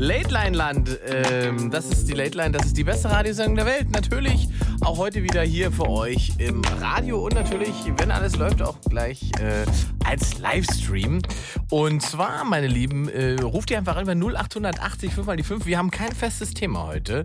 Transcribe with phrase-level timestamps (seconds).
[0.00, 0.98] Late Line Land.
[1.06, 3.90] Ähm, das ist die Late Line, das ist die beste Radiosendung der Welt.
[3.90, 4.48] Natürlich
[4.80, 9.30] auch heute wieder hier für euch im Radio und natürlich, wenn alles läuft, auch gleich
[9.38, 9.66] äh,
[10.06, 11.20] als Livestream.
[11.68, 15.66] Und zwar, meine Lieben, äh, ruft ihr einfach an bei 0880 5 mal die 5.
[15.66, 17.24] Wir haben kein festes Thema heute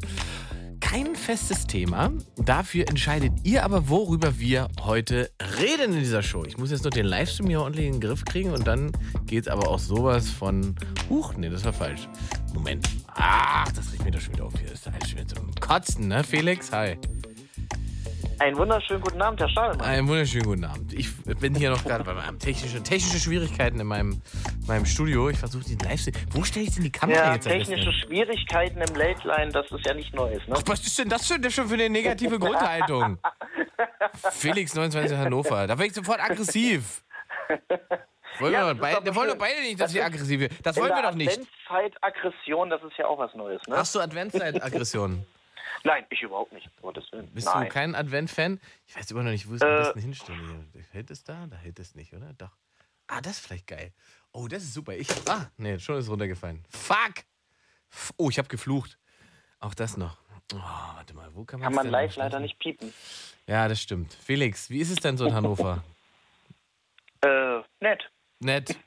[0.85, 2.11] kein festes Thema.
[2.37, 6.43] Dafür entscheidet ihr aber, worüber wir heute reden in dieser Show.
[6.45, 8.91] Ich muss jetzt noch den Livestream hier ordentlich in den Griff kriegen und dann
[9.25, 10.75] geht's aber auch sowas von.
[11.09, 12.07] Huch, nee, das war falsch.
[12.53, 12.87] Moment.
[13.07, 14.69] Ach, das riecht mir doch schon wieder auf hier.
[14.69, 16.71] Das ist alles schon wieder zum Kotzen, ne, Felix?
[16.71, 16.97] Hi.
[18.39, 19.87] Einen wunderschönen guten Abend, Herr Stadelmann.
[19.87, 20.93] Einen wunderschönen guten Abend.
[20.93, 21.07] Ich
[21.39, 24.21] bin hier noch gerade bei meinem technische, technische Schwierigkeiten in meinem,
[24.67, 25.29] meinem Studio.
[25.29, 26.15] Ich versuche den Livestream.
[26.31, 27.93] Wo stelle ich denn die Kamera Ja, jetzt technische?
[27.93, 30.55] Schwierigkeiten im Late Line, das ist ja nicht Neues, ne?
[30.57, 33.17] Ach, was ist denn das schon, schon für eine negative Grundhaltung?
[34.31, 35.67] Felix 29 Hannover.
[35.67, 37.03] Da wäre ich sofort aggressiv.
[38.39, 40.57] Wollen Ja, wir, das ist beide, wollen doch beide nicht, dass wir aggressiv werden.
[40.61, 41.29] Das wollen wir doch nicht.
[41.31, 43.77] Adventszeit Aggression, das ist ja auch was Neues, ne?
[43.77, 45.25] Hast du Adventszeit-Aggression?
[45.85, 47.27] Nein, ich überhaupt nicht, Gottes Willen.
[47.31, 47.63] Bist Nein.
[47.65, 48.59] du kein Advent-Fan?
[48.87, 49.77] Ich weiß immer noch nicht, wo ich es am Äh.
[49.77, 50.65] besten hinstelle.
[50.73, 50.83] Hier.
[50.91, 51.45] Hält es da?
[51.45, 52.33] Da hält es nicht, oder?
[52.33, 52.49] Doch.
[53.07, 53.93] Ah, das ist vielleicht geil.
[54.31, 54.93] Oh, das ist super.
[54.93, 56.65] Ich, ah, nee, schon ist runtergefallen.
[56.71, 57.23] Fuck!
[58.17, 58.97] Oh, ich habe geflucht.
[59.59, 60.17] Auch das noch.
[60.53, 62.91] Oh, warte mal, wo kann man Kann man live leider nicht piepen.
[63.45, 64.11] Ja, das stimmt.
[64.13, 65.83] Felix, wie ist es denn so in Hannover?
[67.21, 68.11] Äh, nett.
[68.39, 68.75] Nett.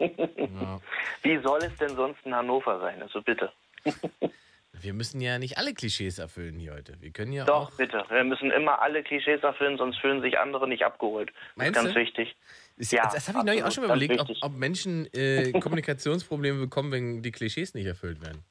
[0.00, 0.80] Ja.
[1.22, 3.00] Wie soll es denn sonst in Hannover sein?
[3.02, 3.52] Also bitte.
[4.82, 7.00] Wir müssen ja nicht alle Klischees erfüllen hier heute.
[7.00, 7.76] Wir können ja Doch, auch.
[7.76, 8.04] bitte.
[8.08, 11.30] Wir müssen immer alle Klischees erfüllen, sonst fühlen sich andere nicht abgeholt.
[11.30, 12.00] Das Meinst ist ganz du?
[12.00, 12.36] wichtig.
[12.76, 16.58] Ist, Ja, das habe ich neulich auch schon mal überlegt, ob, ob Menschen äh, Kommunikationsprobleme
[16.58, 18.42] bekommen, wenn die Klischees nicht erfüllt werden.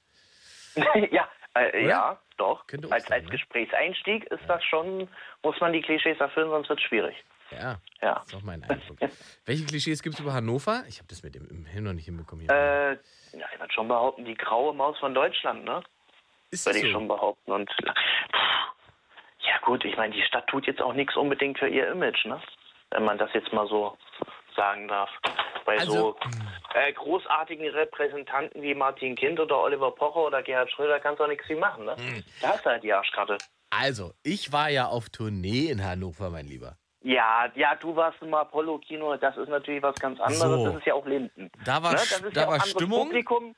[1.11, 2.63] ja, äh, ja, doch.
[2.91, 3.31] Als, sein, als ne?
[3.31, 5.09] Gesprächseinstieg ist das schon,
[5.43, 7.15] muss man die Klischees erfüllen, sonst wird es schwierig.
[7.51, 8.13] Ja, Ja.
[8.15, 8.97] das ist auch mein Eindruck.
[9.45, 10.85] Welche Klischees gibt es über Hannover?
[10.87, 12.45] Ich habe das mit dem Hin noch nicht hinbekommen.
[12.45, 12.55] Hier.
[12.55, 12.91] Äh,
[13.37, 15.83] ja, ich würde schon behaupten, die graue Maus von Deutschland, ne?
[16.51, 16.99] Ist Würde das ich so?
[16.99, 17.51] schon behaupten.
[17.51, 17.69] Und
[19.39, 22.39] ja gut, ich meine, die Stadt tut jetzt auch nichts unbedingt für ihr Image, ne?
[22.91, 23.97] Wenn man das jetzt mal so
[24.55, 25.09] sagen darf.
[25.65, 26.17] Bei Also, so
[26.73, 31.27] äh, großartigen Repräsentanten wie Martin Kind oder Oliver Pocher oder Gerhard Schröder kannst du auch
[31.29, 31.95] nichts wie machen, ne?
[31.95, 32.23] Hm.
[32.41, 33.37] Da hast du halt die Arschkarte.
[33.69, 36.75] Also, ich war ja auf Tournee in Hannover, mein Lieber.
[37.03, 40.41] Ja, ja, du warst im Apollo-Kino, das ist natürlich was ganz anderes.
[40.41, 40.65] So.
[40.65, 41.49] Das ist ja auch Linden.
[41.65, 41.97] Da war, Ne?
[41.99, 43.05] Sch- Das ist da ja auch war Stimmung.
[43.07, 43.55] Publikum.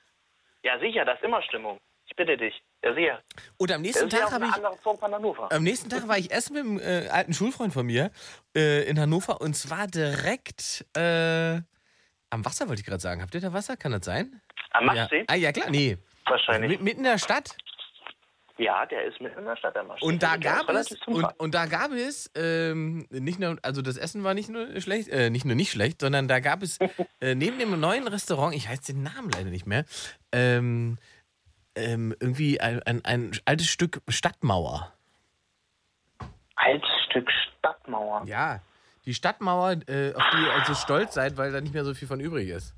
[0.61, 1.79] Ja, sicher, das ist immer Stimmung.
[2.13, 2.53] Ich bitte dich.
[2.84, 3.24] Ja, sicher.
[3.57, 5.51] Und am nächsten ja Tag habe ich.
[5.51, 8.12] Am nächsten Tag war ich essen mit einem äh, alten Schulfreund von mir
[8.56, 11.56] äh, in Hannover und zwar direkt äh,
[12.29, 13.24] am Wasser, wollte ich gerade sagen.
[13.24, 13.78] Habt ihr da Wasser?
[13.78, 14.40] Kann das sein?
[14.74, 14.94] Am Ja.
[14.94, 15.24] Mastsee?
[15.28, 15.97] Ah, ja, klar, nee.
[16.28, 16.69] Wahrscheinlich.
[16.69, 17.56] Mit- Mitten in der Stadt.
[18.59, 20.06] Ja, der ist mitten in der Stadt, der Mastsee.
[20.06, 24.24] Und da gab es, und, und da gab es, ähm, nicht nur, also das Essen
[24.24, 26.78] war nicht nur schlecht, äh, nicht nur nicht schlecht, sondern da gab es
[27.22, 29.85] äh, neben dem neuen Restaurant, ich weiß den Namen leider nicht mehr,
[30.31, 31.00] ähm,
[31.75, 34.91] ähm, irgendwie ein, ein, ein altes Stück Stadtmauer.
[36.56, 38.23] Altes Stück Stadtmauer.
[38.25, 38.61] Ja,
[39.06, 42.07] die Stadtmauer, äh, auf die ihr also stolz seid, weil da nicht mehr so viel
[42.07, 42.73] von übrig ist.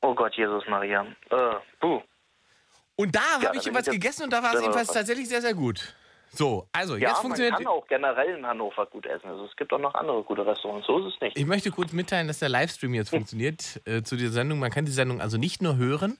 [0.00, 1.06] Oh Gott, Jesus Maria.
[1.30, 2.02] Äh, puh.
[2.96, 4.94] Und da da habe ich jetzt gegessen und da war es jedenfalls was.
[4.94, 5.94] tatsächlich sehr, sehr gut.
[6.30, 7.56] So, also Ja, jetzt man funktioniert.
[7.56, 9.26] kann auch generell in Hannover gut essen.
[9.28, 10.86] Also es gibt auch noch andere gute Restaurants.
[10.86, 11.38] So ist es nicht.
[11.38, 14.58] Ich möchte kurz mitteilen, dass der Livestream jetzt funktioniert äh, zu dieser Sendung.
[14.58, 16.18] Man kann die Sendung also nicht nur hören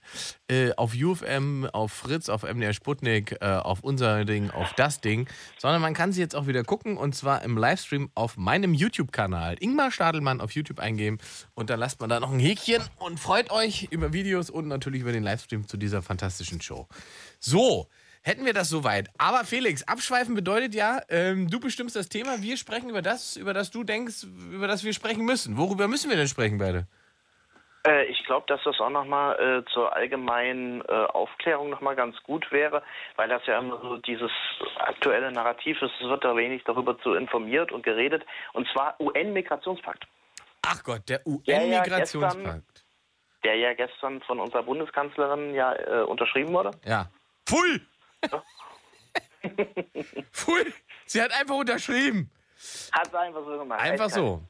[0.49, 5.29] äh, auf UFM, auf Fritz, auf MDR Sputnik, äh, auf unser Ding, auf das Ding,
[5.59, 9.57] sondern man kann sie jetzt auch wieder gucken und zwar im Livestream auf meinem YouTube-Kanal.
[9.61, 11.19] Ingmar Stadelmann auf YouTube eingeben
[11.55, 15.03] und dann lasst man da noch ein Häkchen und freut euch über Videos und natürlich
[15.03, 16.87] über den Livestream zu dieser fantastischen Show.
[17.39, 17.89] So.
[18.23, 19.09] Hätten wir das soweit.
[19.19, 23.55] Aber Felix, abschweifen bedeutet ja, ähm, du bestimmst das Thema, wir sprechen über das, über
[23.55, 25.57] das du denkst, über das wir sprechen müssen.
[25.57, 26.87] Worüber müssen wir denn sprechen beide?
[27.87, 32.51] Äh, ich glaube, dass das auch nochmal äh, zur allgemeinen äh, Aufklärung nochmal ganz gut
[32.51, 32.83] wäre,
[33.17, 34.31] weil das ja immer so dieses
[34.79, 38.25] aktuelle Narrativ ist, es wird da wenig darüber zu informiert und geredet.
[38.53, 40.07] Und zwar UN-Migrationspakt,
[40.67, 42.85] Ach Gott, der Ja, ja, UN-Migrationspakt.
[43.45, 46.73] der ja gestern von unserer Bundeskanzlerin ja äh, unterschrieben wurde.
[46.85, 47.09] Ja.
[47.47, 47.81] Pfui!
[50.33, 50.73] Pfui!
[51.07, 52.31] Sie hat einfach unterschrieben.
[52.93, 53.81] Hat sie einfach so gemacht.
[53.81, 54.49] Einfach so.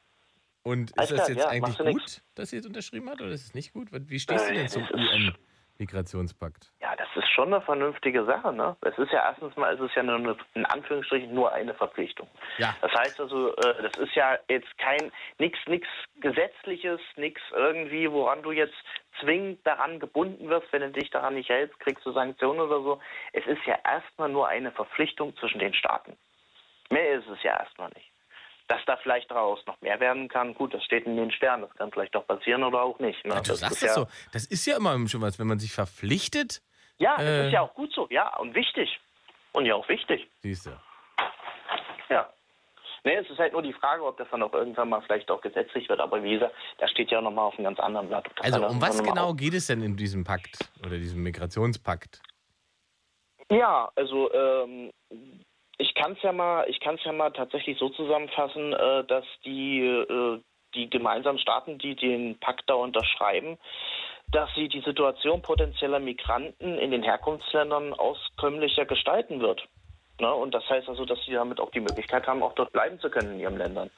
[0.62, 3.54] Und ist das jetzt ja, eigentlich gut, dass sie jetzt unterschrieben hat oder ist es
[3.54, 3.88] nicht gut?
[3.90, 5.34] Wie stehst du Äh, denn zum UN?
[5.78, 6.70] Migrationspakt?
[6.80, 8.52] Ja, das ist schon eine vernünftige Sache.
[8.52, 8.76] Ne?
[8.82, 12.28] Es ist ja erstens mal, es ist ja nur eine, in Anführungsstrichen nur eine Verpflichtung.
[12.58, 12.74] Ja.
[12.80, 15.88] Das heißt also, äh, das ist ja jetzt kein nichts nichts
[16.20, 18.74] gesetzliches, nichts irgendwie, woran du jetzt
[19.20, 23.00] zwingend daran gebunden wirst, wenn du dich daran nicht hältst, kriegst du Sanktionen oder so.
[23.32, 26.16] Es ist ja erstmal nur eine Verpflichtung zwischen den Staaten.
[26.90, 28.10] Mehr ist es ja erstmal nicht.
[28.68, 31.62] Dass da vielleicht daraus noch mehr werden kann, gut, das steht in den Sternen.
[31.62, 33.24] Das kann vielleicht doch passieren oder auch nicht.
[33.24, 33.34] Ne?
[33.34, 34.06] Ja, du das sagst ist das ja, so.
[34.32, 36.60] Das ist ja immer schon was, wenn man sich verpflichtet,
[36.98, 37.46] Ja, das Äh.
[37.46, 38.06] ist ja auch gut so.
[38.10, 39.00] Ja, und wichtig.
[39.52, 40.28] Und ja auch wichtig.
[40.40, 40.70] siehst du.
[42.10, 42.28] Ja.
[43.04, 45.40] Nee, es ist halt nur die Frage, ob das dann auch irgendwann mal vielleicht auch
[45.40, 46.00] gesetzlich wird.
[46.00, 48.26] Aber wie gesagt, da steht ja nochmal auf einem ganz anderen Blatt.
[48.40, 52.20] Also um was genau geht es denn in diesem Pakt oder diesem Migrationspakt?
[53.50, 54.90] Ja, also ähm,
[55.78, 59.24] ich kann es ja mal, ich kann es ja mal tatsächlich so zusammenfassen, äh, dass
[59.44, 60.40] die äh,
[60.74, 63.58] die gemeinsamen Staaten, die den Pakt da unterschreiben,
[64.30, 69.66] dass sie die Situation potenzieller Migranten in den Herkunftsländern auskömmlicher gestalten wird.
[70.20, 70.32] Ne?
[70.32, 73.08] Und das heißt also, dass sie damit auch die Möglichkeit haben, auch dort bleiben zu
[73.08, 73.90] können in ihren Ländern.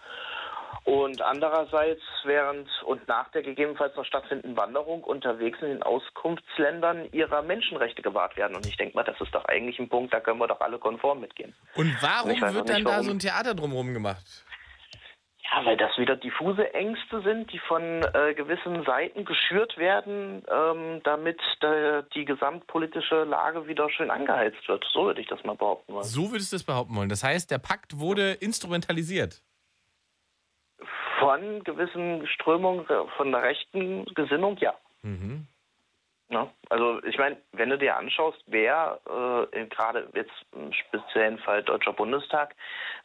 [0.85, 7.43] Und andererseits während und nach der gegebenenfalls noch stattfindenden Wanderung unterwegs in den Auskunftsländern ihrer
[7.43, 8.57] Menschenrechte gewahrt werden.
[8.57, 10.79] Und ich denke mal, das ist doch eigentlich ein Punkt, da können wir doch alle
[10.79, 11.55] konform mitgehen.
[11.75, 14.45] Und warum weiß wird dann nicht, da so ein Theater drumherum gemacht?
[15.53, 21.01] Ja, weil das wieder diffuse Ängste sind, die von äh, gewissen Seiten geschürt werden, ähm,
[21.03, 24.85] damit äh, die gesamtpolitische Lage wieder schön angeheizt wird.
[24.93, 26.05] So würde ich das mal behaupten wollen.
[26.05, 27.09] So würdest du es behaupten wollen.
[27.09, 29.43] Das heißt, der Pakt wurde instrumentalisiert.
[31.19, 32.87] Von gewissen Strömungen
[33.17, 34.75] von der rechten Gesinnung, ja.
[35.03, 35.47] Mhm.
[36.31, 36.49] Ne?
[36.69, 39.01] Also ich meine, wenn du dir anschaust, wer
[39.53, 42.55] äh, gerade jetzt im speziellen Fall Deutscher Bundestag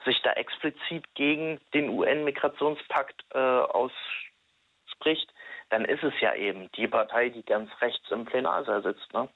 [0.05, 5.33] sich da explizit gegen den UN-Migrationspakt äh, ausspricht,
[5.69, 9.11] dann ist es ja eben die Partei, die ganz rechts im Plenarsaal sitzt.
[9.11, 9.27] Ne?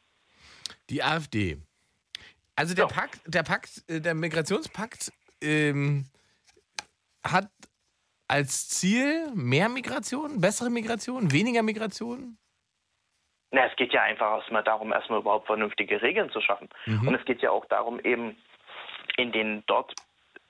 [0.92, 1.58] Die AfD.
[2.56, 2.92] Also der Ja.
[2.94, 5.12] Pakt, der Pakt, äh, der Migrationspakt
[5.42, 6.06] ähm,
[7.24, 7.50] hat
[8.30, 12.38] als Ziel mehr Migration, bessere Migration, weniger Migration?
[13.52, 16.70] Na, es geht ja einfach erstmal darum, erstmal überhaupt vernünftige Regeln zu schaffen.
[16.86, 18.38] Und es geht ja auch darum, eben
[19.18, 19.96] in den dort,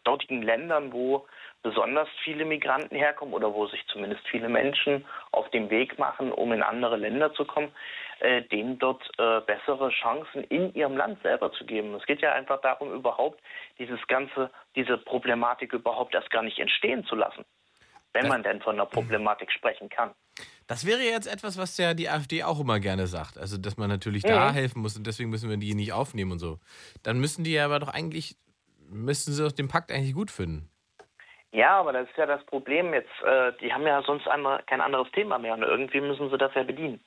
[0.04, 1.26] dortigen Ländern, wo
[1.64, 6.52] besonders viele Migranten herkommen oder wo sich zumindest viele Menschen auf den Weg machen, um
[6.52, 7.72] in andere Länder zu kommen,
[8.20, 11.94] äh, denen dort äh, bessere Chancen in ihrem Land selber zu geben.
[11.96, 13.42] Es geht ja einfach darum, überhaupt
[13.78, 17.46] dieses ganze, diese Problematik überhaupt erst gar nicht entstehen zu lassen,
[18.14, 20.12] wenn man denn von einer Problematik sprechen kann.
[20.68, 23.38] Das wäre jetzt etwas, was ja die AfD auch immer gerne sagt.
[23.38, 26.40] Also, dass man natürlich da helfen muss und deswegen müssen wir die nicht aufnehmen und
[26.40, 26.60] so.
[27.04, 28.36] Dann müssen die aber doch eigentlich,
[28.90, 30.70] müssten sie doch den Pakt eigentlich gut finden.
[31.52, 33.10] Ja, aber das ist ja das Problem jetzt.
[33.26, 36.54] Äh, die haben ja sonst andere, kein anderes Thema mehr und irgendwie müssen sie das
[36.54, 37.00] ja bedienen.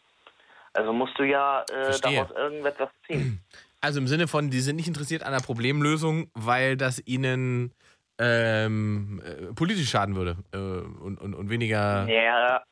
[0.72, 3.40] Also musst du ja äh, daraus irgendetwas ziehen.
[3.81, 7.75] Also im Sinne von, die sind nicht interessiert an einer Problemlösung, weil das ihnen
[8.23, 12.07] ähm, äh, politisch schaden würde äh, und, und, und weniger.
[12.09, 12.63] Ja,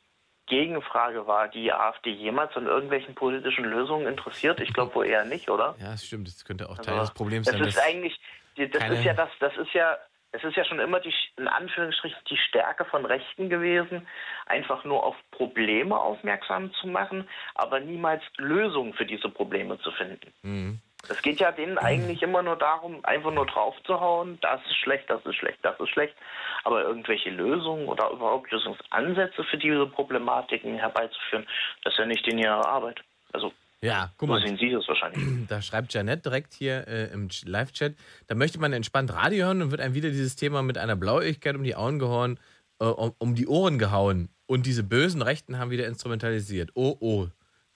[0.47, 4.61] Gegenfrage war, die AfD jemals an irgendwelchen politischen Lösungen interessiert?
[4.61, 5.77] Ich glaube wohl eher nicht, oder?
[5.79, 6.27] Ja, das stimmt.
[6.27, 7.67] Das könnte auch Teil Also, des Problems das sein.
[7.69, 8.21] ist dass- eigentlich,
[8.57, 9.97] das ist ja das, das ist ja,
[10.33, 14.07] es ist ja schon immer die, in Anführungsstrichen die Stärke von Rechten gewesen,
[14.47, 20.33] einfach nur auf Probleme aufmerksam zu machen, aber niemals Lösungen für diese Probleme zu finden.
[20.43, 20.81] Mhm.
[21.09, 25.25] Es geht ja denen eigentlich immer nur darum, einfach nur draufzuhauen, das ist schlecht, das
[25.27, 26.15] ist schlecht, das ist schlecht.
[26.65, 31.47] Aber irgendwelche Lösungen oder überhaupt Lösungsansätze für diese Problematiken herbeizuführen,
[31.85, 33.01] das ist ja nicht in ihrer Arbeit.
[33.33, 33.53] Also,
[33.83, 34.47] ja, guck so mal.
[34.47, 35.21] sehen Sie das wahrscheinlich.
[35.49, 37.95] Da schreibt Janet direkt hier äh, im Ch- Live-Chat,
[38.29, 41.57] da möchte man entspannt Radio hören und wird einem wieder dieses Thema mit einer Blauigkeit
[41.57, 42.39] um die Augen gehauen,
[42.79, 44.29] äh, um, um die Ohren gehauen.
[44.47, 46.71] Und diese bösen Rechten haben wieder instrumentalisiert.
[46.75, 47.29] Oh, oh,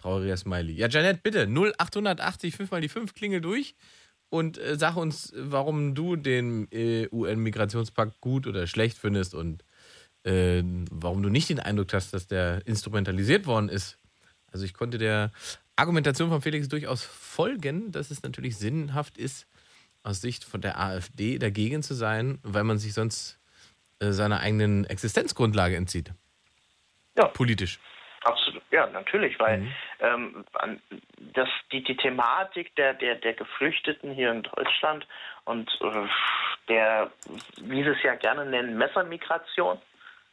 [0.04, 0.74] trauriger Smiley.
[0.74, 3.74] Ja, Janet, bitte, 0880 5 mal die 5 klingel durch
[4.28, 9.64] und äh, sag uns, warum du den äh, UN-Migrationspakt gut oder schlecht findest und
[10.24, 13.98] äh, warum du nicht den Eindruck hast, dass der instrumentalisiert worden ist.
[14.52, 15.32] Also ich konnte der
[15.76, 19.46] Argumentation von Felix durchaus folgen, dass es natürlich sinnhaft ist,
[20.02, 23.38] aus Sicht von der AfD dagegen zu sein, weil man sich sonst
[24.00, 26.12] äh, seiner eigenen Existenzgrundlage entzieht.
[27.16, 27.28] Ja.
[27.28, 27.80] Politisch.
[28.74, 29.74] Ja, natürlich, weil Mhm.
[30.00, 30.44] ähm,
[31.32, 35.06] das, die, die Thematik der, der, der Geflüchteten hier in Deutschland
[35.44, 36.08] und äh,
[36.68, 37.12] der,
[37.60, 39.80] wie sie es ja gerne nennen, Messermigration,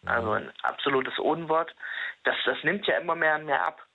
[0.07, 1.75] also ein absolutes Unwort,
[2.24, 3.86] das, das nimmt ja immer mehr und mehr ab.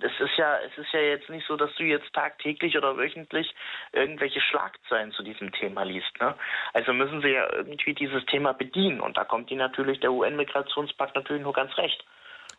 [0.00, 3.54] Es ist ja, es ist ja jetzt nicht so, dass du jetzt tagtäglich oder wöchentlich
[3.92, 6.20] irgendwelche Schlagzeilen zu diesem Thema liest.
[6.20, 6.34] Ne?
[6.72, 11.14] Also müssen sie ja irgendwie dieses Thema bedienen und da kommt die natürlich der UN-Migrationspakt
[11.14, 12.04] natürlich nur ganz recht.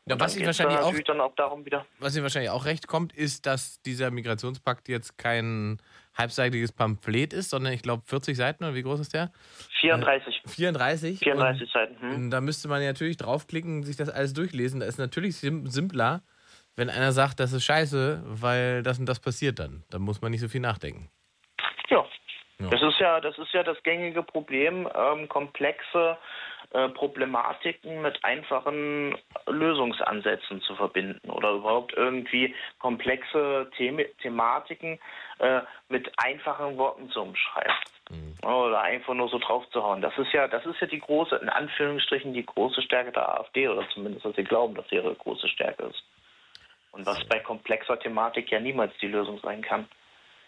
[0.05, 1.73] Ja, was ich wahrscheinlich auch- auch.
[1.99, 5.77] Was ihr wahrscheinlich auch recht kommt, ist, dass dieser Migrationspakt jetzt kein
[6.17, 9.31] halbseitiges Pamphlet ist, sondern ich glaube 40 Seiten oder wie groß ist der?
[9.79, 10.41] 34.
[10.45, 11.19] 34.
[11.19, 11.99] 34 Seiten.
[12.01, 12.29] Hm.
[12.31, 14.81] da müsste man ja natürlich draufklicken, sich das alles durchlesen.
[14.81, 16.21] Da ist natürlich sim simpler,
[16.75, 19.83] wenn einer sagt, das ist scheiße, weil das und das passiert dann.
[19.89, 21.09] Da muss man nicht so viel nachdenken.
[21.89, 22.05] Ja.
[22.59, 22.69] Ja.
[22.69, 26.17] Das ist ja, das ist ja das gängige Problem, ähm, komplexe
[26.73, 29.15] äh, Problematiken mit einfachen
[29.47, 34.99] Lösungsansätzen zu verbinden oder überhaupt irgendwie komplexe Them Thematiken
[35.39, 37.73] äh, mit einfachen Worten zu umschreiben.
[38.41, 40.01] Oder einfach nur so drauf zu hauen.
[40.01, 43.67] Das ist ja, das ist ja die große, in Anführungsstrichen, die große Stärke der AfD,
[43.67, 46.03] oder zumindest, dass sie glauben, dass ihre große Stärke ist.
[46.91, 49.87] Und was bei komplexer Thematik ja niemals die Lösung sein kann,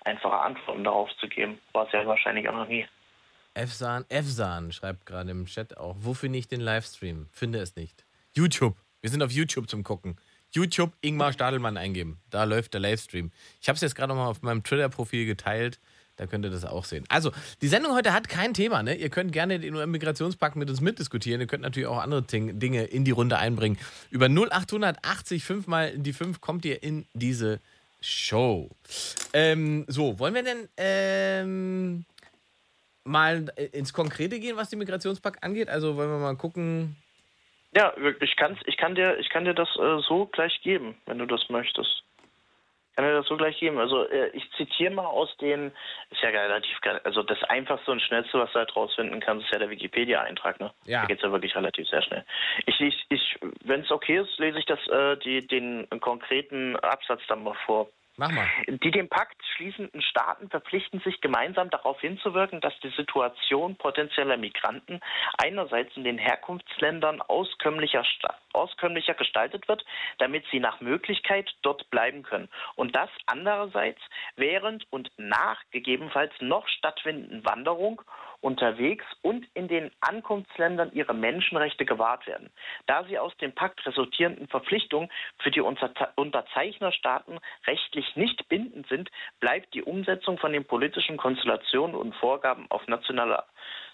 [0.03, 2.85] einfache Antworten darauf zu geben, war es ja wahrscheinlich auch noch nie.
[3.55, 7.27] Efsan, Efsan schreibt gerade im Chat auch, wo finde ich den Livestream?
[7.31, 8.05] Finde es nicht.
[8.33, 8.75] YouTube.
[9.01, 10.17] Wir sind auf YouTube zum Gucken.
[10.51, 12.19] YouTube Ingmar Stadelmann eingeben.
[12.29, 13.31] Da läuft der Livestream.
[13.61, 15.79] Ich habe es jetzt gerade noch mal auf meinem Twitter-Profil geteilt.
[16.17, 17.05] Da könnt ihr das auch sehen.
[17.07, 17.31] Also,
[17.61, 18.83] die Sendung heute hat kein Thema.
[18.83, 18.95] Ne?
[18.95, 21.39] Ihr könnt gerne den UN-Migrationspakt mit uns mitdiskutieren.
[21.39, 23.77] Ihr könnt natürlich auch andere Dinge in die Runde einbringen.
[24.11, 27.59] Über 0880 5 mal die 5 kommt ihr in diese
[28.01, 28.69] Show.
[29.33, 32.05] Ähm, so, wollen wir denn ähm,
[33.05, 35.69] mal ins Konkrete gehen, was den Migrationspakt angeht?
[35.69, 36.97] Also wollen wir mal gucken.
[37.75, 41.19] Ja, ich, kann's, ich, kann dir, ich kann dir das äh, so gleich geben, wenn
[41.19, 42.03] du das möchtest.
[42.89, 43.77] Ich kann dir das so gleich geben.
[43.77, 45.73] Also äh, ich zitiere mal aus den,
[46.09, 49.59] ist ja relativ, also das einfachste und schnellste, was du halt rausfinden kannst, ist ja
[49.59, 50.59] der Wikipedia-Eintrag.
[50.61, 50.71] Ne?
[50.85, 51.01] Ja.
[51.01, 52.23] Da geht's ja wirklich relativ sehr schnell.
[52.65, 57.21] Ich, ich, ich wenn es okay ist, lese ich das, äh, die, den konkreten Absatz
[57.27, 57.89] dann mal vor.
[58.17, 58.47] Mach mal.
[58.67, 65.01] Die dem Pakt schließenden Staaten verpflichten sich gemeinsam darauf hinzuwirken, dass die Situation potenzieller Migranten
[65.37, 68.05] einerseits in den Herkunftsländern auskömmlicher,
[68.53, 69.83] auskömmlicher gestaltet wird,
[70.19, 72.47] damit sie nach Möglichkeit dort bleiben können.
[72.75, 73.99] Und das andererseits
[74.37, 78.01] während und nach gegebenenfalls noch stattfindenden Wanderung
[78.45, 82.51] unterwegs und in den Ankunftsländern ihre Menschenrechte gewahrt werden.
[82.85, 85.09] Da sie aus dem Pakt resultierenden Verpflichtungen
[85.39, 89.09] für die Unterze- Unterzeichnerstaaten rechtlich nicht bindend sind,
[89.39, 93.45] bleibt die Umsetzung von den politischen Konstellationen und Vorgaben auf nationaler,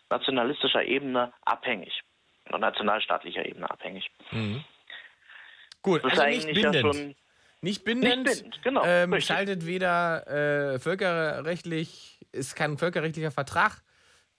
[0.09, 2.01] nationalistischer Ebene abhängig.
[2.49, 4.11] Nationalstaatlicher Ebene abhängig.
[5.81, 6.95] Gut, Das ist also nicht eigentlich ja bindend.
[6.95, 7.15] schon
[7.61, 8.25] nicht bindend.
[8.25, 13.81] Nicht bindend, genau, Ähm, schaltet weder äh, völkerrechtlich, ist kein völkerrechtlicher Vertrag,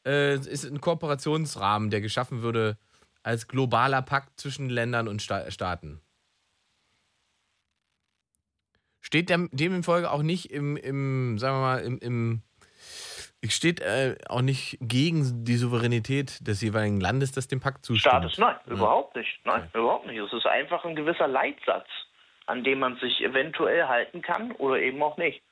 [0.07, 2.77] äh, ist ein Kooperationsrahmen, der geschaffen würde
[3.23, 6.01] als globaler Pakt zwischen Ländern und Sta Staaten.
[9.01, 12.43] Steht dem, demzufolge auch nicht im, im, sagen wir mal, im, im
[13.49, 18.13] steht äh, auch nicht gegen die Souveränität des jeweiligen Landes, das dem Pakt zustimmt.
[18.13, 19.41] Staates, nein, überhaupt nicht.
[19.45, 20.19] Nein, überhaupt nicht.
[20.19, 21.89] Es ist einfach ein gewisser Leitsatz,
[22.47, 25.43] an dem man sich eventuell halten kann oder eben auch nicht.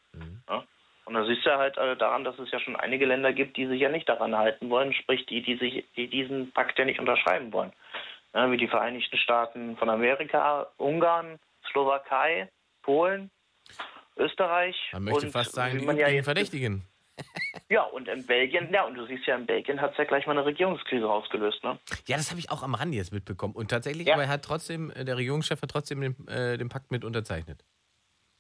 [0.49, 0.64] Ja?
[1.11, 3.67] Und da siehst du halt äh, daran, dass es ja schon einige Länder gibt, die
[3.67, 7.00] sich ja nicht daran halten wollen, sprich die, die sich, die diesen Pakt ja nicht
[7.00, 7.73] unterschreiben wollen.
[8.33, 12.49] Ja, wie die Vereinigten Staaten von Amerika, Ungarn, Slowakei,
[12.83, 13.29] Polen,
[14.17, 14.76] Österreich.
[14.93, 16.85] Man möchte und fast sagen, wie die man ja Verdächtigen.
[17.69, 20.26] Ja, und in Belgien, ja, und du siehst ja, in Belgien hat es ja gleich
[20.26, 21.79] mal eine Regierungskrise ausgelöst, ne?
[22.07, 23.55] Ja, das habe ich auch am Rande jetzt mitbekommen.
[23.55, 24.14] Und tatsächlich, Ja.
[24.14, 27.62] aber er hat trotzdem, äh, der Regierungschef hat trotzdem den, äh, den Pakt mit unterzeichnet.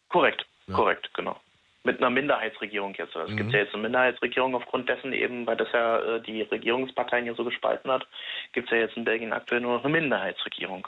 [0.08, 0.74] Korrekt, Ja.
[0.74, 1.38] korrekt, genau.
[1.82, 3.16] Mit einer Minderheitsregierung jetzt.
[3.16, 3.36] Es Mhm.
[3.36, 7.34] gibt ja jetzt eine Minderheitsregierung aufgrund dessen eben, weil das ja äh, die Regierungsparteien ja
[7.34, 8.06] so gespalten hat,
[8.52, 10.86] gibt es ja jetzt in Belgien aktuell nur noch eine Minderheitsregierung.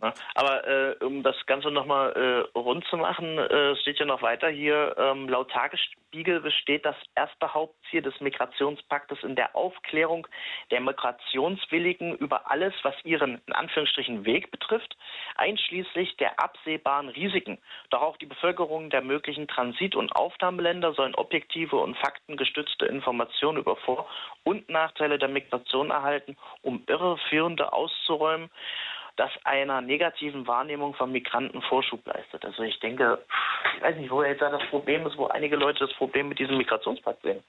[0.00, 0.12] Ne?
[0.34, 4.48] Aber äh, um das Ganze nochmal äh, rund zu machen, äh, steht ja noch weiter
[4.48, 10.26] hier, ähm, laut Tagesspiegel besteht das erste Hauptziel des Migrationspaktes in der Aufklärung
[10.70, 14.96] der Migrationswilligen über alles, was ihren in Anführungsstrichen Weg betrifft,
[15.36, 17.58] einschließlich der absehbaren Risiken.
[17.90, 23.76] Doch auch die Bevölkerung der möglichen Transit- und Aufnahmeländer sollen objektive und faktengestützte Informationen über
[23.76, 24.08] Vor-
[24.42, 28.50] und Nachteile der Migration erhalten, um Irreführende auszuräumen
[29.16, 32.44] das einer negativen Wahrnehmung von Migranten Vorschub leistet.
[32.44, 33.18] Also ich denke,
[33.76, 36.38] ich weiß nicht, wo jetzt da das Problem ist, wo einige Leute das Problem mit
[36.38, 37.42] diesem Migrationspakt sehen.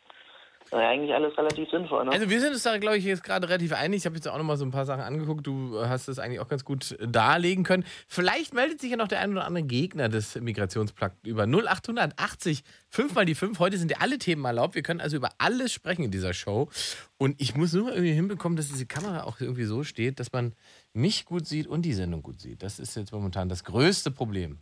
[0.72, 2.12] Ja eigentlich alles relativ sinnvoll, ne?
[2.12, 4.00] Also wir sind uns da, glaube ich, jetzt gerade relativ einig.
[4.00, 5.46] Ich habe jetzt auch noch mal so ein paar Sachen angeguckt.
[5.46, 7.86] Du hast es eigentlich auch ganz gut darlegen können.
[8.08, 13.14] Vielleicht meldet sich ja noch der ein oder andere Gegner des Migrationspakts über 0880 5
[13.14, 13.60] mal die 5.
[13.60, 14.76] Heute sind ja alle Themen erlaubt.
[14.76, 16.70] Wir können also über alles sprechen in dieser Show.
[17.18, 20.54] Und ich muss nur irgendwie hinbekommen, dass diese Kamera auch irgendwie so steht, dass man
[20.94, 22.64] mich gut sieht und die Sendung gut sieht.
[22.64, 24.60] Das ist jetzt momentan das größte Problem,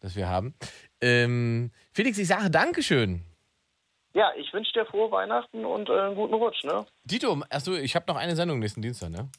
[0.00, 0.54] das wir haben.
[1.00, 3.22] Ähm, Felix, ich sage Dankeschön.
[4.14, 6.84] Ja, ich wünsche dir frohe Weihnachten und äh, einen guten Rutsch, ne?
[7.04, 9.30] Dito, achso, ich habe noch eine Sendung nächsten Dienstag, ne?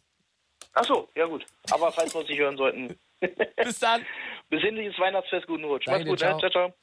[0.73, 1.45] Ach so, ja gut.
[1.71, 2.97] Aber falls wir uns nicht hören sollten,
[3.57, 4.03] Bis dann.
[4.49, 5.85] Besinnliches Weihnachtsfest, guten Rutsch.
[5.87, 6.39] Danke Mach's gut, dir, ne?
[6.39, 6.73] ciao, ciao.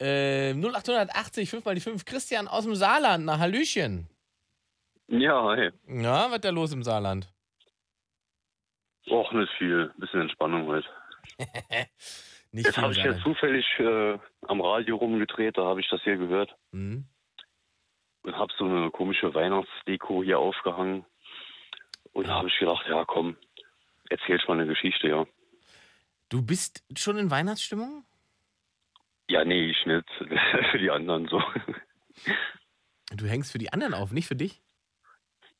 [0.00, 2.04] Äh, 0880, 5 mal die 5.
[2.04, 4.08] Christian aus dem Saarland, nach Hallöchen.
[5.08, 5.70] Ja, hey.
[5.88, 7.28] Ja, was ist da los im Saarland?
[9.10, 9.92] Auch nicht viel.
[9.98, 10.86] Bisschen Entspannung heute.
[12.52, 13.22] Nicht Jetzt habe ich Saarland.
[13.22, 17.06] zufällig äh, am Radio rumgedreht, da habe ich das hier gehört Mhm.
[18.22, 21.04] Und habe so eine komische Weihnachtsdeko hier aufgehangen.
[22.12, 23.36] Und da habe ich gedacht, ja komm,
[24.08, 25.26] erzählst mal eine Geschichte, ja.
[26.28, 28.04] Du bist schon in Weihnachtsstimmung?
[29.28, 30.08] Ja, nee, ich nicht.
[30.70, 31.42] Für die anderen so.
[33.12, 34.60] Du hängst für die anderen auf, nicht für dich?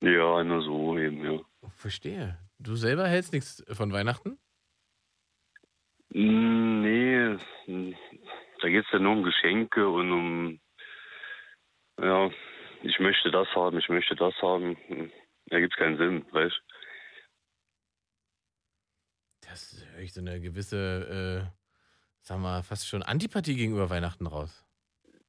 [0.00, 1.40] ja, nur so eben, ja.
[1.76, 2.38] Verstehe.
[2.58, 4.38] Du selber hältst nichts von Weihnachten?
[6.10, 7.36] Nee,
[7.66, 10.60] da geht es ja nur um Geschenke und um,
[12.02, 12.30] ja,
[12.82, 14.76] ich möchte das haben, ich möchte das haben.
[14.86, 15.12] Hm,
[15.46, 16.60] Da gibt es keinen Sinn, weißt
[19.42, 24.64] Das höre ich so eine gewisse, äh, sagen wir, fast schon Antipathie gegenüber Weihnachten raus.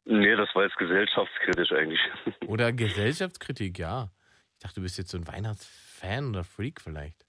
[0.05, 2.01] Nee, das war jetzt gesellschaftskritisch eigentlich.
[2.47, 4.11] Oder Gesellschaftskritik, ja.
[4.53, 7.25] Ich dachte, du bist jetzt so ein Weihnachtsfan oder Freak vielleicht.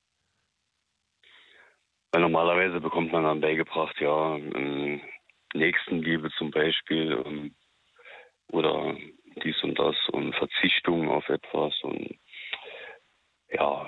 [2.11, 4.37] Weil normalerweise bekommt man dann beigebracht, ja,
[5.54, 7.54] Nächstenliebe zum Beispiel ähm,
[8.49, 8.94] oder
[9.42, 12.18] dies und das und Verzichtung auf etwas und
[13.50, 13.86] ja.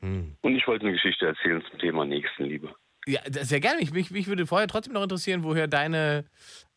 [0.00, 0.36] Hm.
[0.42, 2.74] Und ich wollte eine Geschichte erzählen zum Thema Nächstenliebe.
[3.06, 3.80] Ja, sehr gerne.
[3.80, 6.24] Mich, mich, mich würde vorher trotzdem noch interessieren, woher deine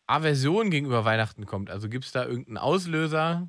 [0.06, 1.70] Aversion gegenüber Weihnachten kommt.
[1.70, 3.48] Also gibt es da irgendeinen Auslöser?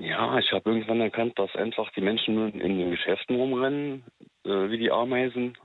[0.00, 4.04] Ja, ich habe irgendwann erkannt, dass einfach die Menschen nur in den Geschäften rumrennen,
[4.44, 5.58] äh, wie die Ameisen,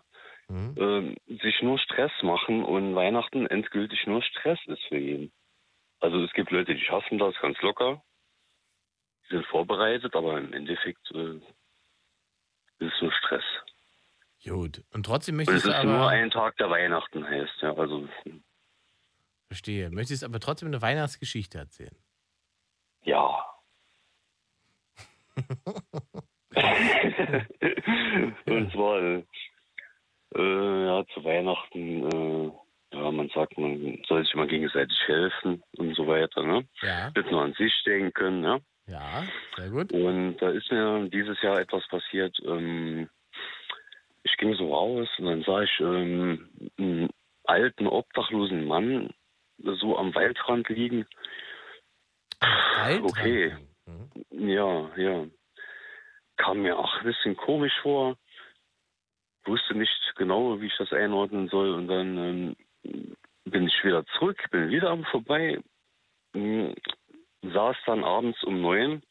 [0.47, 0.75] Hm.
[0.77, 5.31] ähm, sich nur Stress machen und Weihnachten endgültig nur Stress ist für jeden.
[5.99, 8.03] Also es gibt Leute, die schaffen das ganz locker,
[9.25, 11.37] die sind vorbereitet, aber im Endeffekt äh,
[12.79, 13.43] ist es nur Stress.
[14.43, 14.83] Gut.
[14.91, 16.09] Und trotzdem Und es möchtest du ist nur aber.
[16.09, 17.73] ein Tag, der Weihnachten heißt, ja.
[17.75, 18.07] Also
[19.47, 19.89] Verstehe.
[19.91, 21.95] Möchtest aber trotzdem eine Weihnachtsgeschichte erzählen.
[23.03, 23.45] ja.
[28.45, 29.23] und zwar
[30.35, 32.51] äh, ja, zu Weihnachten, äh,
[32.95, 36.65] ja, man sagt, man soll sich immer gegenseitig helfen und so weiter, ne?
[36.81, 37.11] Ja.
[37.15, 38.61] Nicht nur an sich denken, ne?
[38.87, 39.23] Ja,
[39.55, 39.91] sehr gut.
[39.93, 42.37] Und da ist mir dieses Jahr etwas passiert.
[42.45, 43.09] Ähm,
[44.23, 47.09] ich ging so raus und dann sah ich ähm, einen
[47.45, 49.13] alten, obdachlosen Mann
[49.57, 51.05] so am Waldrand liegen.
[52.41, 53.55] Wald okay.
[53.85, 54.49] Mhm.
[54.49, 55.25] Ja, ja.
[56.37, 58.17] Kam mir auch ein bisschen komisch vor.
[59.45, 61.73] Wusste nicht genau, wie ich das einordnen soll.
[61.73, 65.61] Und dann ähm, bin ich wieder zurück, bin wieder am vorbei.
[66.33, 66.75] ähm,
[67.41, 69.03] Saß dann abends um neun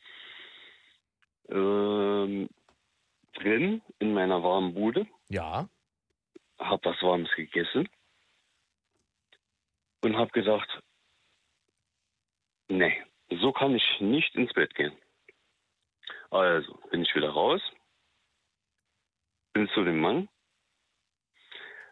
[1.51, 2.49] ähm,
[3.35, 5.68] drin in meiner warmen Bude, Ja.
[6.59, 7.88] hab was Warmes gegessen
[10.03, 10.81] und hab gesagt,
[12.68, 13.03] nee,
[13.40, 14.97] so kann ich nicht ins Bett gehen.
[16.31, 17.61] Also bin ich wieder raus,
[19.53, 20.29] bin zu dem Mann.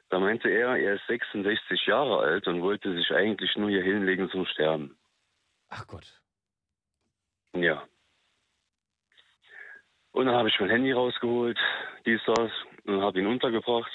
[0.08, 4.28] Da meinte er, er ist 66 Jahre alt und wollte sich eigentlich nur hier hinlegen
[4.30, 4.98] zum Sterben.
[5.68, 6.20] Ach Gott.
[7.54, 7.86] Ja.
[10.12, 11.58] Und dann habe ich mein Handy rausgeholt,
[12.04, 12.50] dies, das,
[12.84, 13.92] und habe ihn untergebracht.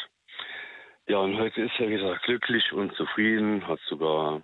[1.08, 4.42] Ja, und heute ist er wieder glücklich und zufrieden, hat sogar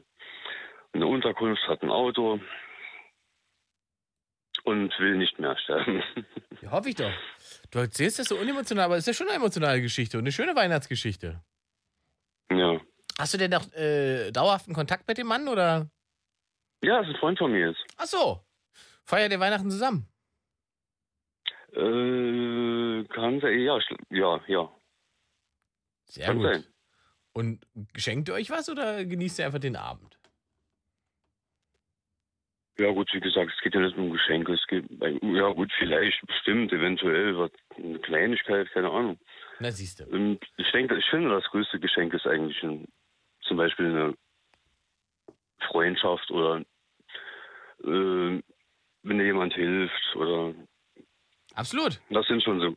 [0.93, 2.39] eine Unterkunft, hat ein Auto
[4.63, 6.03] und will nicht mehr sterben.
[6.61, 7.11] Ja, hoffe ich doch.
[7.71, 10.31] Du erzählst das so unemotional, aber es ist ja schon eine emotionale Geschichte und eine
[10.31, 11.41] schöne Weihnachtsgeschichte.
[12.51, 12.79] ja.
[13.19, 15.89] Hast du denn noch äh, dauerhaften Kontakt mit dem Mann oder?
[16.83, 17.83] Ja, ist ein Freund von mir jetzt.
[17.97, 18.41] Ach so.
[19.05, 20.07] Feiert ihr Weihnachten zusammen?
[21.73, 24.71] Äh, kann sein, ja, ja, ja.
[26.05, 26.45] Sehr Kann gut.
[26.47, 26.65] sein.
[27.33, 30.19] Und schenkt ihr euch was oder genießt ihr einfach den Abend?
[32.77, 34.53] Ja gut, wie gesagt, es geht ja nicht um Geschenke.
[34.53, 34.85] Es geht,
[35.21, 39.19] ja gut, vielleicht, bestimmt, eventuell, was, eine Kleinigkeit, keine Ahnung.
[39.59, 40.05] Na, siehst du.
[40.05, 42.87] Und ich denke, ich finde, das größte Geschenk ist eigentlich ein,
[43.41, 44.13] zum Beispiel eine
[45.67, 46.61] Freundschaft oder
[47.83, 48.41] äh,
[49.03, 50.53] wenn dir jemand hilft oder
[51.55, 51.99] Absolut.
[52.09, 52.75] das sind schon so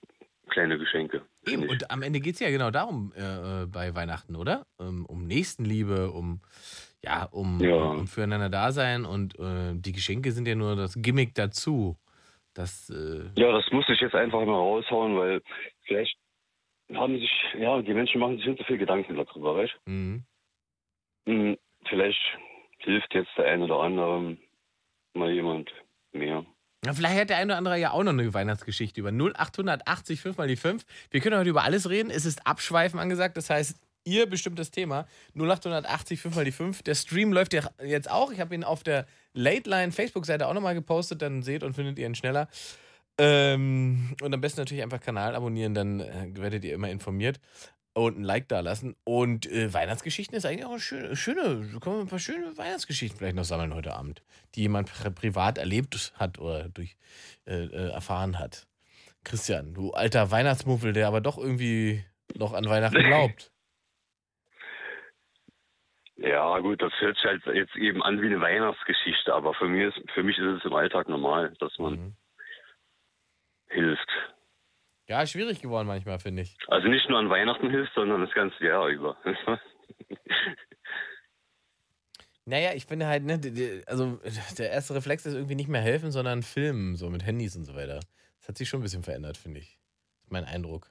[0.48, 1.22] kleine Geschenke.
[1.46, 1.68] Eben.
[1.68, 4.66] Und am Ende geht es ja genau darum äh, äh, bei Weihnachten, oder?
[4.78, 6.40] Ähm, um Nächstenliebe, um
[7.04, 7.74] ja, um, Ja.
[7.74, 11.96] um füreinander da sein und äh, die Geschenke sind ja nur das Gimmick dazu.
[12.54, 15.42] Das, äh, Ja, das muss ich jetzt einfach mal raushauen, weil
[15.82, 16.16] vielleicht
[16.92, 20.20] haben sich, ja, die Menschen machen sich nicht so viel Gedanken darüber, weißt mh.
[21.26, 22.20] Hm, Vielleicht
[22.78, 24.36] hilft jetzt der eine oder andere
[25.14, 25.70] mal jemand
[26.12, 26.44] mehr.
[26.84, 30.36] Ja, vielleicht hat der eine oder andere ja auch noch eine Weihnachtsgeschichte über 0880 5
[30.36, 30.84] mal die 5.
[31.10, 32.10] Wir können heute über alles reden.
[32.10, 35.06] Es ist Abschweifen angesagt, das heißt, ihr bestimmt das Thema.
[35.34, 36.82] 0880 5 mal die 5.
[36.82, 38.30] Der Stream läuft ja jetzt auch.
[38.30, 41.22] Ich habe ihn auf der Late Line Facebook-Seite auch nochmal gepostet.
[41.22, 42.48] Dann seht und findet ihr ihn schneller.
[43.16, 47.38] Ähm, und am besten natürlich einfach Kanal abonnieren, dann äh, werdet ihr immer informiert
[47.94, 48.96] und ein Like da lassen.
[49.04, 53.16] Und äh, Weihnachtsgeschichten ist eigentlich auch eine schöne, schöne, können wir ein paar schöne Weihnachtsgeschichten
[53.16, 54.22] vielleicht noch sammeln heute Abend,
[54.54, 56.96] die jemand pri privat erlebt hat oder durch
[57.46, 58.66] äh, äh, erfahren hat.
[59.22, 62.04] Christian, du alter Weihnachtsmuffel, der aber doch irgendwie
[62.36, 63.52] noch an Weihnachten glaubt.
[66.26, 69.94] Ja, gut, das hört sich halt jetzt eben an wie eine Weihnachtsgeschichte, aber für mich
[69.94, 72.16] ist, für mich ist es im Alltag normal, dass man Mhm.
[73.68, 74.08] hilft.
[75.06, 76.56] Ja, schwierig geworden manchmal, finde ich.
[76.68, 79.16] Also nicht nur an Weihnachten hilft, sondern das ganze Jahr über.
[82.46, 83.40] Naja, ich finde halt, ne,
[83.86, 84.20] also
[84.58, 87.74] der erste Reflex ist irgendwie nicht mehr helfen, sondern filmen, so mit Handys und so
[87.74, 88.00] weiter.
[88.38, 89.78] Das hat sich schon ein bisschen verändert, finde ich.
[90.18, 90.90] Das ist mein Eindruck.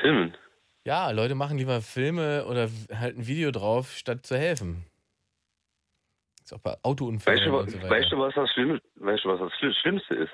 [0.00, 0.36] Filmen.
[0.84, 4.84] Ja, Leute machen lieber Filme oder halt ein Video drauf, statt zu helfen.
[6.42, 7.90] Ist auch bei Autounfällen Weißt du, und so weiter.
[7.90, 10.32] weißt du, was das Schlimme, weißt du, was das Schli- Schlimmste ist?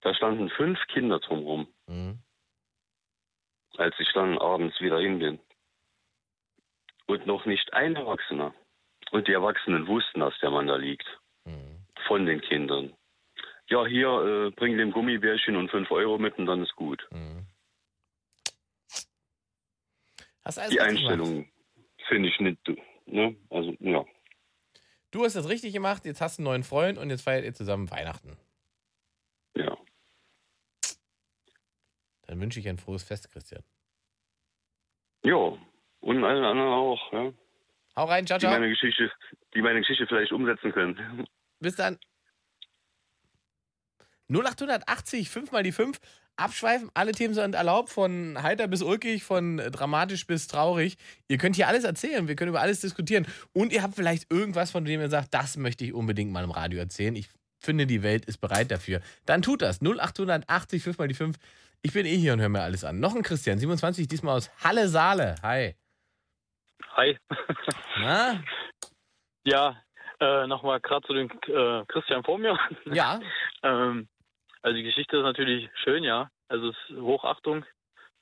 [0.00, 2.18] Da standen fünf Kinder drumherum, Mhm.
[3.76, 5.38] als ich dann abends wieder hin bin.
[7.06, 8.54] Und noch nicht ein Erwachsener.
[9.10, 11.06] Und die Erwachsenen wussten, dass der Mann da liegt.
[11.44, 11.84] Mhm.
[12.06, 12.94] Von den Kindern.
[13.68, 17.06] Ja, hier, äh, bring dem Gummibärchen und fünf Euro mit und dann ist gut.
[17.10, 17.46] Mhm.
[20.44, 20.80] Hast alles Die.
[20.80, 21.50] Einstellung
[22.08, 22.58] finde ich nicht,
[23.06, 23.36] ne?
[23.50, 24.04] Also, ja.
[25.10, 27.54] Du hast das richtig gemacht, jetzt hast du einen neuen Freund und jetzt feiert ihr
[27.54, 28.36] zusammen Weihnachten.
[29.54, 29.76] Ja.
[32.26, 33.62] Dann wünsche ich ein frohes Fest, Christian.
[35.24, 35.58] Ja.
[36.00, 37.32] Und allen anderen auch, ja.
[37.96, 38.52] Hau rein, ciao, Die ciao.
[38.52, 39.12] meine Geschichte,
[39.54, 41.26] die meine Geschichte vielleicht umsetzen können.
[41.58, 41.98] Bis dann.
[44.28, 46.00] 0880, 5 mal die 5.
[46.40, 50.96] Abschweifen, alle Themen sind erlaubt, von heiter bis ulkig, von dramatisch bis traurig.
[51.28, 53.26] Ihr könnt hier alles erzählen, wir können über alles diskutieren.
[53.52, 56.50] Und ihr habt vielleicht irgendwas, von dem ihr sagt, das möchte ich unbedingt mal im
[56.50, 57.14] Radio erzählen.
[57.14, 57.28] Ich
[57.60, 59.00] finde, die Welt ist bereit dafür.
[59.26, 59.80] Dann tut das.
[59.82, 61.36] 0880, 5 mal die 5.
[61.82, 63.00] Ich bin eh hier und höre mir alles an.
[63.00, 65.36] Noch ein Christian, 27, diesmal aus Halle Saale.
[65.42, 65.74] Hi.
[66.96, 67.18] Hi.
[68.00, 68.42] Na?
[69.44, 69.82] Ja,
[70.20, 72.58] äh, nochmal gerade zu dem äh, Christian vor mir.
[72.86, 73.20] Ja.
[73.62, 74.08] ähm,
[74.62, 76.30] also die Geschichte ist natürlich schön, ja.
[76.48, 77.64] Also es ist Hochachtung,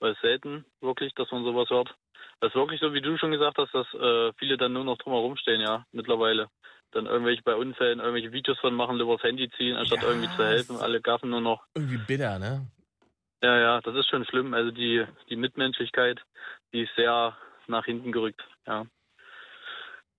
[0.00, 1.94] weil es selten wirklich, dass man sowas hört.
[2.40, 4.98] Das ist wirklich so, wie du schon gesagt hast, dass äh, viele dann nur noch
[4.98, 6.48] drumherum stehen, ja, mittlerweile.
[6.92, 10.30] Dann irgendwelche bei Unfällen irgendwelche Videos von machen, lieber das Handy ziehen, anstatt Ja, irgendwie
[10.36, 10.76] zu helfen.
[10.76, 11.64] Alle gaffen nur noch.
[11.74, 12.66] Irgendwie bitter, ne?
[13.42, 14.54] Ja, ja, das ist schon schlimm.
[14.54, 16.20] Also die, die Mitmenschlichkeit,
[16.72, 18.86] die ist sehr nach hinten gerückt, ja.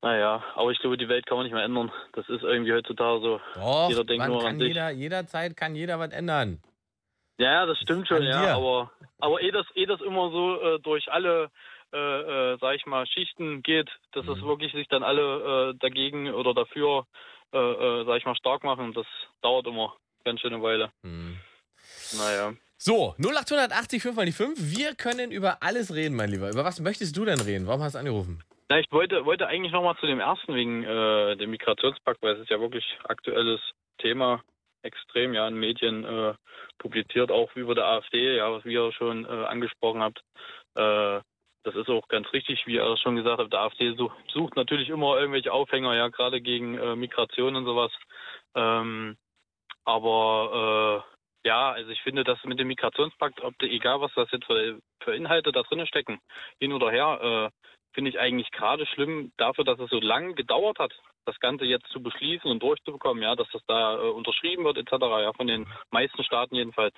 [0.02, 1.92] Naja, aber ich glaube, die Welt kann man nicht mehr ändern.
[2.14, 3.42] Das ist irgendwie heutzutage so.
[3.56, 4.68] Doch, Jeder denkt nur an kann sich.
[4.70, 6.62] jeder, jederzeit kann jeder was ändern.
[7.38, 8.30] Ja, das stimmt schon, An dir.
[8.30, 8.56] ja.
[8.56, 11.50] Aber, aber eh, das, eh das immer so äh, durch alle,
[11.94, 11.98] äh,
[12.54, 14.46] äh, sag ich mal, Schichten geht, dass es Mhm.
[14.48, 17.06] wirklich sich dann alle äh, dagegen oder dafür,
[17.54, 18.94] äh, äh, sag ich mal, stark machen.
[18.94, 19.06] Das
[19.42, 20.92] dauert immer ganz schön eine Weile.
[21.04, 21.38] Hm.
[22.18, 22.54] Naja.
[22.78, 24.58] So, 0880 5 mal die 5.
[24.58, 26.50] Wir können über alles reden, mein Lieber.
[26.50, 27.68] Über was möchtest du denn reden?
[27.68, 28.42] Warum hast du angerufen?
[28.72, 32.42] Na, ich wollte, wollte eigentlich nochmal zu dem ersten wegen äh, dem Migrationspakt, weil es
[32.42, 33.60] ist ja wirklich aktuelles
[33.98, 34.44] Thema,
[34.84, 36.36] extrem ja in Medien äh,
[36.78, 40.22] publiziert, auch über der AfD, ja, was ihr schon äh, angesprochen habt.
[40.76, 41.22] Äh,
[41.64, 44.90] das ist auch ganz richtig, wie ihr schon gesagt habt, der AfD sucht, sucht natürlich
[44.90, 47.92] immer irgendwelche Aufhänger, ja, gerade gegen äh, Migration und sowas.
[48.56, 49.18] Ähm,
[49.84, 51.04] aber
[51.44, 54.80] äh, ja, also ich finde, dass mit dem Migrationspakt, ob egal was das jetzt für,
[55.04, 56.20] für Inhalte da drin stecken,
[56.60, 57.68] hin oder her, äh,
[58.00, 60.94] finde ich eigentlich gerade schlimm dafür, dass es so lange gedauert hat,
[61.26, 64.94] das Ganze jetzt zu beschließen und durchzubekommen, ja, dass das da äh, unterschrieben wird etc.
[65.02, 66.96] Ja, von den meisten Staaten jedenfalls,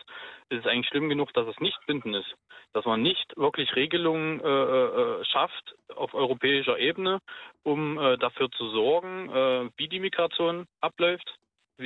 [0.49, 2.35] ist es eigentlich schlimm genug, dass es nicht bindend ist,
[2.73, 7.17] dass man nicht wirklich Regelungen äh, äh, schafft auf europäischer Ebene,
[7.63, 11.33] um äh, dafür zu sorgen, äh, wie die Migration abläuft,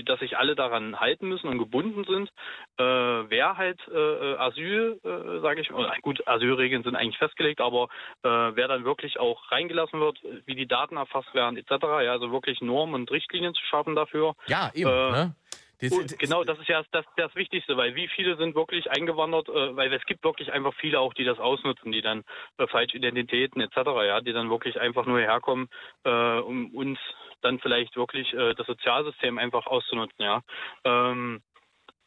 [0.03, 2.29] dass sich alle daran halten müssen und gebunden sind.
[2.77, 2.83] Äh,
[3.29, 7.87] wer halt äh, äh, Asyl, äh, sage ich, oder gut, Asylregeln sind eigentlich festgelegt, aber
[8.23, 11.71] äh, wer dann wirklich auch reingelassen wird, wie die Daten erfasst werden, etc.
[11.81, 14.35] Ja, also wirklich Normen und Richtlinien zu schaffen dafür.
[14.47, 14.89] Ja, eben.
[14.89, 15.35] Äh, ne?
[15.81, 18.89] Das, Und das- genau, das ist ja das, das Wichtigste, weil wie viele sind wirklich
[18.91, 22.23] eingewandert, äh, weil es gibt wirklich einfach viele auch, die das ausnutzen, die dann
[22.57, 25.67] äh, falsche Identitäten etc., ja, die dann wirklich einfach nur herkommen,
[26.03, 26.99] äh, um uns
[27.41, 30.41] dann vielleicht wirklich äh, das Sozialsystem einfach auszunutzen, ja.
[30.83, 31.41] Ähm,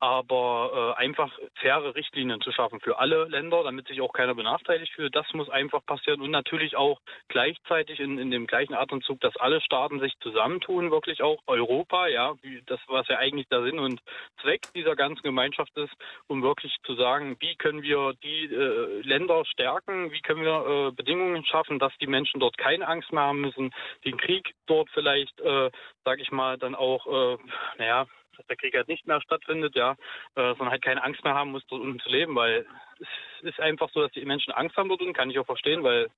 [0.01, 4.93] aber äh, einfach faire Richtlinien zu schaffen für alle Länder, damit sich auch keiner benachteiligt
[4.93, 6.21] fühlt, das muss einfach passieren.
[6.21, 11.23] Und natürlich auch gleichzeitig in, in dem gleichen Atemzug, dass alle Staaten sich zusammentun, wirklich
[11.23, 14.01] auch Europa, ja, wie das was ja eigentlich der Sinn und
[14.41, 15.93] Zweck dieser ganzen Gemeinschaft ist,
[16.27, 20.93] um wirklich zu sagen, wie können wir die äh, Länder stärken, wie können wir äh,
[20.93, 23.73] Bedingungen schaffen, dass die Menschen dort keine Angst mehr haben müssen,
[24.05, 25.71] den Krieg dort vielleicht, äh,
[26.05, 27.39] sage ich mal, dann auch, äh,
[27.79, 28.07] naja,
[28.39, 29.93] dass der Krieg halt nicht mehr stattfindet, ja,
[30.37, 32.67] äh, sondern halt keine Angst mehr haben muss, dort unten zu leben, weil
[33.01, 33.09] es
[33.43, 36.09] ist einfach so, dass die Menschen Angst haben dort unten, kann ich auch verstehen, weil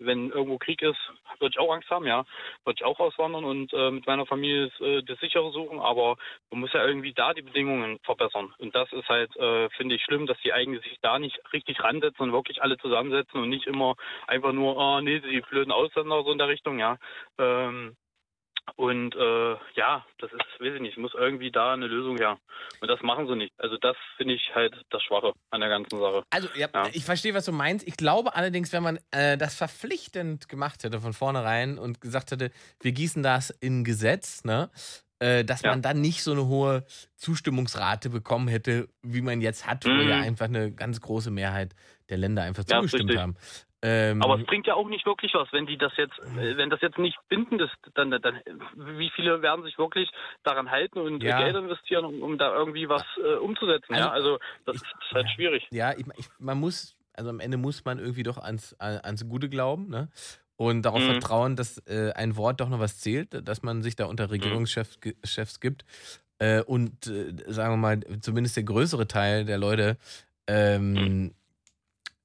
[0.00, 0.98] wenn irgendwo Krieg ist,
[1.40, 2.24] würde ich auch Angst haben, ja,
[2.64, 6.16] würde ich auch auswandern und äh, mit meiner Familie äh, das sichere suchen, aber
[6.50, 10.02] man muss ja irgendwie da die Bedingungen verbessern und das ist halt, äh, finde ich,
[10.02, 13.66] schlimm, dass die eigentlich sich da nicht richtig ransetzen und wirklich alle zusammensetzen und nicht
[13.66, 16.96] immer einfach nur, oh nee, die blöden Ausländer so in der Richtung, ja,
[17.38, 17.96] ähm,
[18.76, 22.38] und äh, ja, das ist, weiß ich nicht, muss irgendwie da eine Lösung her.
[22.80, 23.52] Und das machen sie nicht.
[23.58, 26.22] Also das finde ich halt das Schwache an der ganzen Sache.
[26.30, 26.88] Also ja, Ja.
[26.92, 27.86] ich verstehe, was du meinst.
[27.86, 32.50] Ich glaube allerdings, wenn man äh, das verpflichtend gemacht hätte von vornherein und gesagt hätte,
[32.80, 34.70] wir gießen das in Gesetz, ne?
[35.20, 35.70] Äh, dass Ja.
[35.70, 36.84] man dann nicht so eine hohe
[37.16, 40.08] Zustimmungsrate bekommen hätte, wie man jetzt hat, wo Mhm.
[40.08, 41.74] ja einfach eine ganz große Mehrheit
[42.08, 43.36] der Länder einfach zugestimmt haben.
[43.80, 46.68] Ähm, Aber es bringt ja auch nicht wirklich was, wenn die das jetzt, äh, wenn
[46.68, 48.40] das jetzt nicht bindend ist, dann, dann
[48.74, 50.10] wie viele werden sich wirklich
[50.42, 51.38] daran halten und Ja.
[51.38, 53.94] Geld investieren, um, um da irgendwie was äh, umzusetzen.
[53.94, 55.68] Also, ja, also das ich- ist halt schwierig.
[55.70, 59.28] Ja, ich, ich, man muss, also am Ende muss man irgendwie doch ans, an- ans
[59.28, 60.08] Gute glauben, ne?
[60.56, 61.12] Und darauf Mhm.
[61.12, 65.00] vertrauen, dass äh, ein Wort doch noch was zählt, dass man sich da unter Regierungschefs
[65.00, 65.84] ge- Chefs gibt.
[66.40, 69.96] Äh, und äh, sagen wir mal, zumindest der größere Teil der Leute
[70.48, 71.32] ähm,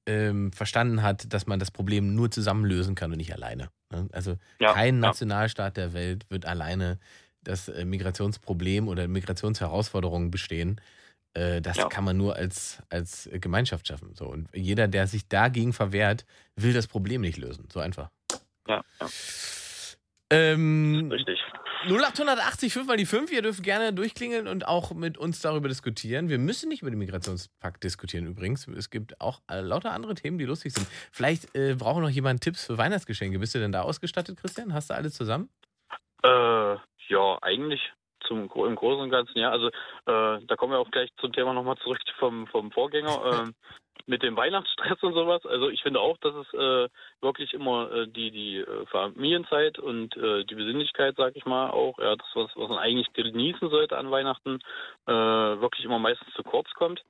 [0.06, 3.70] ähm, verstanden hat, dass man das Problem nur zusammen lösen kann und nicht alleine.
[3.90, 4.08] Ne?
[4.12, 5.00] Also Ja, kein ja.
[5.00, 6.98] Nationalstaat der Welt wird alleine
[7.42, 10.80] das äh, Migrationsproblem oder Migrationsherausforderungen bestehen.
[11.34, 11.88] Äh, das Ja.
[11.88, 14.14] kann man nur als, als Gemeinschaft schaffen.
[14.14, 14.26] So.
[14.26, 16.24] Und jeder, der sich dagegen verwehrt,
[16.56, 17.68] will das Problem nicht lösen.
[17.72, 18.10] So einfach.
[18.68, 19.06] Ja, ja,
[20.30, 21.38] Ähm, richtig.
[21.86, 23.30] 0880 5 mal die 5.
[23.32, 26.28] Ihr dürft gerne durchklingeln und auch mit uns darüber diskutieren.
[26.28, 28.66] Wir müssen nicht über den Migrationspakt diskutieren übrigens.
[28.68, 30.86] Es gibt auch äh, lauter andere Themen, die lustig sind.
[31.12, 33.38] Vielleicht äh, braucht noch jemand Tipps für Weihnachtsgeschenke.
[33.38, 34.72] Bist du denn da ausgestattet, Christian?
[34.72, 35.50] Hast du alles zusammen?
[36.22, 36.28] Äh,
[37.08, 37.92] ja, eigentlich
[38.26, 39.50] zum im Großen und Ganzen, ja.
[39.50, 43.20] Also äh, da kommen wir auch gleich zum Thema nochmal zurück vom, vom Vorgänger.
[43.46, 43.54] ähm,
[44.06, 45.44] mit dem Weihnachtsstress und sowas.
[45.46, 46.88] Also ich finde auch, dass es äh,
[47.22, 51.98] wirklich immer äh, die, die äh, Familienzeit und äh, die Besinnlichkeit, sag ich mal, auch,
[51.98, 54.58] ja, das, was, was man eigentlich genießen sollte an Weihnachten,
[55.06, 57.02] äh, wirklich immer meistens zu kurz kommt.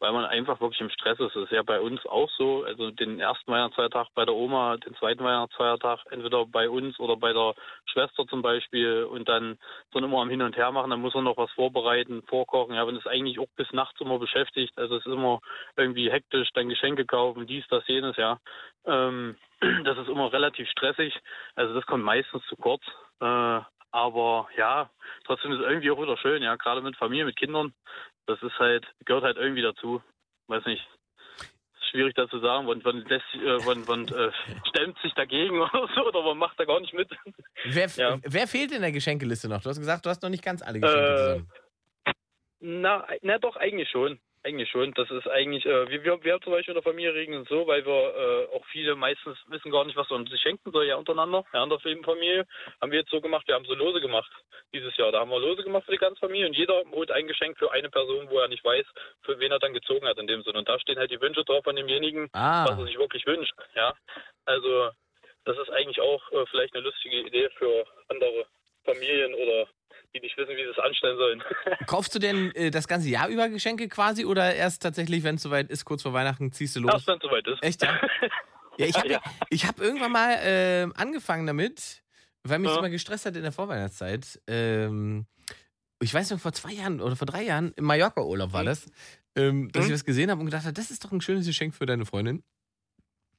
[0.00, 1.36] Weil man einfach wirklich im Stress ist.
[1.36, 2.64] Das ist ja bei uns auch so.
[2.64, 7.32] Also den ersten Weihnachtsfeiertag bei der Oma, den zweiten Weihnachtsfeiertag entweder bei uns oder bei
[7.32, 7.54] der
[7.86, 9.58] Schwester zum Beispiel und dann
[9.92, 12.74] dann immer am Hin und Her machen, dann muss man noch was vorbereiten, vorkochen.
[12.74, 14.72] Ja, man ist eigentlich auch bis nachts immer beschäftigt.
[14.76, 15.40] Also es ist immer
[15.76, 18.38] irgendwie hektisch, dann Geschenke kaufen, dies, das, jenes, ja.
[18.86, 19.36] Ähm,
[19.84, 21.14] das ist immer relativ stressig.
[21.54, 22.82] Also das kommt meistens zu kurz.
[23.20, 23.60] Äh,
[23.92, 24.88] aber ja,
[25.24, 27.74] trotzdem ist es irgendwie auch wieder schön, ja, gerade mit Familie, mit Kindern.
[28.30, 30.00] Das ist halt, gehört halt irgendwie dazu.
[30.46, 30.86] Weiß nicht.
[31.74, 34.30] Ist schwierig da zu sagen, man, man, lässt, sich, äh, man äh,
[34.68, 37.10] stemmt sich dagegen oder so, oder man macht da gar nicht mit.
[37.64, 38.18] Wer, Ja.
[38.22, 39.62] wer fehlt in der Geschenkeliste noch?
[39.62, 41.50] Du hast gesagt, du hast noch nicht ganz alle Geschenke Äh, zusammen.
[42.60, 44.20] Na, na doch, eigentlich schon.
[44.42, 44.94] Eigentlich schon.
[44.94, 47.84] Das ist eigentlich, äh, wir, wir, wir zum Beispiel in der Familie regeln so, weil
[47.84, 51.44] wir äh, auch viele meistens wissen gar nicht, was man sich schenken soll, ja untereinander,
[51.52, 52.46] ja, in der Familie.
[52.80, 54.30] Haben wir jetzt so gemacht, wir haben so Lose gemacht
[54.72, 55.12] dieses Jahr.
[55.12, 57.70] Da haben wir Lose gemacht für die ganze Familie und jeder holt ein Geschenk für
[57.72, 58.86] eine Person, wo er nicht weiß,
[59.22, 60.58] für wen er dann gezogen hat in dem Sinne.
[60.58, 63.52] Und da stehen halt die Wünsche drauf von demjenigen, Ah, was er sich wirklich wünscht.
[63.74, 63.94] Ja,
[64.46, 64.90] also
[65.44, 68.46] das ist eigentlich auch äh, vielleicht eine lustige Idee für andere
[68.84, 69.68] Familien oder
[70.14, 71.42] die nicht wissen, wie sie es anstellen sollen.
[71.86, 75.42] kaufst du denn äh, das ganze Jahr über Geschenke quasi oder erst tatsächlich, wenn es
[75.42, 76.92] soweit ist, kurz vor Weihnachten, ziehst du los?
[76.92, 77.62] Erst wenn es soweit ist.
[77.62, 78.00] Echt, ja?
[78.78, 79.20] Ja, ich habe Ja.
[79.50, 82.02] ich hab irgendwann mal ähm, angefangen damit,
[82.44, 82.78] weil mich das Ja.
[82.80, 84.40] immer gestresst hat in der Vorweihnachtszeit.
[84.46, 85.26] Ähm,
[86.02, 88.66] ich weiß noch, vor zwei Jahren oder vor drei Jahren im Mallorca-Urlaub war Mhm.
[88.66, 88.86] das,
[89.36, 89.88] ähm, dass Mhm.
[89.90, 92.06] ich was gesehen habe und gedacht habe, das ist doch ein schönes Geschenk für deine
[92.06, 92.42] Freundin.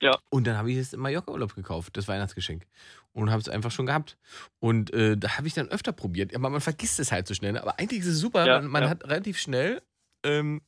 [0.01, 0.17] Ja.
[0.29, 2.65] Und dann habe ich es im Mallorca-Urlaub gekauft, das Weihnachtsgeschenk.
[3.13, 4.17] Und habe es einfach schon gehabt.
[4.59, 6.35] Und äh, da habe ich dann öfter probiert.
[6.35, 7.57] Aber man vergisst es halt so schnell.
[7.57, 8.45] Aber eigentlich ist es super.
[8.45, 8.89] Ja, man man ja.
[8.89, 9.81] hat relativ schnell
[10.25, 10.61] ähm,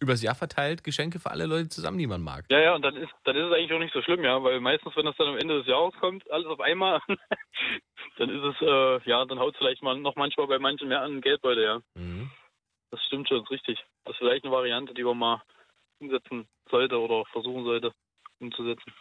[0.00, 2.44] übers Jahr verteilt Geschenke für alle Leute zusammen, die man mag.
[2.50, 4.60] Ja, ja, und dann ist, dann ist es eigentlich auch nicht so schlimm, ja, weil
[4.60, 7.00] meistens, wenn das dann am Ende des Jahres kommt, alles auf einmal,
[8.18, 11.02] dann ist es, äh, ja, dann haut es vielleicht mal noch manchmal bei manchen mehr
[11.02, 11.80] an Geldbeutel, ja.
[11.94, 12.30] Mhm.
[12.90, 13.78] Das stimmt schon, ist richtig.
[14.04, 15.42] Das ist vielleicht eine Variante, die man mal
[16.00, 17.92] umsetzen sollte oder versuchen sollte
[18.40, 18.92] umzusetzen.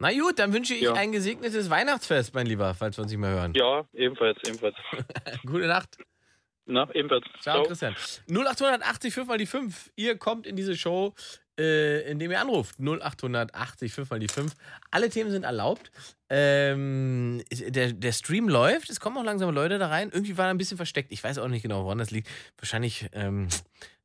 [0.00, 0.92] Na gut, dann wünsche ich Ja.
[0.94, 3.52] ein gesegnetes Weihnachtsfest, mein Lieber, falls wir uns nicht mehr hören.
[3.54, 4.76] Ja, ebenfalls, ebenfalls.
[5.46, 5.96] Gute Nacht.
[6.66, 7.24] Na, ebenfalls.
[7.40, 7.96] Ciao, Christian.
[8.30, 9.90] 0880 5 mal die 5.
[9.96, 11.14] Ihr kommt in diese Show,
[11.58, 12.78] äh, indem ihr anruft.
[12.78, 14.52] 0880 5 mal die 5.
[14.90, 15.90] Alle Themen sind erlaubt.
[16.28, 18.90] Ähm, der, der Stream läuft.
[18.90, 20.10] Es kommen auch langsam Leute da rein.
[20.12, 21.10] Irgendwie war er ein bisschen versteckt.
[21.10, 22.28] Ich weiß auch nicht genau, woran das liegt.
[22.58, 23.48] Wahrscheinlich ähm,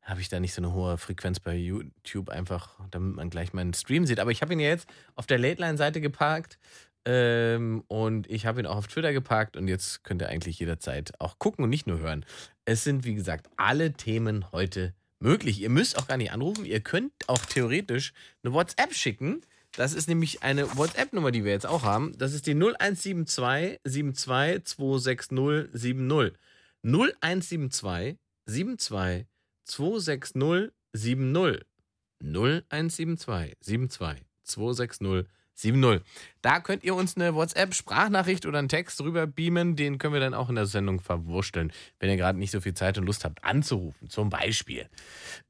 [0.04, 3.74] habe ich da nicht so eine hohe Frequenz bei YouTube einfach, damit man gleich meinen
[3.74, 4.20] Stream sieht.
[4.20, 6.60] Aber ich habe ihn ja jetzt auf der Late Line Seite geparkt.
[7.06, 11.20] Ähm, und ich habe ihn auch auf Twitter geparkt und jetzt könnt ihr eigentlich jederzeit
[11.20, 12.26] auch gucken und nicht nur hören.
[12.66, 15.60] Es sind, wie gesagt, alle Themen heute möglich.
[15.62, 16.66] Ihr müsst auch gar nicht anrufen.
[16.66, 18.14] Ihr könnt auch theoretisch
[18.44, 19.42] eine WhatsApp schicken.
[19.76, 22.16] Das ist nämlich eine WhatsApp-Nummer, die wir jetzt auch haben.
[22.18, 26.38] Das ist die 0172 72 260 70.
[26.84, 29.26] 0172 72
[29.66, 31.60] 260 70.
[32.22, 36.02] 0172 72 260 70.
[36.44, 39.78] Da könnt ihr uns eine WhatsApp-Sprachnachricht oder einen Text drüber beamen.
[39.78, 42.74] Den können wir dann auch in der Sendung verwursteln, wenn ihr gerade nicht so viel
[42.74, 44.90] Zeit und Lust habt, anzurufen, zum Beispiel.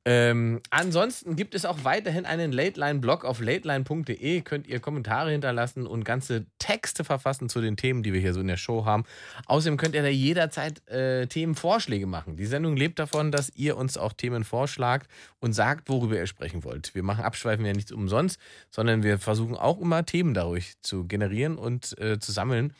[0.06, 4.42] Ähm, ansonsten gibt es auch weiterhin einen Lateline-Blog auf lateline.de.
[4.42, 8.42] Könnt ihr Kommentare hinterlassen und ganze Texte verfassen zu den Themen, die wir hier so
[8.42, 9.06] in der Show haben.
[9.48, 12.36] Außerdem könnt ihr da jederzeit äh, Themenvorschläge machen.
[12.38, 16.64] Die Sendung lebt davon, dass ihr uns auch Themen vorschlagt und sagt, worüber ihr sprechen
[16.64, 16.94] wollt.
[16.94, 21.58] Wir machen Abschweifen ja nichts umsonst, sondern wir versuchen auch immer Themen dadurch zu generieren
[21.58, 22.74] und äh, zu sammeln,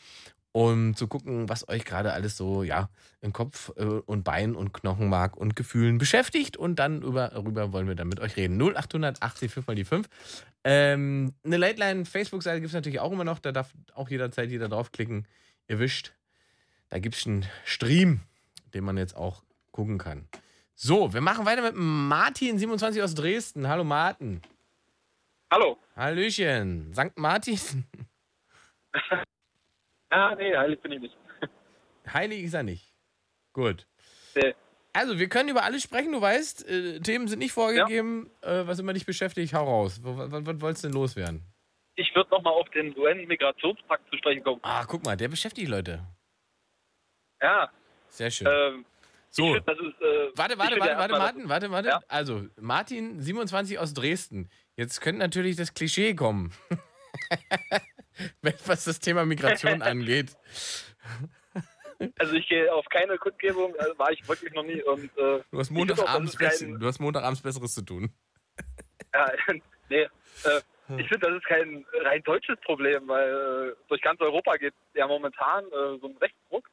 [0.52, 2.88] um zu gucken, was euch gerade alles so ja
[3.20, 6.56] im Kopf äh, und Bein und Knochenmark und Gefühlen beschäftigt.
[6.56, 8.60] Und dann über, darüber wollen wir dann mit euch reden.
[8.60, 10.08] 0880 5 mal die 5.
[10.62, 13.40] Ähm, eine Late Line Facebook-Seite gibt es natürlich auch immer noch.
[13.40, 15.26] Da darf auch jederzeit jeder draufklicken.
[15.66, 16.12] Ihr wischt.
[16.88, 18.20] Da gibt es einen Stream,
[18.74, 20.28] den man jetzt auch gucken kann.
[20.76, 23.68] So, wir machen weiter mit Martin, 27 aus Dresden.
[23.68, 24.40] Hallo Martin.
[25.50, 25.78] Hallo.
[25.96, 26.92] Hallöchen.
[26.94, 27.16] St.
[27.16, 27.84] Martin.
[30.10, 31.16] ah, nee, heilig bin ich nicht.
[32.12, 32.92] Heilig ist er nicht.
[33.52, 33.86] Gut.
[34.34, 34.54] Nee.
[34.92, 36.12] Also, wir können über alles sprechen.
[36.12, 38.30] Du weißt, äh, Themen sind nicht vorgegeben.
[38.42, 38.60] Ja.
[38.60, 40.00] Äh, was immer dich beschäftigt, hau raus.
[40.02, 41.42] Was, was, was wolltest du denn loswerden?
[41.96, 44.60] Ich würde nochmal auf den UN-Migrationspakt zu sprechen kommen.
[44.62, 46.04] Ah, guck mal, der beschäftigt Leute.
[47.40, 47.70] Ja.
[48.08, 48.46] Sehr schön.
[48.50, 48.84] Ähm,
[49.30, 49.52] so.
[49.52, 51.88] Find, ist, äh, warte, warte, warte, warte, Martin, warte, warte.
[51.88, 52.00] Ja?
[52.08, 54.48] Also, Martin, 27 aus Dresden.
[54.76, 56.52] Jetzt könnte natürlich das Klischee kommen.
[58.66, 60.36] Was das Thema Migration angeht.
[62.18, 64.82] Also ich gehe auf keine Kundgebung, also war ich wirklich noch nie.
[64.82, 66.78] Und, äh, du, hast Montagabends kein...
[66.78, 68.12] du hast Montagabends Besseres zu tun.
[69.12, 69.30] Ja,
[69.88, 70.02] nee.
[70.02, 70.08] Äh,
[70.98, 75.06] ich finde, das ist kein rein deutsches Problem, weil äh, durch ganz Europa geht ja
[75.06, 76.68] momentan äh, so ein Rechtsdruck.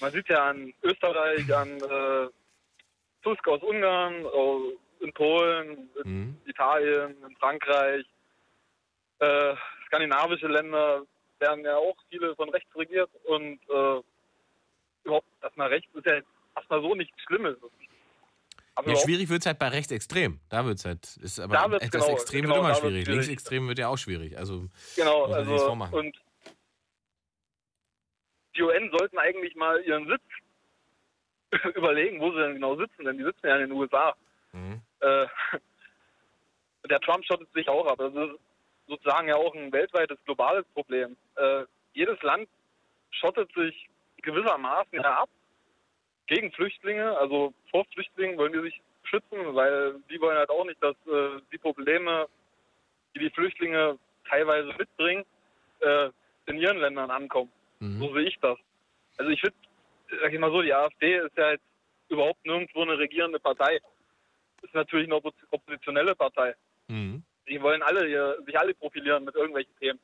[0.00, 2.28] Man sieht ja an Österreich, an äh,
[3.22, 4.26] Tusk aus Ungarn,
[5.02, 6.40] in Polen, in mhm.
[6.46, 8.04] Italien, in Frankreich,
[9.18, 9.54] äh,
[9.86, 11.02] skandinavische Länder
[11.38, 14.00] werden ja auch viele von rechts regiert und äh,
[15.04, 16.20] überhaupt erstmal rechts ist ja
[16.56, 17.56] erstmal so nichts Schlimmes.
[18.86, 20.40] ja, schwierig wird es halt bei rechtsextrem.
[20.48, 21.16] Da wird es halt.
[21.18, 23.04] Ist aber da das genau, Extrem genau, wird immer schwierig.
[23.04, 23.08] schwierig.
[23.08, 24.38] Linksextrem wird ja auch schwierig.
[24.38, 26.16] Also genau, also und
[28.56, 30.22] die UN sollten eigentlich mal ihren Sitz
[31.74, 34.14] überlegen, wo sie denn genau sitzen, denn die sitzen ja in den USA.
[34.52, 34.82] Mhm.
[35.02, 35.26] Äh,
[36.88, 37.98] der Trump schottet sich auch ab.
[37.98, 38.38] Das ist
[38.86, 41.16] sozusagen ja auch ein weltweites, globales Problem.
[41.36, 42.48] Äh, jedes Land
[43.10, 43.88] schottet sich
[44.22, 45.28] gewissermaßen ja ab
[46.26, 47.16] gegen Flüchtlinge.
[47.18, 51.40] Also vor Flüchtlingen wollen die sich schützen, weil die wollen halt auch nicht, dass äh,
[51.52, 52.26] die Probleme,
[53.14, 55.24] die die Flüchtlinge teilweise mitbringen,
[55.80, 56.10] äh,
[56.46, 57.52] in ihren Ländern ankommen.
[57.80, 57.98] Mhm.
[57.98, 58.58] So sehe ich das.
[59.18, 59.56] Also ich finde,
[60.20, 61.64] sag ich mal so, die AfD ist ja jetzt
[62.08, 63.80] überhaupt nirgendwo eine regierende Partei
[64.62, 65.20] ist natürlich eine
[65.50, 66.54] oppositionelle Partei.
[66.88, 67.22] Mhm.
[67.48, 69.98] Die wollen alle hier, sich alle profilieren mit irgendwelchen Themen.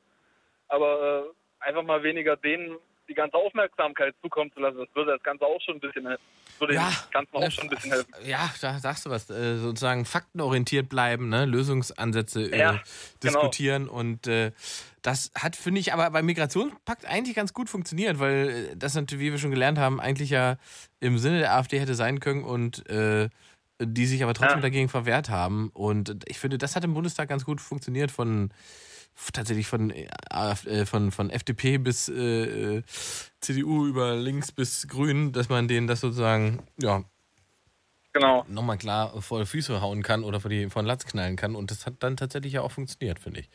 [0.67, 2.77] Aber äh, einfach mal weniger denen
[3.09, 6.23] die ganze Aufmerksamkeit zukommen zu lassen, das würde das Ganze auch schon ein bisschen helfen.
[6.59, 8.13] Würde ja, Ganzen auch schon ein bisschen helfen.
[8.23, 9.29] Ja, da sagst du was.
[9.29, 11.45] Äh, sozusagen faktenorientiert bleiben, ne?
[11.45, 12.81] Lösungsansätze äh, ja, genau.
[13.23, 13.97] diskutieren genau.
[13.97, 14.51] und äh,
[15.01, 19.25] das hat, finde ich, aber beim Migrationspakt eigentlich ganz gut funktioniert, weil äh, das natürlich,
[19.25, 20.57] wie wir schon gelernt haben, eigentlich ja
[20.99, 23.29] im Sinne der AfD hätte sein können und äh,
[23.81, 24.63] die sich aber trotzdem ja.
[24.63, 25.69] dagegen verwehrt haben.
[25.73, 28.51] Und ich finde, das hat im Bundestag ganz gut funktioniert von
[29.33, 32.81] tatsächlich von, äh, von, von FDP bis äh,
[33.41, 37.03] CDU über links bis Grün, dass man denen das sozusagen, ja,
[38.13, 38.45] genau.
[38.47, 41.55] nochmal klar vor die Füße hauen kann oder vor, die, vor den Latz knallen kann.
[41.55, 43.49] Und das hat dann tatsächlich ja auch funktioniert, finde ich.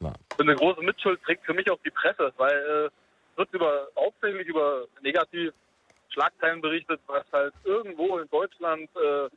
[0.00, 0.14] Ja.
[0.38, 4.86] Eine große Mitschuld trägt für mich auch die Presse, weil äh, wird über, hauptsächlich über
[5.02, 5.52] negativ
[6.12, 9.28] Schlagzeilen berichtet, was halt irgendwo in Deutschland äh,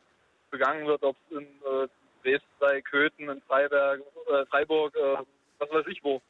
[0.52, 1.88] begangen wird, ob es in äh,
[2.24, 5.18] Dresden, Köthen, in Freiberg, äh, Freiburg, äh,
[5.60, 6.22] was weiß ich wo.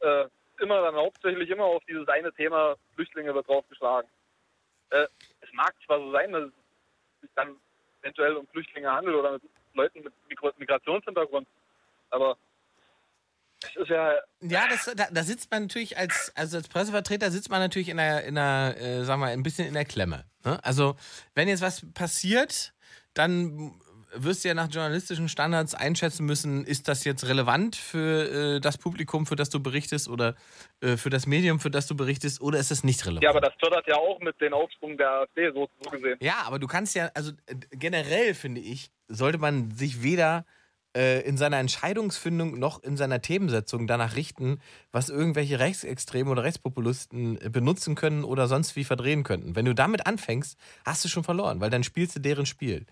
[0.00, 0.26] Äh,
[0.60, 4.10] immer dann hauptsächlich immer auf dieses eine Thema Flüchtlinge wird draufgeschlagen.
[4.90, 5.06] Äh,
[5.40, 6.52] es mag zwar so sein, dass es
[7.22, 7.56] sich dann
[8.02, 9.42] eventuell um Flüchtlinge handelt oder mit
[9.74, 11.46] Leuten mit Migr- Migrationshintergrund,
[12.10, 12.36] aber
[13.62, 17.50] es ist ja Ja, das, da, da sitzt man natürlich als, also als Pressevertreter sitzt
[17.50, 20.24] man natürlich in der, in der äh, sagen wir, ein bisschen in der Klemme.
[20.44, 20.58] Ne?
[20.64, 20.96] Also,
[21.34, 22.72] wenn jetzt was passiert,
[23.14, 23.74] dann
[24.12, 28.78] wirst du ja nach journalistischen Standards einschätzen müssen, ist das jetzt relevant für äh, das
[28.78, 30.34] Publikum, für das du berichtest oder
[30.80, 33.22] äh, für das Medium, für das du berichtest, oder ist es nicht relevant?
[33.22, 36.18] Ja, aber das fördert ja auch mit den Aufschwung der AfD, so, so gesehen.
[36.20, 40.44] Ja, aber du kannst ja, also äh, generell finde ich, sollte man sich weder
[40.96, 44.58] äh, in seiner Entscheidungsfindung noch in seiner Themensetzung danach richten,
[44.92, 49.54] was irgendwelche Rechtsextreme oder Rechtspopulisten äh, benutzen können oder sonst wie verdrehen könnten.
[49.56, 52.86] Wenn du damit anfängst, hast du schon verloren, weil dann spielst du deren Spiel.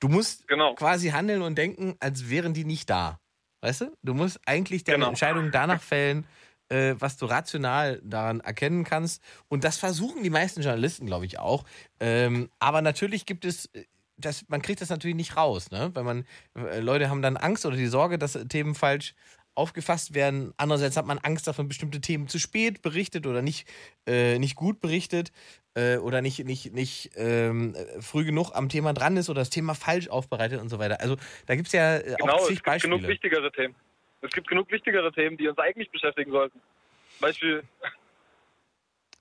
[0.00, 0.74] Du musst Genau.
[0.74, 3.20] quasi handeln und denken, als wären die nicht da.
[3.60, 3.96] Weißt du?
[4.02, 5.08] Du musst eigentlich deine Genau.
[5.08, 6.26] Entscheidung danach fällen,
[6.68, 9.22] äh, was du rational daran erkennen kannst.
[9.48, 11.64] Und das versuchen die meisten Journalisten, glaube ich, auch.
[12.00, 13.84] Ähm, aber natürlich gibt es, äh,
[14.16, 15.90] das, man kriegt das natürlich nicht raus, ne?
[15.94, 19.14] Weil man, äh, Leute haben dann Angst oder die Sorge, dass äh, Themen falsch
[19.56, 20.52] aufgefasst werden.
[20.56, 23.68] Andererseits hat man Angst davon, bestimmte Themen zu spät berichtet oder nicht,
[24.06, 25.30] äh, nicht gut berichtet
[25.74, 29.50] äh, oder nicht, nicht, nicht ähm, äh, früh genug am Thema dran ist oder das
[29.50, 31.00] Thema falsch aufbereitet und so weiter.
[31.00, 33.08] Also da gibt es ja äh, Genau, auch es zig gibt genug Beispiele.
[33.08, 33.74] wichtigere Themen.
[34.22, 36.60] Es gibt genug wichtigere Themen, die uns eigentlich beschäftigen sollten.
[37.20, 37.62] Beispiel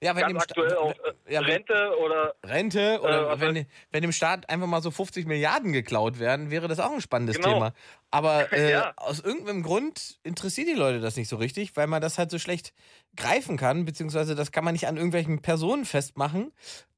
[0.04, 0.92] Ja, wenn ganz dem Sta- aktuell auch
[1.28, 5.26] äh, ja, Rente oder Rente oder was wenn, wenn dem Staat einfach mal so 50
[5.26, 7.54] Milliarden geklaut werden, wäre das auch ein spannendes Genau.
[7.54, 7.74] Thema.
[8.12, 8.94] Aber äh, Ja.
[8.98, 12.38] aus irgendeinem Grund interessiert die Leute das nicht so richtig, weil man das halt so
[12.40, 12.74] schlecht
[13.16, 16.52] greifen kann, beziehungsweise das kann man nicht an irgendwelchen Personen festmachen,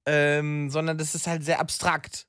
[0.06, 2.28] ähm, sondern das ist halt sehr abstrakt.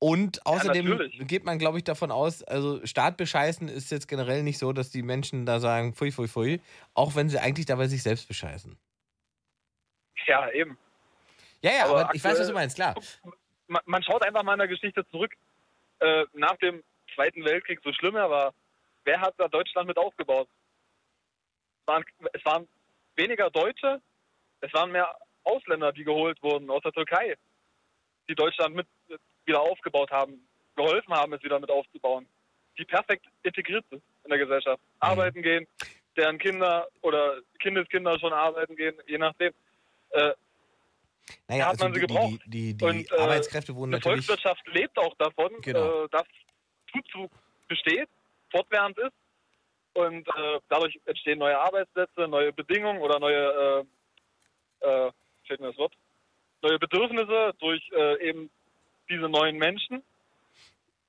[0.00, 1.26] Und außerdem natürlich.
[1.26, 4.90] geht man, glaube ich, davon aus, also Staat bescheißen ist jetzt generell nicht so, dass
[4.90, 6.60] die Menschen da sagen, pfui, pfui, pfui,
[6.94, 8.78] auch wenn sie eigentlich dabei sich selbst bescheißen.
[10.26, 10.78] Ja eben.
[11.62, 12.94] Ja, ja, Aber aber, ich weiß, was du aktuell- meinst, klar.
[13.66, 15.32] Man, man schaut einfach mal in der Geschichte zurück.
[16.00, 16.82] Äh, nach dem
[17.14, 18.54] Zweiten Weltkrieg, so schlimm er war,
[19.04, 20.48] wer hat da Deutschland mit aufgebaut?
[21.82, 22.68] Es waren, es waren
[23.16, 24.00] weniger Deutsche,
[24.60, 25.12] es waren mehr
[25.44, 27.36] Ausländer, die geholt wurden aus der Türkei,
[28.28, 28.86] die Deutschland mit
[29.44, 30.46] wieder aufgebaut haben,
[30.76, 32.28] geholfen haben, es wieder mit aufzubauen,
[32.78, 35.66] die perfekt integriert sind in der Gesellschaft, arbeiten gehen,
[36.16, 39.52] deren Kinder oder Kindeskinder schon arbeiten gehen, je nachdem.
[40.10, 40.32] Äh,
[41.48, 42.40] Naja, hat also man sie die, die, gebraucht.
[42.46, 44.26] die, die, Und, die äh, Arbeitskräfte wurden Eine natürlich.
[44.26, 46.04] Volkswirtschaft lebt auch davon, Genau.
[46.04, 46.24] äh, dass
[46.92, 47.30] Zuzug
[47.68, 48.08] besteht,
[48.50, 49.12] fortwährend ist.
[49.94, 53.84] Und äh, dadurch entstehen neue Arbeitsplätze, neue Bedingungen oder neue,
[54.82, 55.12] äh, äh,
[55.46, 55.92] fehlt mir das Wort,
[56.62, 58.50] neue Bedürfnisse durch äh, eben
[59.08, 60.02] diese neuen Menschen.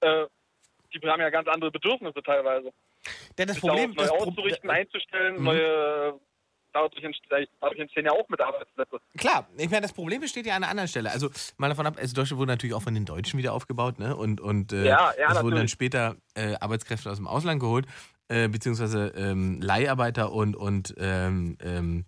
[0.02, 2.72] Die haben ja ganz andere Bedürfnisse teilweise.
[3.38, 5.44] Ja, das Sich Problem, das neu auszurichten, einzustellen, Mhm.
[5.44, 6.20] neue,
[6.74, 9.00] dadurch entstehen, dadurch entstehen ja auch mit Arbeitsplätze.
[9.18, 11.12] Klar, ich meine, das Problem besteht ja an einer anderen Stelle.
[11.12, 14.16] Also mal davon ab, also Deutschland wurde natürlich auch von den Deutschen wieder aufgebaut, ne?
[14.16, 17.86] Und, und äh, Ja, ja, es wurden dann später äh, Arbeitskräfte aus dem Ausland geholt,
[18.28, 22.06] äh, beziehungsweise ähm, Leiharbeiter und, und ähm, ähm,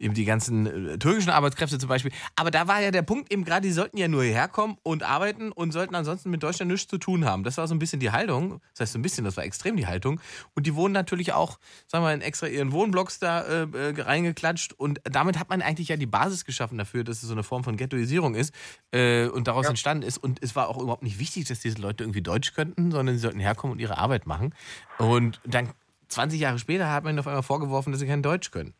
[0.00, 2.10] eben die ganzen äh, türkischen Arbeitskräfte zum Beispiel.
[2.34, 5.52] Aber da war ja der Punkt eben gerade, die sollten ja nur herkommen und arbeiten
[5.52, 7.44] und sollten ansonsten mit Deutschland nichts zu tun haben.
[7.44, 8.60] Das war so ein bisschen die Haltung.
[8.72, 10.20] Das heißt so ein bisschen, das war extrem die Haltung.
[10.54, 14.00] Und die wurden natürlich auch, sagen wir mal, in extra ihren Wohnblocks da äh, äh,
[14.00, 14.72] reingeklatscht.
[14.72, 17.62] Und damit hat man eigentlich ja die Basis geschaffen dafür, dass es so eine Form
[17.62, 18.54] von Ghettoisierung ist
[18.92, 20.18] äh, und daraus entstanden ist.
[20.18, 23.20] Und es war auch überhaupt nicht wichtig, dass diese Leute irgendwie Deutsch könnten, sondern sie
[23.20, 24.54] sollten herkommen und ihre Arbeit machen.
[24.98, 25.70] Und dann
[26.08, 28.74] 20 Jahre später hat man ihnen auf einmal vorgeworfen, dass sie kein Deutsch können.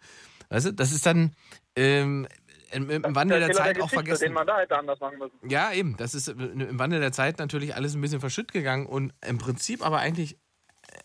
[0.51, 1.35] Weißt du, das ist dann
[1.77, 2.29] ähm,
[2.73, 4.25] im, im Wandel der, Fehler Zeit auch Geschichte, vergessen.
[4.25, 5.39] Den man da hätte anders machen müssen.
[5.49, 5.97] Ja, eben.
[5.97, 9.85] Das ist im Wandel der Zeit natürlich alles ein bisschen verschütt gegangen und im Prinzip
[9.85, 10.37] aber eigentlich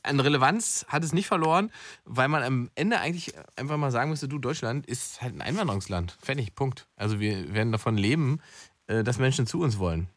[0.03, 1.71] an Relevanz hat es nicht verloren,
[2.05, 6.17] weil man am Ende eigentlich einfach mal sagen müsste, du, Deutschland ist halt ein Einwanderungsland.
[6.21, 6.87] Fertig, Punkt.
[6.95, 8.41] Also wir werden davon leben,
[8.87, 10.07] äh, dass Menschen zu uns wollen.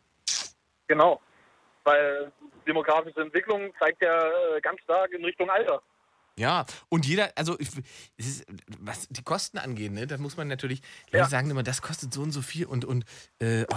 [0.86, 1.20] Genau.
[1.84, 2.32] Weil
[2.66, 5.82] demografische Entwicklung zeigt ja äh, ganz stark in Richtung Alter.
[6.38, 7.68] Ja, und jeder, also ich,
[8.16, 8.46] es ist,
[8.78, 11.28] was die Kosten angeht, ne, da muss man natürlich, Leute Ja.
[11.28, 13.04] sagen immer, das kostet so und so viel und, und
[13.40, 13.74] äh, oh,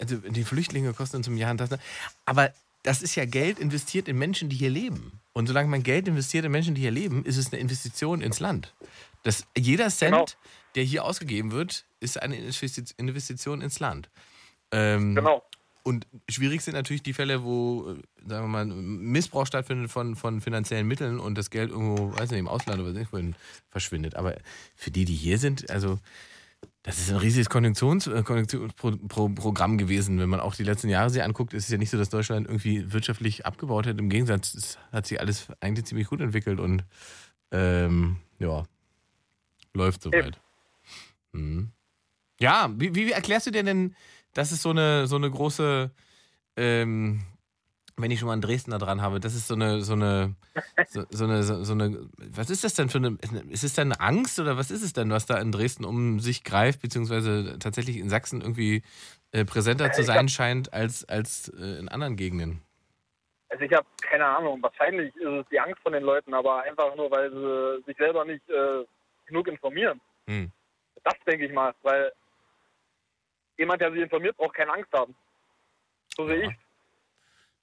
[0.00, 1.70] also die Flüchtlinge kosten uns im Jahr und das.
[1.70, 1.78] ne.
[2.24, 2.52] Aber
[2.84, 5.20] das ist ja Geld investiert in Menschen, die hier leben.
[5.32, 8.38] Und solange man Geld investiert in Menschen, die hier leben, ist es eine Investition ins
[8.40, 8.72] Land.
[9.24, 10.26] Das, jeder Cent, Genau.
[10.76, 14.08] der hier ausgegeben wird, ist eine Investi- Investition ins Land.
[14.70, 15.42] Ähm, Genau.
[15.84, 20.40] Und schwierig sind natürlich die Fälle, wo, äh, sagen wir mal, Missbrauch stattfindet von, von
[20.40, 23.36] finanziellen Mitteln und das Geld irgendwo, weiß nicht, im Ausland oder sonst wohin
[23.68, 24.16] verschwindet.
[24.16, 24.34] Aber
[24.74, 25.98] für die, die hier sind, also
[26.82, 30.18] das ist ein riesiges äh, Konjunktionsprogramm gewesen.
[30.18, 32.46] Wenn man auch die letzten Jahre sich anguckt, ist es ja nicht so, dass Deutschland
[32.46, 33.98] irgendwie wirtschaftlich abgebaut hat.
[33.98, 36.84] Im Gegensatz, es hat sich alles eigentlich ziemlich gut entwickelt und
[37.50, 38.64] ähm, ja,
[39.74, 40.40] läuft soweit.
[41.32, 41.72] Mhm.
[42.40, 43.94] Ja, wie, wie erklärst du dir denn
[44.34, 45.90] das ist so eine, so eine große,
[46.56, 47.20] ähm,
[47.96, 50.34] wenn ich schon mal einen Dresdner dran habe, das ist so eine, so eine,
[50.88, 53.16] so, so eine, so, so eine, was ist das denn für eine,
[53.50, 56.18] ist es denn eine Angst oder was ist es denn, was da in Dresden um
[56.20, 58.82] sich greift, beziehungsweise tatsächlich in Sachsen irgendwie
[59.32, 62.62] äh, präsenter zu Ich sein scheint als, als äh, in anderen Gegenden?
[63.48, 66.96] Also ich habe keine Ahnung, wahrscheinlich ist es die Angst von den Leuten, aber einfach
[66.96, 68.84] nur, weil sie sich selber nicht äh,
[69.26, 70.00] genug informieren.
[70.26, 70.50] Hm.
[71.04, 72.10] Das denke ich mal, weil
[73.56, 75.14] jemand, der sich informiert, braucht keine Angst haben.
[76.16, 76.56] So sehe ich.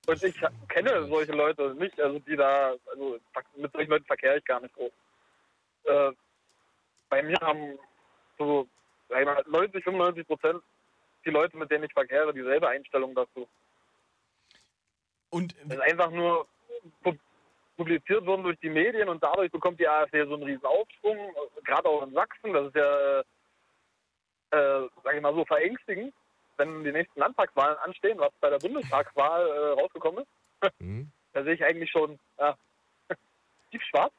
[0.07, 0.35] Und ich
[0.69, 3.19] kenne solche Leute nicht, also die da, also
[3.55, 4.91] mit solchen Leuten verkehre ich gar nicht groß.
[5.83, 6.11] Äh,
[7.09, 7.77] bei mir haben
[8.37, 8.67] so
[9.09, 10.63] sag ich mal, 90, 95 Prozent
[11.25, 13.47] die Leute, mit denen ich verkehre, dieselbe Einstellung dazu.
[15.29, 16.47] Und Das ist einfach nur
[17.03, 17.17] pu-
[17.77, 21.61] publiziert worden durch die Medien und dadurch bekommt die AfD so einen riesen Aufschwung, äh,
[21.63, 22.53] gerade auch in Sachsen.
[22.53, 23.23] Das ist ja,
[24.51, 26.13] äh, sage ich mal so, verängstigend,
[26.57, 30.23] wenn die nächsten Landtagswahlen anstehen, was bei der Bundestagswahl äh, rausgekommen
[30.61, 30.71] ist.
[30.79, 31.11] hm.
[31.33, 32.57] Da sehe ich eigentlich schon ja,
[33.71, 34.11] tief schwarz.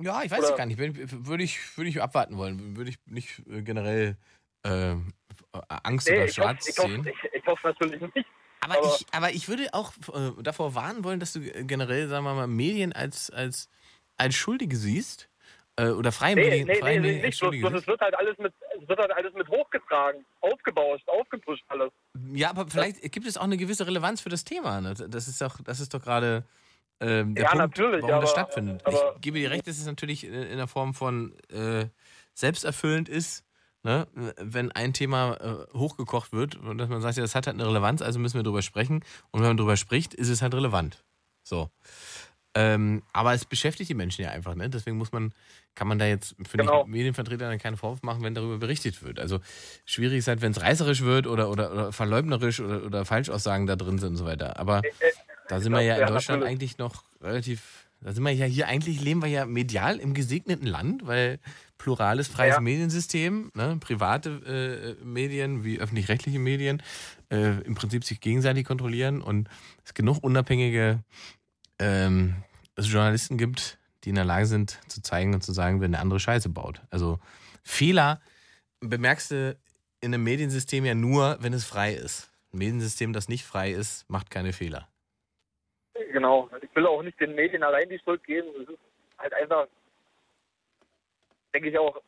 [0.00, 0.76] Ja, ich weiß Oder- es gar nicht.
[0.78, 2.76] Würde ich, würde ich abwarten wollen.
[2.76, 4.16] Würde ich nicht äh, generell
[4.64, 4.96] äh,
[5.68, 7.06] Angst Nee, oder hoffe schwarz ich hoff, sehen.
[7.06, 8.26] ich, ich hoff natürlich nicht.
[8.60, 12.24] Aber, aber- ich, aber ich würde auch äh, davor warnen wollen, dass du generell, sagen
[12.24, 13.68] wir mal, Medien als, als,
[14.16, 15.28] als Schuldige siehst.
[15.76, 17.40] Äh, oder freie Nee, nee, freie nee, nicht.
[17.40, 21.90] Bloß, es wird halt alles mit, es wird halt alles mit hochgetragen, aufgebauscht, aufgepusht alles.
[22.32, 24.80] Ja, aber vielleicht gibt es auch eine gewisse Relevanz für das Thema.
[24.80, 24.94] Ne?
[24.94, 26.44] Das ist doch, das ist doch gerade
[27.00, 28.86] ähm, der Ja, Punkt, natürlich, warum das aber- stattfindet.
[28.86, 31.86] aber- ich gebe dir recht, dass es natürlich in, in der Form von äh,
[32.34, 33.44] selbsterfüllend ist,
[33.82, 34.06] ne?
[34.14, 37.66] wenn ein Thema äh, hochgekocht wird und dass man sagt, ja, das hat halt eine
[37.68, 39.04] Relevanz, also müssen wir drüber sprechen.
[39.32, 41.02] Und wenn man drüber spricht, ist es halt relevant.
[41.42, 41.68] So.
[42.56, 44.70] Ähm, aber es beschäftigt die Menschen ja einfach, ne?
[44.70, 45.32] Deswegen muss man,
[45.74, 46.82] kann man da jetzt, finde Genau.
[46.82, 49.18] ich, Medienvertretern dann keinen Vorwurf machen, wenn darüber berichtet wird.
[49.18, 49.40] Also
[49.84, 53.74] schwierig ist halt, wenn es reißerisch wird oder, oder, oder verleugnerisch oder, oder Falschaussagen da
[53.74, 54.58] drin sind und so weiter.
[54.60, 54.82] Aber
[55.48, 59.00] da sind wir ja in Deutschland eigentlich noch relativ, da sind wir ja hier, eigentlich
[59.00, 61.40] leben wir ja medial im gesegneten Land, weil
[61.76, 62.60] plurales, freies Ja.
[62.60, 66.80] Mediensystem, ne, private äh, Medien wie öffentlich-rechtliche Medien
[67.30, 69.48] äh, im Prinzip sich gegenseitig kontrollieren und
[69.84, 71.00] es genug unabhängige
[71.78, 72.36] ähm,
[72.76, 76.00] es Journalisten gibt, die in der Lage sind zu zeigen und zu sagen, wenn der
[76.00, 76.80] andere Scheiße baut.
[76.90, 77.18] Also
[77.62, 78.20] Fehler
[78.80, 79.56] bemerkst du
[80.00, 82.30] in einem Mediensystem ja nur, wenn es frei ist.
[82.52, 84.88] Ein Mediensystem, das nicht frei ist, macht keine Fehler.
[86.12, 86.50] Genau.
[86.60, 88.48] Ich will auch nicht den Medien allein die Schuld geben.
[88.62, 88.78] Es ist
[89.18, 89.66] halt einfach,
[91.54, 92.00] denke ich auch,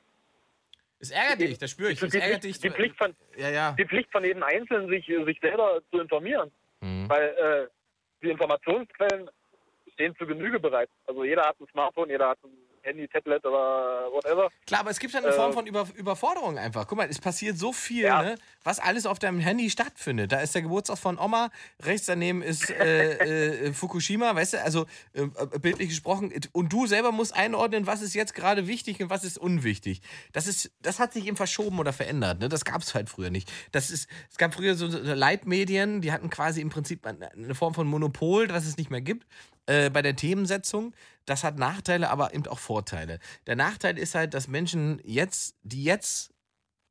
[0.99, 2.01] Es ärgert dich, das spüre ich.
[2.01, 2.61] die, Es ärgert die, dich.
[2.61, 3.73] die, Pflicht von, ja, ja.
[3.73, 6.51] die Pflicht von jedem Einzelnen, sich, sich selber zu informieren.
[6.81, 7.09] Mhm.
[7.09, 7.67] Weil äh,
[8.23, 9.31] die Informationsquellen
[9.97, 10.89] stehen zur Genüge bereit.
[11.07, 12.51] Also jeder hat ein Smartphone, jeder hat ein
[12.83, 14.49] Handy, Tablet oder whatever.
[14.65, 16.87] Klar, aber es gibt ja eine Äh, Form von Über Überforderung einfach.
[16.87, 18.23] Guck mal, es passiert so viel, Ja.
[18.23, 20.31] ne, was alles auf deinem Handy stattfindet.
[20.31, 21.51] Da ist der Geburtstag von Oma,
[21.83, 26.33] rechts daneben ist äh, äh, Fukushima, weißt du, also äh, äh, bildlich gesprochen.
[26.53, 30.01] Und du selber musst einordnen, was ist jetzt gerade wichtig und was ist unwichtig.
[30.33, 32.39] Das, ist, das hat sich eben verschoben oder verändert.
[32.39, 32.49] Ne?
[32.49, 33.51] Das gab es halt früher nicht.
[33.73, 37.75] Das ist, es gab früher so Leitmedien, die hatten quasi im Prinzip eine eine Form
[37.75, 39.27] von Monopol, was es nicht mehr gibt
[39.67, 40.95] äh, bei der Themensetzung.
[41.25, 43.19] Das hat Nachteile, aber eben auch Vorteile.
[43.47, 46.33] Der Nachteil ist halt, dass Menschen jetzt, die jetzt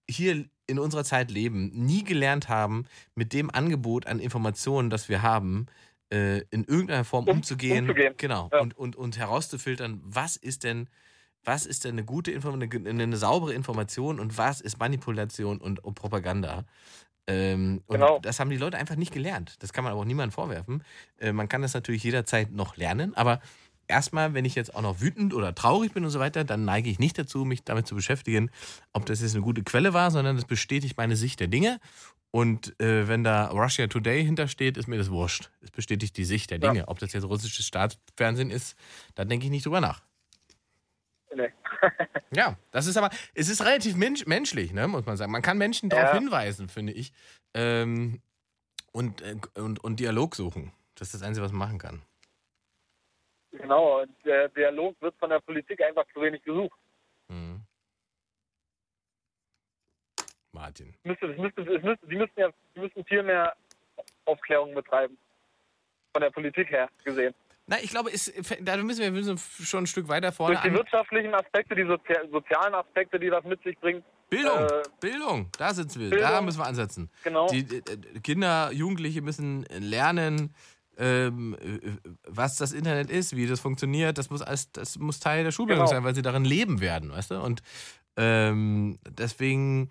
[0.10, 5.22] hier in unserer Zeit leben, nie gelernt haben, mit dem Angebot an Informationen, das wir
[5.22, 5.68] haben,
[6.12, 7.86] äh, in irgendeiner Form Um- umzugehen.
[7.86, 8.14] umzugehen.
[8.18, 8.50] Genau.
[8.52, 8.60] Ja.
[8.60, 10.90] Und, und, und herauszufiltern, was ist denn,
[11.44, 15.84] was ist denn eine gute Information, eine, eine saubere Information und was ist Manipulation und,
[15.84, 16.66] und Propaganda.
[17.28, 18.20] Ähm, und Genau.
[18.20, 19.56] das haben die Leute einfach nicht gelernt.
[19.60, 20.84] Das kann man aber auch niemandem vorwerfen.
[21.18, 23.42] Äh, man kann das natürlich jederzeit noch lernen, aber
[23.88, 26.90] erstmal, wenn ich jetzt auch noch wütend oder traurig bin und so weiter, dann neige
[26.90, 28.50] ich nicht dazu, mich damit zu beschäftigen,
[28.94, 31.80] ob das jetzt eine gute Quelle war, sondern das bestätigt meine Sicht der Dinge.
[32.32, 35.52] Und äh, wenn da Russia Today hintersteht, ist mir das wurscht.
[35.62, 36.72] Es bestätigt die Sicht der Ja.
[36.72, 36.88] Dinge.
[36.90, 38.76] Ob das jetzt russisches Staatsfernsehen ist,
[39.16, 40.02] da denke ich nicht drüber nach.
[41.36, 41.52] Nee.
[42.32, 45.32] Ja, das ist aber, es ist relativ mensch, menschlich, ne, muss man sagen.
[45.32, 46.20] Man kann Menschen darauf Ja.
[46.20, 47.14] hinweisen, finde ich.
[47.54, 48.22] Ähm,
[48.92, 50.72] und, äh, und, und Dialog suchen.
[50.96, 52.02] Das ist das Einzige, was man machen kann.
[53.52, 54.02] Genau.
[54.02, 56.78] Und der Dialog wird von der Politik einfach zu wenig gesucht.
[57.30, 57.62] Mhm.
[60.52, 60.94] Martin.
[61.04, 63.56] Müsste, es müsste, es müsste, die müssten ja die müssten viel mehr
[64.26, 65.18] Aufklärung betreiben.
[66.14, 67.34] Von der Politik her gesehen.
[67.68, 70.70] Na, ich glaube, es, da müssen wir, müssen schon ein Stück weiter vorne Durch die
[70.70, 70.76] an.
[70.76, 74.04] wirtschaftlichen Aspekte, die Sozia sozialen Aspekte, die das mit sich bringt.
[74.30, 76.46] Bildung, äh, Bildung, da sitzen wir, da Bildung.
[76.46, 77.10] müssen wir ansetzen.
[77.24, 77.48] Genau.
[77.48, 80.54] Die äh, Kinder, Jugendliche müssen lernen,
[80.98, 81.92] ähm, äh,
[82.28, 84.18] was das Internet ist, wie das funktioniert.
[84.20, 85.96] Das muss alles, das muss Teil der Schulbildung Genau.
[85.96, 87.42] sein, weil sie darin leben werden, weißt du?
[87.42, 87.62] Und
[88.16, 89.90] ähm, deswegen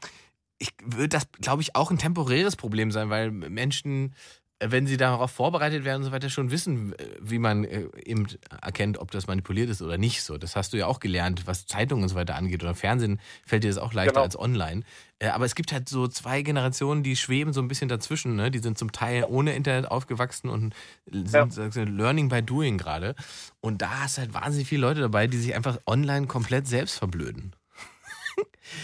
[0.58, 4.14] ich würde das, glaube ich, auch ein temporäres Problem sein, weil Menschen, äh,
[4.60, 8.26] wenn sie darauf vorbereitet werden und so weiter, schon wissen, äh, wie man äh, eben
[8.62, 10.22] erkennt, ob das manipuliert ist oder nicht.
[10.22, 12.62] So, das hast du ja auch gelernt, was Zeitungen und so weiter angeht.
[12.62, 14.22] Oder Fernsehen fällt dir das auch leichter Genau.
[14.24, 14.82] als online.
[15.18, 18.36] Äh, Aber es gibt halt so zwei Generationen, die schweben so ein bisschen dazwischen.
[18.36, 18.50] Ne?
[18.50, 20.74] Die sind zum Teil ohne Internet aufgewachsen und
[21.10, 21.82] sind Ja.
[21.84, 23.14] Learning by Doing gerade.
[23.60, 26.98] Und da hast du halt wahnsinnig viele Leute dabei, die sich einfach online komplett selbst
[26.98, 27.54] verblöden.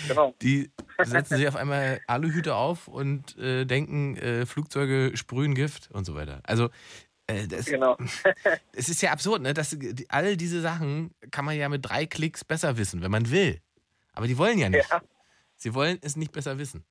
[0.09, 0.35] Genau.
[0.43, 0.71] Die
[1.03, 6.15] setzen sich auf einmal Aluhüte auf und äh, denken, äh, Flugzeuge sprühen Gift und so
[6.15, 6.41] weiter.
[6.45, 6.71] Also
[7.27, 7.97] äh, das, Genau.
[8.73, 9.55] es ist ja absurd, ne?
[9.55, 13.31] Dass die, all diese Sachen kann man ja mit drei Klicks besser wissen, wenn man
[13.31, 13.61] will.
[14.13, 14.91] Aber die wollen ja nicht.
[14.91, 15.01] Ja.
[15.57, 16.85] Sie wollen es nicht besser wissen.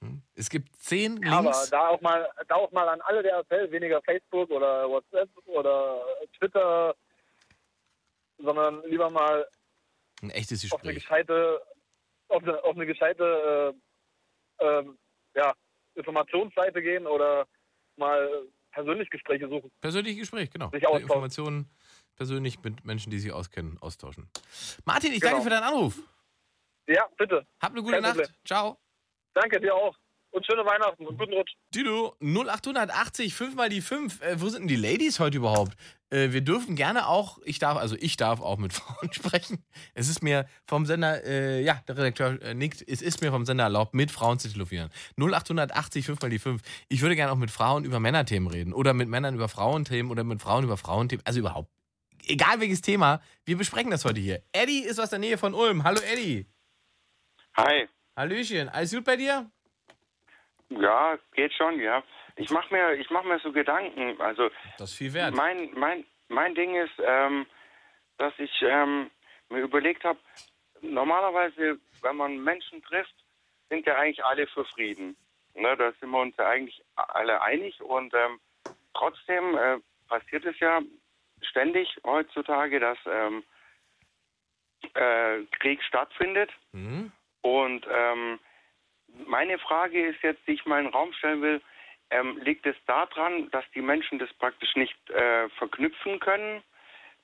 [0.00, 0.22] Hm?
[0.34, 1.28] Es gibt zehn Links.
[1.28, 4.88] Ja, aber da auch mal, da auch mal an alle der Appell, weniger Facebook oder
[4.88, 6.00] WhatsApp oder
[6.38, 6.94] Twitter,
[8.38, 9.46] sondern lieber mal
[10.22, 11.26] ein echtes auf eine Gespräch.
[11.26, 11.60] gescheite,
[12.32, 13.74] auf eine, auf eine gescheite
[14.60, 14.98] äh, ähm,
[15.34, 15.52] ja,
[15.94, 17.46] Informationsseite gehen oder
[17.96, 19.70] mal persönlich Gespräche suchen.
[19.80, 20.70] Persönliches Gespräch, genau.
[20.70, 21.02] Sich austauschen.
[21.02, 21.70] Informationen
[22.16, 24.28] persönlich mit Menschen, die sich auskennen, austauschen.
[24.84, 25.32] Martin, ich Genau.
[25.32, 25.98] danke für deinen Anruf.
[26.86, 27.46] Ja, bitte.
[27.60, 28.16] Hab eine gute Kein Nacht.
[28.16, 28.34] Problem.
[28.44, 28.78] Ciao.
[29.34, 29.96] Danke dir auch.
[30.30, 31.52] Und schöne Weihnachten und guten Rutsch.
[31.74, 34.22] Dido, 0880, 5 mal die 5.
[34.22, 35.76] Äh, wo sind denn die Ladies heute überhaupt?
[36.12, 39.64] Äh, wir dürfen gerne auch, ich darf, also ich darf auch mit Frauen sprechen.
[39.94, 43.46] Es ist mir vom Sender, äh, ja, der Redakteur äh, nickt, es ist mir vom
[43.46, 44.90] Sender erlaubt, mit Frauen zu telefonieren.
[45.18, 46.60] 0880, 5 mal die 5.
[46.88, 48.74] Ich würde gerne auch mit Frauen über Männerthemen reden.
[48.74, 51.24] Oder mit Männern über Frauenthemen oder mit Frauen über Frauenthemen.
[51.26, 51.70] Also überhaupt.
[52.26, 54.42] Egal welches Thema, wir besprechen das heute hier.
[54.52, 55.82] Eddie ist aus der Nähe von Ulm.
[55.82, 56.46] Hallo Eddie.
[57.56, 57.88] Hi.
[58.16, 58.68] Hallöchen.
[58.68, 59.50] Alles gut bei dir?
[60.68, 62.02] Ja, geht schon, ja.
[62.36, 64.20] Ich mache mir, ich mach mir so Gedanken.
[64.20, 65.34] Also Das ist viel wert.
[65.34, 67.46] mein, mein, mein Ding ist, ähm,
[68.18, 69.10] dass ich ähm,
[69.50, 70.18] mir überlegt habe,
[70.80, 73.14] normalerweise, wenn man Menschen trifft,
[73.68, 75.16] sind ja eigentlich alle für Frieden.
[75.54, 78.40] Ne, da sind wir uns ja eigentlich alle einig und ähm,
[78.94, 79.78] trotzdem äh,
[80.08, 80.80] passiert es ja
[81.42, 83.44] ständig heutzutage, dass ähm,
[84.94, 86.50] äh, Krieg stattfindet.
[86.72, 87.12] Mhm.
[87.42, 88.38] Und ähm,
[89.26, 91.60] meine Frage ist jetzt, die ich mal in den Raum stellen will,
[92.12, 96.62] ähm, liegt es daran, dass die Menschen das praktisch nicht äh, verknüpfen können,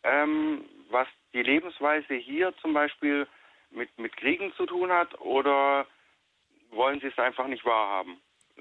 [0.03, 3.27] ähm, was die Lebensweise hier zum Beispiel
[3.71, 5.87] mit, mit Kriegen zu tun hat, oder
[6.71, 8.17] wollen sie es einfach nicht wahrhaben?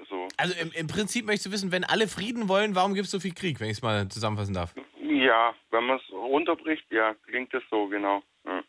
[0.08, 0.28] So.
[0.36, 3.18] Also im, im Prinzip möchtest du wissen, wenn alle Frieden wollen, warum gibt es so
[3.18, 4.74] viel Krieg, wenn ich es mal zusammenfassen darf?
[5.00, 8.22] Ja, wenn man es runterbricht, ja, klingt es so, genau.
[8.44, 8.62] Ja.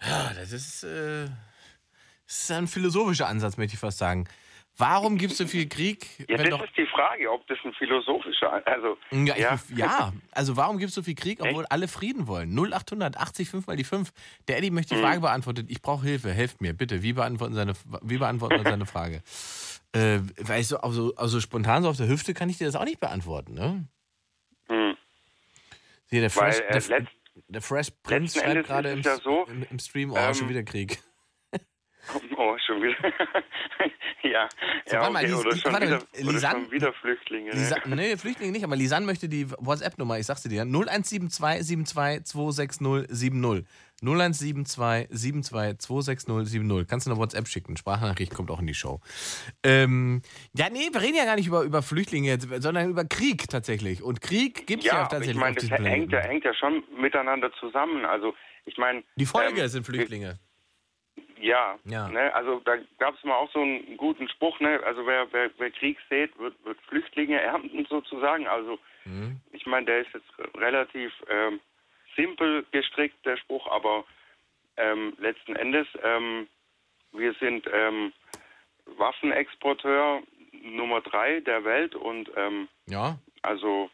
[0.00, 1.26] Ja, das ist, äh,
[2.26, 4.26] das ist ein philosophischer Ansatz, möchte ich fast sagen.
[4.78, 6.06] Warum gibt es so viel Krieg?
[6.28, 9.86] Ja, das ist die Frage, ob das ein philosophischer, also ja, ich, ja.
[9.86, 12.54] ja, also warum gibt es so viel Krieg, obwohl alle Frieden wollen?
[12.54, 14.12] 0880 5 mal die 5.
[14.48, 15.66] Der Eddie möchte die Frage beantwortet.
[15.70, 17.02] Ich brauche Hilfe, helft mir, bitte.
[17.02, 17.72] Wie beantworten, seine,
[18.02, 19.22] wie beantworten wir seine Frage?
[19.92, 22.76] Äh, weil ich so, also, also spontan so auf der Hüfte kann ich dir das
[22.76, 23.88] auch nicht beantworten, ne?
[24.68, 24.94] Hm.
[26.10, 27.10] Hier, der Weil, Fresh, äh, der, letzt-
[27.48, 30.64] der Fresh Prince schreibt gerade im, ja so, im, im Stream, oh, ähm, schon wieder
[30.64, 30.98] Krieg.
[32.36, 32.96] Oh, schon wieder.
[34.22, 34.48] ja,
[34.86, 35.32] So, ja warte mal, okay.
[35.32, 36.02] Lis- oder, schon warte wieder,
[36.32, 37.50] Lisanne- schon wieder Flüchtlinge.
[37.50, 37.56] Ne?
[37.56, 41.30] Lisa, nee, Flüchtlinge nicht, aber Lisanne möchte die WhatsApp-Nummer, ich sag's dir, 0172
[41.66, 43.66] 72 260 70.
[44.02, 46.86] 0172 72 260 70.
[46.88, 47.76] Kannst du eine WhatsApp schicken.
[47.76, 49.00] Sprachnachricht kommt auch in die Show.
[49.62, 50.20] Ähm,
[50.54, 54.02] ja, nee, wir reden ja gar nicht über, über Flüchtlinge, jetzt, sondern über Krieg tatsächlich.
[54.02, 56.84] Und Krieg gibt's ja, ja, aber tatsächlich ich meine, das hängt ja, hängt ja schon
[57.00, 58.04] miteinander zusammen.
[58.04, 58.34] Also,
[58.66, 59.02] ich meine.
[59.16, 60.38] Die Folge ähm, sind Flüchtlinge.
[61.38, 62.08] Ja, Ja.
[62.08, 64.80] Ne, also da gab es mal auch so einen guten Spruch, ne?
[64.84, 68.46] Also wer, wer, wer Krieg sät, wird, wird Flüchtlinge ernten sozusagen.
[68.46, 69.40] Also Mhm.
[69.52, 71.60] ich meine, der ist jetzt relativ ähm,
[72.16, 74.04] simpel gestrickt, der Spruch, aber
[74.76, 76.48] ähm, letzten Endes, ähm,
[77.12, 78.12] wir sind ähm,
[78.96, 80.22] Waffenexporteur
[80.52, 83.90] Nummer drei der Welt und ähm, Ja, also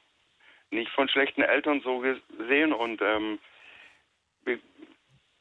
[0.70, 3.38] nicht von schlechten Eltern so gesehen und ähm,
[4.44, 4.60] wir-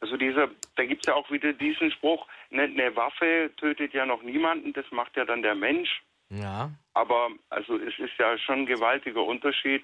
[0.02, 4.06] also dieser, da gibt es ja auch wieder diesen Spruch, eine, eine Waffe tötet ja
[4.06, 6.02] noch niemanden, das macht ja dann der Mensch.
[6.30, 6.72] ja.
[6.94, 9.84] Aber also es ist ja schon ein gewaltiger Unterschied,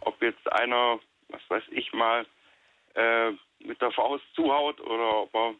[0.00, 0.98] ob jetzt einer,
[1.28, 2.24] was weiß ich mal,
[2.94, 5.54] äh, mit der Faust zuhaut oder ob er,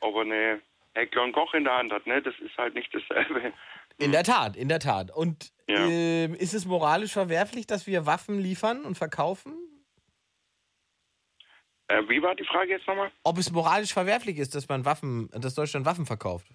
[0.00, 0.60] ob er eine
[0.94, 2.06] Heckler und Koch in der Hand hat.
[2.06, 2.22] Ne?
[2.22, 3.52] Das ist halt nicht dasselbe.
[3.98, 5.10] In der Tat, in der Tat.
[5.14, 5.86] Und Ja.
[5.86, 9.54] ähm, ist es moralisch verwerflich, dass wir Waffen liefern und verkaufen?
[11.88, 13.10] Äh, wie war die Frage jetzt nochmal?
[13.22, 16.46] Ob es moralisch verwerflich ist, dass man Waffen, dass Deutschland Waffen verkauft?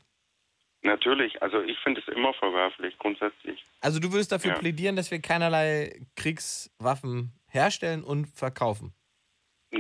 [0.84, 3.64] Natürlich, also ich finde es immer verwerflich, grundsätzlich.
[3.82, 4.58] Also du würdest dafür Ja.
[4.60, 8.94] plädieren, dass wir keinerlei Kriegswaffen herstellen und verkaufen.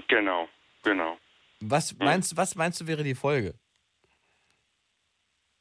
[0.08, 0.48] Genau,
[0.84, 1.18] genau.
[1.60, 3.56] Was meinst, was meinst du wäre die Folge?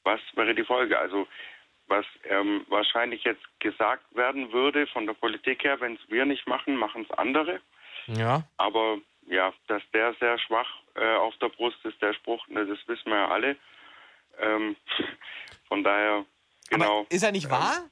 [0.04, 0.98] was wäre die Folge?
[0.98, 1.26] Also
[1.86, 6.46] was ähm, wahrscheinlich jetzt gesagt werden würde von der Politik her, wenn es wir nicht
[6.46, 7.60] machen, machen es andere.
[8.06, 8.44] Ja.
[8.56, 8.98] Aber
[9.30, 13.10] ja, dass der sehr schwach äh, auf der Brust ist, der Spruch, ne, das wissen
[13.10, 13.56] wir ja alle.
[14.38, 14.76] Ähm,
[15.68, 16.26] von daher,
[16.68, 17.00] genau.
[17.00, 17.88] Aber ist er nicht wahr?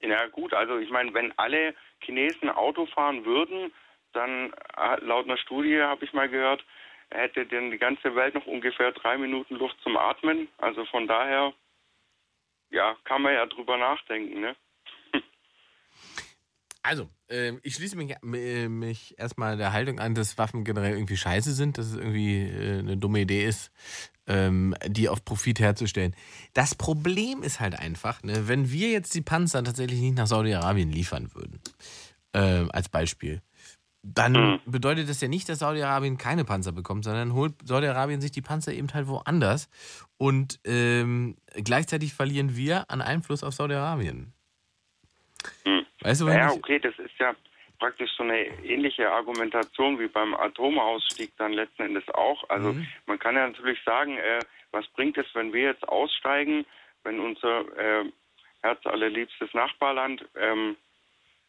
[0.00, 3.72] Ja gut, also ich meine, wenn alle Chinesen Auto fahren würden,
[4.12, 6.62] dann äh, laut einer Studie habe ich mal gehört,
[7.10, 10.48] hätte denn die ganze Welt noch ungefähr drei Minuten Luft zum Atmen.
[10.58, 11.54] Also von daher,
[12.70, 14.56] ja, kann man ja drüber nachdenken, ne?
[16.84, 21.16] Also, ähm, ich schließe mich, äh, mich erstmal der Haltung an, dass Waffen generell irgendwie
[21.16, 23.70] scheiße sind, dass es irgendwie äh, eine dumme Idee ist,
[24.26, 26.14] ähm, die auf Profit herzustellen.
[26.52, 30.92] Das Problem ist halt einfach, ne, wenn wir jetzt die Panzer tatsächlich nicht nach Saudi-Arabien
[30.92, 31.58] liefern würden,
[32.32, 33.40] äh, als Beispiel,
[34.02, 34.60] dann Mhm.
[34.66, 38.74] bedeutet das ja nicht, dass Saudi-Arabien keine Panzer bekommt, sondern holt Saudi-Arabien sich die Panzer
[38.74, 39.70] eben halt woanders
[40.18, 44.34] und ähm, gleichzeitig verlieren wir an Einfluss auf Saudi-Arabien.
[46.04, 47.34] Weißt du, Ja, okay, das ist ja
[47.78, 52.48] praktisch so eine ähnliche Argumentation wie beim Atomausstieg dann letzten Endes auch.
[52.48, 52.86] Also Mhm.
[53.06, 54.40] man kann ja natürlich sagen, äh,
[54.70, 56.66] was bringt es, wenn wir jetzt aussteigen,
[57.02, 58.04] wenn unser äh,
[58.62, 60.76] herzallerliebstes Nachbarland ähm,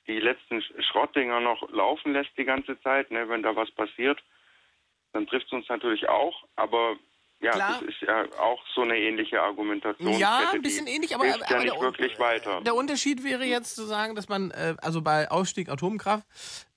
[0.07, 4.21] die letzten Sch- Schrottdinger noch laufen lässt die ganze Zeit, ne, wenn da was passiert,
[5.13, 6.97] dann trifft es uns natürlich auch, aber
[7.45, 7.79] ja, Klar.
[7.79, 10.17] das ist ja auch so eine ähnliche Argumentation.
[10.19, 12.61] Ja, ein bisschen ähnlich, aber, aber, ja nicht der, wirklich weiter.
[12.61, 16.25] der Unterschied wäre jetzt zu sagen, dass man, äh, also bei Ausstieg Atomkraft,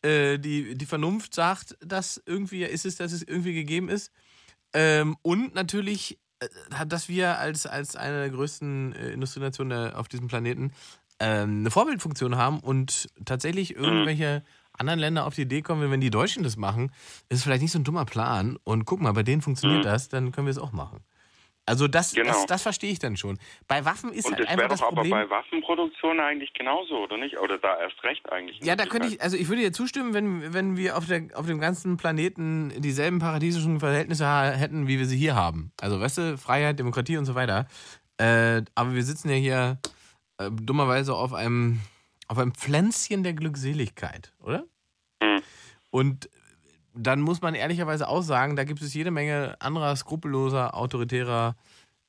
[0.02, 4.12] äh, die, die Vernunft sagt, dass irgendwie ist es, dass es irgendwie gegeben ist.
[4.74, 10.28] Ähm, und natürlich, äh, dass wir als, als eine der größten äh, Industrienationen auf diesem
[10.28, 10.72] Planeten
[11.20, 13.84] ähm, eine Vorbildfunktion haben und tatsächlich Mhm.
[13.84, 14.44] irgendwelche
[14.78, 16.92] anderen Länder auf die Idee kommen, wenn die Deutschen das machen,
[17.28, 18.58] ist es vielleicht nicht so ein dummer Plan.
[18.64, 19.88] Und guck mal, bei denen funktioniert Mhm.
[19.88, 21.00] das, dann können wir es auch machen.
[21.66, 22.32] Also das, Genau.
[22.32, 23.38] das, das verstehe ich dann schon.
[23.66, 25.10] Bei Waffen ist Und halt einfach das doch aber Problem.
[25.12, 27.38] bei Waffenproduktion eigentlich genauso, oder nicht?
[27.38, 28.58] Oder da erst recht eigentlich.
[28.62, 31.44] Ja, da könnte ich, also ich würde dir zustimmen, wenn, wenn wir auf, der, auf
[31.46, 34.26] dem ganzen Planeten dieselben paradiesischen Verhältnisse
[34.56, 35.70] hätten, wie wir sie hier haben.
[35.78, 37.66] Also, weißt du, Freiheit, Demokratie und so weiter.
[38.16, 39.78] Äh, aber wir sitzen ja hier
[40.38, 41.80] äh, dummerweise auf einem,
[42.28, 44.64] auf einem Pflänzchen der Glückseligkeit, oder?
[45.22, 45.42] Hm.
[45.90, 46.30] Und
[46.94, 51.56] dann muss man ehrlicherweise auch sagen, da gibt es jede Menge anderer skrupelloser, autoritärer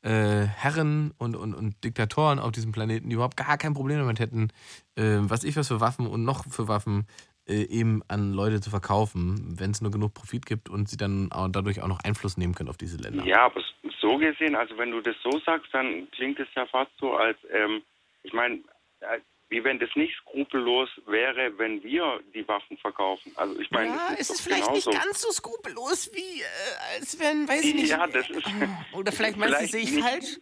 [0.02, 4.20] äh, Herren und, und, und Diktatoren auf diesem Planeten, die überhaupt gar kein Problem damit
[4.20, 4.50] hätten,
[4.96, 7.06] äh, was ich was für Waffen und noch für Waffen
[7.48, 11.32] äh, eben an Leute zu verkaufen, wenn es nur genug Profit gibt und sie dann
[11.32, 13.26] auch dadurch auch noch Einfluss nehmen können auf diese Länder.
[13.26, 13.62] Ja, aber
[14.00, 17.38] so gesehen, also wenn du das so sagst, dann klingt es ja fast so, als,
[17.52, 17.82] ähm,
[18.24, 18.60] ich meine,
[19.02, 23.32] äh, wie wenn das nicht skrupellos wäre, wenn wir die Waffen verkaufen.
[23.36, 24.90] Also ich meine, Ja, das es ist ist vielleicht genauso.
[24.92, 27.90] nicht ganz so skrupellos wie, äh, als wenn, weiß ich nicht.
[27.90, 28.46] Ja, das ist.
[28.94, 30.38] Oder vielleicht meinst du, sehe ich nicht- falsch?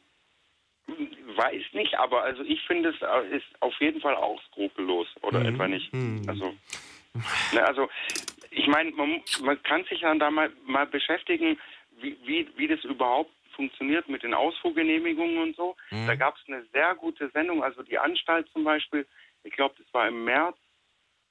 [1.36, 5.40] Weiß nicht, aber also ich finde es äh, ist auf jeden Fall auch skrupellos oder
[5.42, 5.46] Mhm.
[5.54, 5.94] etwa nicht.
[5.94, 6.24] Mhm.
[6.28, 6.56] Also,
[7.52, 7.90] ne, also
[8.50, 11.60] ich meine, man, man kann sich dann da mal, mal beschäftigen,
[12.00, 15.76] wie, wie, wie das überhaupt funktioniert mit den Ausfuhrgenehmigungen und so.
[15.92, 16.08] Mhm.
[16.08, 19.06] Da gab es eine sehr gute Sendung, also die Anstalt zum Beispiel,
[19.44, 20.56] ich glaube, das war im März,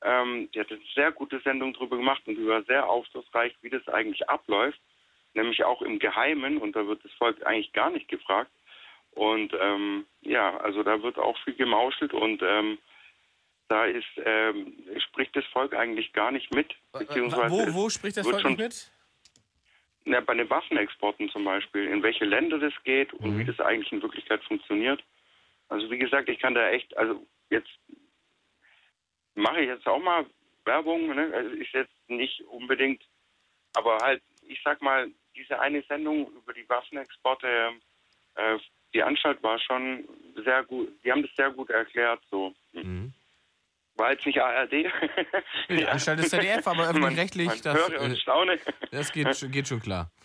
[0.03, 3.71] ähm, die hat eine sehr gute Sendung darüber gemacht und die war sehr aufschlussreich, wie
[3.71, 4.81] das eigentlich abläuft,
[5.33, 8.51] nämlich auch im Geheimen und da wird das Volk eigentlich gar nicht gefragt.
[9.13, 12.77] Und ähm, ja, also da wird auch viel gemauschelt und ähm,
[13.69, 18.29] da ist ähm, spricht das Volk eigentlich gar nicht mit, beziehungsweise Wo, wo spricht das
[18.29, 18.91] Volk nicht mit?
[20.09, 23.39] Na, bei den Waffenexporten zum Beispiel, in welche Länder das geht und Mhm.
[23.39, 25.03] wie das eigentlich in Wirklichkeit funktioniert.
[25.69, 27.69] Also wie gesagt, ich kann da echt, also jetzt
[29.35, 30.25] mache ich jetzt auch mal
[30.65, 31.33] Werbung, ne?
[31.35, 33.03] also ist jetzt nicht unbedingt,
[33.75, 37.73] aber halt, ich sag mal, diese eine Sendung über die Waffenexporte,
[38.37, 38.59] äh,
[38.95, 42.55] die Anstalt war schon sehr gut, die haben das sehr gut erklärt, so.
[42.73, 43.13] Mhm.
[43.97, 44.73] War jetzt nicht ARD.
[45.71, 48.59] Die Anstalt ist ZDF, aber Man- öffentlich-rechtlich, man das, höre und äh, staune.
[48.91, 50.11] das geht, geht schon klar.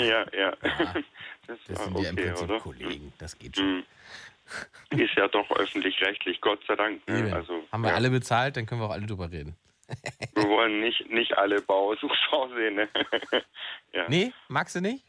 [0.00, 0.56] Ja, ja.
[1.46, 2.60] Das, Das war sind ja im okay, Prinzip oder?
[2.60, 3.84] Kollegen, das geht schon.
[4.90, 5.00] Hm.
[5.00, 7.06] Ist ja doch öffentlich-rechtlich, Gott sei Dank.
[7.08, 7.18] Ne?
[7.18, 7.32] Eben.
[7.32, 7.96] Also, Haben wir ja.
[7.96, 9.56] alle bezahlt, dann können wir auch alle drüber reden.
[10.34, 12.76] Wir wollen nicht, nicht alle Bauersuchschau sehen.
[12.76, 12.88] Ne?
[13.92, 14.08] ja.
[14.08, 15.04] Nee, magst du nicht?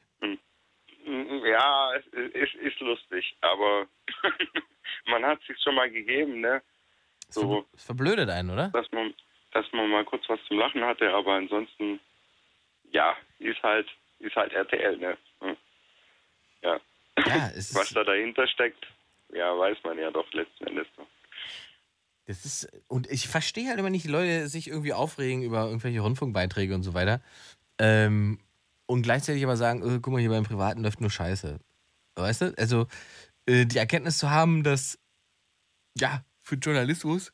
[1.45, 3.85] ja, es ist, ist lustig, aber
[5.05, 6.61] man hat sich schon mal gegeben, ne?
[7.33, 8.69] So, Es verblödet einen, oder?
[8.69, 9.13] dass man,
[9.51, 11.99] dass man mal kurz was zum Lachen hatte, aber ansonsten,
[12.91, 13.87] ja, ist halt,
[14.19, 15.17] ist halt RTL, ne?
[15.41, 15.57] Hm.
[16.61, 16.79] Ja.
[17.25, 18.85] Ja, Was da dahinter steckt,
[19.33, 21.07] ja, weiß man ja doch letzten Endes noch.
[22.25, 22.67] das ist.
[22.87, 26.83] Und ich verstehe halt immer nicht, die Leute sich irgendwie aufregen über irgendwelche Rundfunkbeiträge und
[26.83, 27.21] so weiter.
[27.79, 28.39] Ähm,
[28.85, 31.59] und gleichzeitig aber sagen, äh, guck mal, hier beim Privaten läuft nur Scheiße.
[32.15, 32.53] Weißt du?
[32.57, 32.87] Also
[33.47, 34.99] äh, die Erkenntnis zu haben, dass
[35.97, 37.33] ja, für Journalismus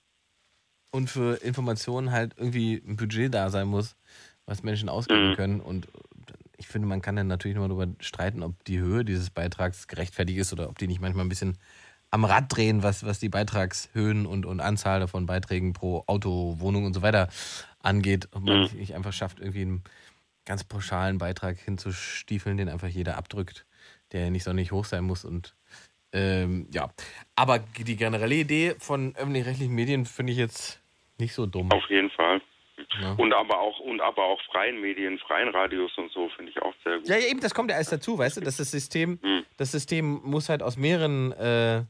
[0.92, 3.96] und für Informationen halt irgendwie ein Budget da sein muss,
[4.46, 5.34] was Menschen ausgeben Mhm.
[5.34, 5.62] können.
[5.62, 5.88] Und
[6.58, 10.40] ich finde, man kann dann natürlich nochmal darüber streiten, ob die Höhe dieses Beitrags gerechtfertigt
[10.40, 11.58] ist oder ob die nicht manchmal ein bisschen
[12.12, 16.86] am Rad drehen, was, was die Beitragshöhen und, und Anzahl von Beiträgen pro Auto, Wohnung
[16.86, 17.30] und so weiter
[17.80, 18.30] angeht.
[18.32, 18.70] Ob man Mhm.
[18.74, 19.84] nicht einfach schafft, irgendwie einen
[20.46, 23.66] ganz pauschalen Beitrag hinzustiefeln, den einfach jeder abdrückt,
[24.12, 25.56] der nicht sonnig hoch sein muss und
[26.14, 26.90] ähm, ja,
[27.36, 30.82] aber die generelle Idee von öffentlich-rechtlichen Medien finde ich jetzt
[31.18, 31.72] nicht so dumm.
[31.72, 32.42] Auf jeden Fall.
[33.02, 33.14] Ja.
[33.14, 36.74] Und aber auch und aber auch freien Medien, freien Radios und so finde ich auch
[36.84, 37.08] sehr gut.
[37.08, 39.46] Ja, ja, eben, das kommt ja alles dazu, weißt du, dass das System, Hm.
[39.58, 41.84] das System muss halt aus mehreren, äh,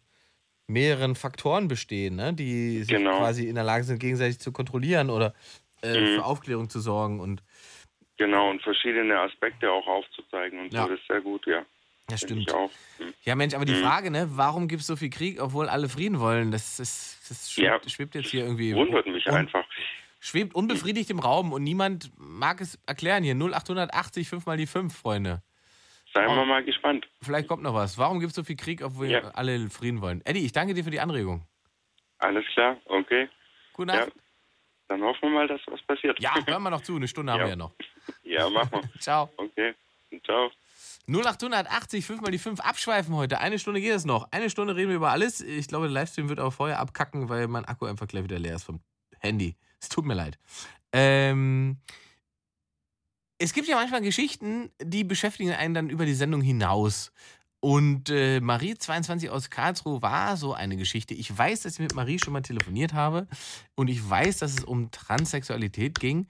[0.68, 2.34] mehreren Faktoren bestehen, ne?
[2.34, 3.18] die sich Genau.
[3.18, 5.34] quasi in der Lage sind, gegenseitig zu kontrollieren oder
[5.82, 6.08] äh, Mhm.
[6.16, 7.42] für Aufklärung zu sorgen und
[8.18, 10.84] Genau, und verschiedene Aspekte auch aufzuzeigen und Ja.
[10.84, 11.66] so, das ist sehr gut, ja.
[12.18, 12.72] Finde stimmt.
[12.98, 13.14] Hm.
[13.24, 13.84] Ja, Mensch, aber die Mhm.
[13.84, 17.52] Frage, ne, warum gibt es so viel Krieg, obwohl alle Frieden wollen, das, ist, das
[17.52, 17.90] schwebt, Ja.
[17.90, 18.74] schwebt jetzt hier irgendwie.
[18.76, 19.64] Wundert mich un- einfach.
[20.20, 23.36] Schwebt unbefriedigt im Raum und niemand mag es erklären hier.
[23.36, 25.42] 0880, 5 mal die 5, Freunde.
[26.14, 27.08] Seien wir mal gespannt.
[27.22, 27.98] Vielleicht kommt noch was.
[27.98, 29.22] Warum gibt es so viel Krieg, obwohl Ja.
[29.36, 30.22] alle Frieden wollen?
[30.26, 31.46] Eddie, ich danke dir für die Anregung.
[32.18, 33.30] Alles klar, okay.
[33.74, 34.12] Gute Ja, Nacht.
[34.90, 36.20] dann hoffen wir mal, dass was passiert.
[36.20, 36.96] Ja, hören wir noch zu.
[36.98, 37.46] Eine Stunde haben Ja.
[37.46, 37.72] wir ja noch.
[38.24, 38.82] ja, machen wir.
[39.00, 39.30] Ciao.
[39.38, 39.74] Okay,
[40.26, 40.52] ciao.
[41.10, 43.40] 0880, 5 mal die 5 abschweifen heute.
[43.40, 44.32] Eine Stunde geht es noch.
[44.32, 45.42] Eine Stunde reden wir über alles.
[45.42, 48.56] Ich glaube, der Livestream wird auch vorher abkacken, weil mein Akku einfach gleich wieder leer
[48.56, 48.80] ist vom
[49.20, 49.56] Handy.
[49.82, 50.38] Es tut mir leid.
[50.92, 51.78] Ähm,
[53.40, 57.12] es gibt ja manchmal Geschichten, die beschäftigen einen dann über die Sendung hinaus.
[57.62, 61.14] Und äh, Marie 22 aus Karlsruhe war so eine Geschichte.
[61.14, 63.28] Ich weiß, dass ich mit Marie schon mal telefoniert habe
[63.76, 66.28] und ich weiß, dass es um Transsexualität ging.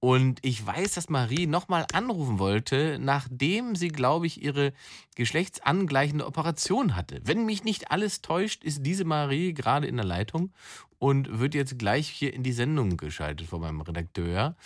[0.00, 4.72] Und ich weiß, dass Marie nochmal anrufen wollte, nachdem sie, glaube ich, ihre
[5.20, 7.20] geschlechtsangleichende Operation hatte.
[7.24, 10.50] Wenn mich nicht alles täuscht, ist diese Marie gerade in der Leitung
[10.98, 14.56] und wird jetzt gleich hier in die Sendung geschaltet von meinem Redakteur.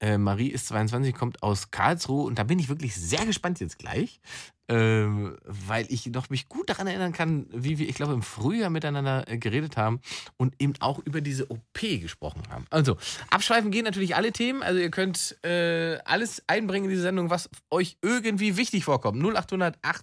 [0.00, 3.78] Äh, Marie ist 22, kommt aus Karlsruhe und da bin ich wirklich sehr gespannt jetzt
[3.78, 4.20] gleich,
[4.68, 8.70] ähm, weil ich noch mich gut daran erinnern kann, wie wir, ich glaube, im Frühjahr
[8.70, 10.00] miteinander äh, geredet haben
[10.36, 12.66] und eben auch über diese OP gesprochen haben.
[12.70, 12.96] Also,
[13.30, 14.62] abschweifen gehen natürlich alle Themen.
[14.62, 19.18] Also, ihr könnt äh, alles einbringen in diese Sendung, was euch irgendwie wichtig vorkommt.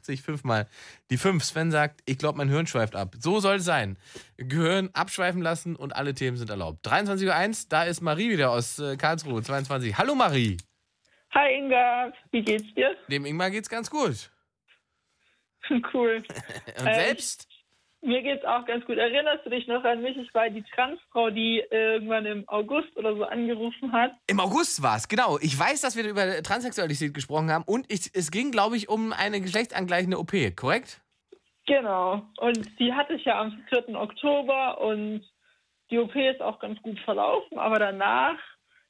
[0.02, 0.68] 0880 fünfmal
[1.10, 1.44] die 5.
[1.44, 3.16] Sven sagt, ich glaube, mein Hirn schweift ab.
[3.20, 3.98] So soll es sein.
[4.38, 6.86] Gehirn abschweifen lassen und alle Themen sind erlaubt.
[6.88, 9.98] 23.01 Uhr, da ist Marie wieder aus äh, Karlsruhe, 22.
[9.98, 10.58] Hallo Marie.
[11.34, 12.96] Hi Inga, wie geht's dir?
[13.10, 14.32] Dem Ingmar geht's ganz gut.
[15.94, 16.24] Cool.
[16.80, 17.48] Und Äh, selbst?
[18.04, 18.98] Mir geht's auch ganz gut.
[18.98, 20.18] Erinnerst du dich noch an mich?
[20.18, 24.12] Ich war die Transfrau, die irgendwann im August oder so angerufen hat.
[24.26, 25.38] Im August war es, genau.
[25.40, 29.14] Ich weiß, dass wir über Transsexualität gesprochen haben und ich, es ging, glaube ich, um
[29.14, 31.02] eine geschlechtsangleichende OP, korrekt?
[31.68, 32.24] Genau.
[32.38, 33.90] Und die hatte ich ja am 4.
[33.96, 35.22] Oktober und
[35.92, 38.38] die OP ist auch ganz gut verlaufen, aber danach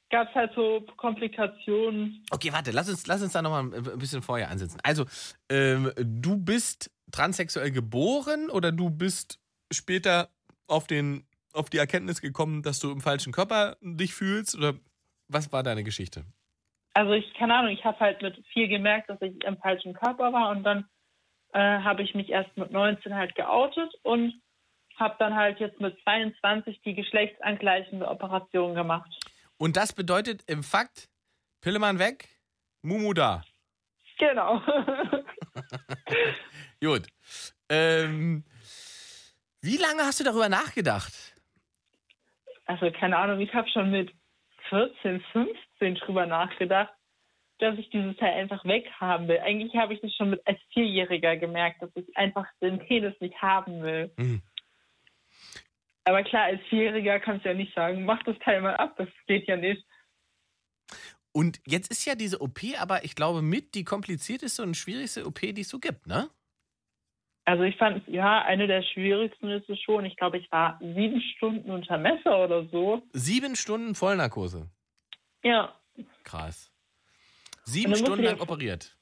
[0.08, 2.24] gab es halt so Komplikationen.
[2.30, 4.78] Okay, warte, lass uns, lass uns da nochmal ein bisschen vorher ansetzen.
[4.84, 5.04] Also,
[5.50, 9.38] ähm, du bist transsexuell geboren oder du bist
[9.70, 10.30] später
[10.66, 14.56] auf, den, auf die Erkenntnis gekommen, dass du im falschen Körper dich fühlst?
[14.56, 14.74] Oder
[15.28, 16.24] was war deine Geschichte?
[16.94, 20.32] Also ich, keine Ahnung, ich habe halt mit viel gemerkt, dass ich im falschen Körper
[20.32, 20.86] war und dann
[21.52, 24.34] äh, habe ich mich erst mit 19 halt geoutet und
[24.96, 29.10] habe dann halt jetzt mit 22 die geschlechtsangleichende Operation gemacht.
[29.56, 31.08] Und das bedeutet im Fakt,
[31.62, 32.28] Pillemann weg,
[32.82, 33.42] Mumu da.
[34.18, 34.60] Genau.
[36.82, 37.06] Gut.
[37.68, 38.44] Ähm,
[39.60, 41.32] wie lange hast du darüber nachgedacht?
[42.72, 44.12] also keine Ahnung, ich habe schon mit
[44.68, 46.92] 14, 15 drüber nachgedacht,
[47.58, 49.38] dass ich dieses Teil einfach weghaben will.
[49.40, 53.40] Eigentlich habe ich das schon mit als Vierjähriger gemerkt, dass ich einfach den Penis nicht
[53.40, 54.12] haben will.
[54.16, 54.42] Mhm.
[56.04, 59.08] Aber klar, als Vierjähriger kannst du ja nicht sagen, mach das Teil mal ab, das
[59.26, 59.84] geht ja nicht.
[61.32, 65.40] Und jetzt ist ja diese OP aber, ich glaube, mit die komplizierteste und schwierigste OP,
[65.40, 66.28] die es so gibt, ne?
[67.44, 70.04] Also ich fand, ja, eine der schwierigsten ist es schon.
[70.04, 73.02] Ich glaube, ich war sieben Stunden unter Messer oder so.
[73.12, 74.68] Sieben Stunden Vollnarkose.
[75.42, 75.74] Ja,
[76.24, 76.70] Krass.
[77.64, 78.96] Sieben Stunden lang operiert.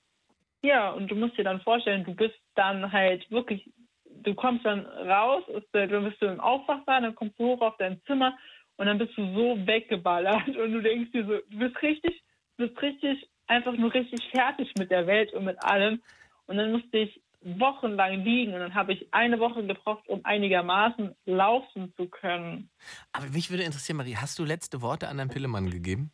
[0.62, 3.70] ja, und du musst dir dann vorstellen, du bist dann halt wirklich,
[4.22, 7.76] du kommst dann raus, der- dann bist du im Aufwachsaal, dann kommst du hoch auf
[7.78, 8.36] dein Zimmer
[8.76, 12.22] und dann bist du so weggeballert und du denkst dir so, du bist richtig,
[12.58, 16.02] du bist richtig, einfach nur richtig fertig mit der Welt und mit allem.
[16.46, 21.14] Und dann musste ich wochenlang liegen und dann habe ich eine Woche gebraucht, um einigermaßen
[21.24, 22.70] laufen zu können.
[23.12, 26.10] Aber mich würde interessieren, Marie, hast du letzte Worte an deinen Pillemann gegeben?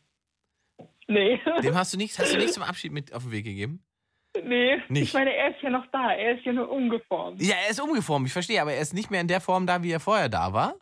[1.08, 1.40] Nee.
[1.62, 3.82] Dem hast du nichts, hast du nichts zum Abschied mit auf den Weg gegeben?
[4.42, 5.02] Nee, Nicht.
[5.04, 6.12] ich meine, er ist ja noch da.
[6.12, 7.40] Er ist ja nur umgeformt.
[7.42, 9.82] Ja, er ist umgeformt, ich verstehe, aber er ist nicht mehr in der Form da,
[9.82, 10.74] wie er vorher da war.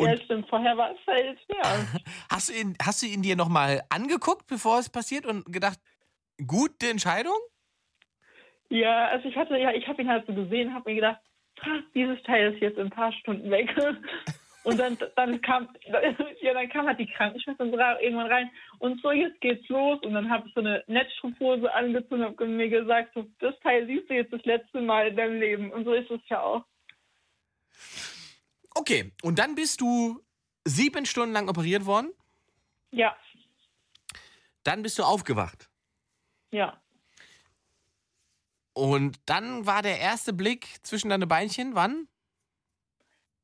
[0.00, 0.48] ja, Und- stimmt.
[0.48, 1.62] Vorher war es halt, ja.
[2.30, 5.78] Hast du ihn, hast du ihn dir nochmal angeguckt, bevor es passiert und gedacht,
[6.46, 7.36] gute Entscheidung?
[8.70, 11.20] Ja, also ich hatte, ja, ich habe ihn halt so gesehen, habe mir gedacht,
[11.94, 13.74] dieses Teil ist jetzt in ein paar Stunden weg.
[14.64, 15.68] Und dann, dann kam,
[16.42, 18.50] ja, dann kam halt die Krankenschwester irgendwann rein
[18.80, 19.98] und so, jetzt geht's los.
[20.02, 23.86] Und dann habe ich so eine Netzstrumpfhose angezogen und hab mir gesagt, so, das Teil
[23.86, 25.72] siehst du jetzt das letzte Mal in deinem Leben.
[25.72, 26.64] Und so ist es ja auch.
[28.74, 30.20] Okay, und dann bist du
[30.64, 32.12] sieben Stunden lang operiert worden.
[32.90, 33.16] Ja,
[34.64, 35.70] Dann bist du aufgewacht.
[36.50, 36.78] ja.
[38.78, 42.06] Und dann war der erste Blick zwischen deine Beinchen, wann?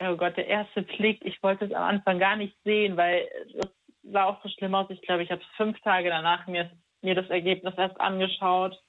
[0.00, 3.28] Oh Gott, der erste Blick, ich wollte es am Anfang gar nicht sehen, weil
[3.58, 3.66] es
[4.04, 4.86] sah auch so schlimm aus.
[4.90, 6.70] Ich glaube, ich habe fünf Tage danach mir,
[7.02, 8.80] mir das Ergebnis erst angeschaut.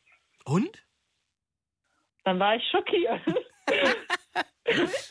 [0.45, 0.85] Und?
[2.25, 3.21] Dann war ich schockiert.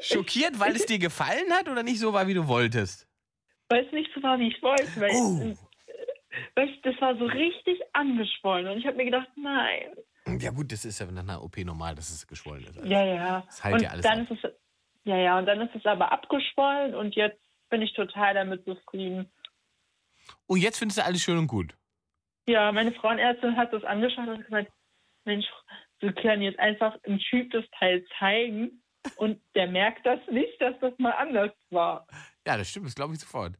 [0.00, 3.06] Schockiert, weil es dir gefallen hat oder nicht so war, wie du wolltest?
[3.68, 4.84] weil es nicht so war, wie ich wollte.
[5.00, 5.42] Weil, Oh.
[5.42, 5.56] äh,
[6.54, 8.68] weil ich, das war so richtig angeschwollen.
[8.68, 9.92] Und ich habe mir gedacht, nein.
[10.26, 12.76] Ja gut, das ist ja nach einer OP normal, dass es geschwollen ist.
[12.84, 13.42] Ja, ja.
[13.46, 14.30] Das heilt und ja alles dann ab.
[14.30, 14.52] ist es,
[15.04, 19.30] ja, ja, und dann ist es aber abgeschwollen und jetzt bin ich total damit zufrieden.
[20.46, 21.76] Und jetzt findest du alles schön und gut.
[22.48, 24.72] Ja, meine Frauenärztin hat das angeschaut und gesagt,
[25.24, 25.46] Mensch,
[26.00, 28.82] wir können jetzt einfach im Typ das Teil zeigen
[29.16, 32.06] und der merkt das nicht, dass das mal anders war.
[32.46, 33.54] Ja, das stimmt, das glaube ich sofort.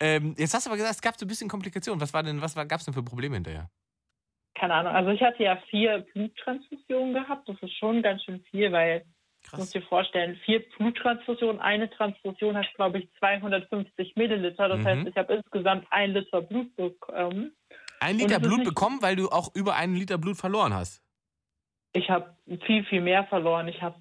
[0.00, 2.00] Ähm, jetzt hast du aber gesagt, es gab so ein bisschen Komplikationen.
[2.00, 3.70] Was war denn, was gab es denn für Probleme hinterher?
[4.58, 8.72] Keine Ahnung, also ich hatte ja vier Bluttransfusionen gehabt, das ist schon ganz schön viel,
[8.72, 9.04] weil
[9.44, 9.70] Krass.
[9.70, 14.68] dir vorstellen, vier Bluttransfusionen, eine Transfusion hat, glaube ich, 250 Milliliter.
[14.68, 14.84] Das Mhm.
[14.84, 17.52] heißt, ich habe insgesamt ein Liter Blut bekommen.
[18.00, 21.02] Ein Liter Blut bekommen, weil du auch über einen Liter Blut verloren hast.
[21.92, 22.36] Ich habe
[22.66, 23.68] viel, viel mehr verloren.
[23.68, 23.96] Ich, hab,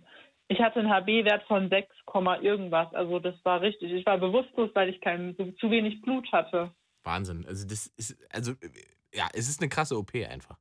[0.48, 2.94] ich hatte einen HB-Wert von 6, Komma irgendwas.
[2.94, 3.92] Also das war richtig.
[3.92, 6.72] Ich war bewusstlos, weil ich kein, zu wenig Blut hatte.
[7.04, 7.46] Wahnsinn.
[7.48, 8.54] Also das ist, also
[9.14, 10.58] ja, es ist eine krasse OP einfach.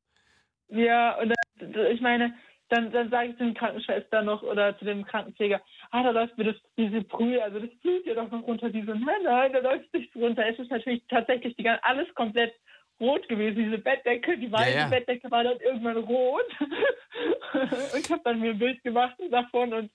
[0.68, 2.34] Ja, und dann, ich meine,
[2.68, 6.36] dann, dann sage ich zu den Krankenschwester noch oder zu dem Krankenpfleger, ah, da läuft
[6.36, 8.70] mir das, diese Brühe, also das Blut ja doch noch runter.
[8.70, 10.46] Die so, nein, nein, da läuft nichts runter.
[10.46, 12.54] Es ist natürlich tatsächlich die, alles komplett
[13.00, 13.64] rot gewesen.
[13.64, 14.88] Diese Bettdecke, die weiße ja.
[14.88, 16.46] Bettdecke war dann irgendwann rot.
[16.60, 19.90] und ich habe dann mir ein Bild gemacht davon und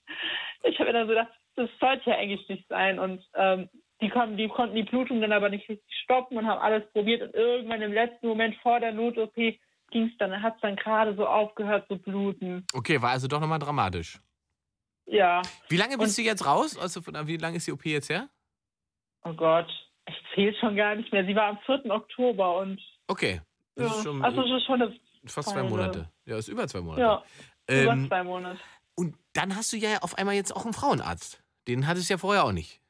[0.64, 3.00] ich habe mir dann so gedacht, das sollte ja eigentlich nicht sein.
[3.00, 3.70] Und ähm,
[4.02, 7.22] die, konnten, die konnten die Blutung dann aber nicht richtig stoppen und haben alles probiert.
[7.22, 11.16] Und irgendwann im letzten Moment vor der Not-OP ging es dann, hat es dann gerade
[11.16, 12.66] so aufgehört zu bluten.
[12.74, 14.20] Okay, war also doch nochmal dramatisch.
[15.06, 16.78] Ja, Wie lange bist du jetzt raus?
[16.78, 18.30] Also von, wie lange ist die OP jetzt her?
[19.24, 19.68] oh Gott,
[20.08, 21.26] ich zähle schon gar nicht mehr.
[21.26, 21.86] Sie war am 4.
[21.92, 23.42] Oktober und Okay.
[23.76, 24.96] Das ja, ist schon also das ist schon eine,
[25.26, 26.10] fast zwei Monate.
[26.26, 27.02] Ja, ist über zwei Monate.
[27.02, 27.24] ja,
[27.68, 28.60] über ähm, zwei Monate.
[28.96, 31.42] und dann hast du ja auf einmal jetzt auch einen Frauenarzt.
[31.68, 32.81] Den hattest du ja vorher auch nicht.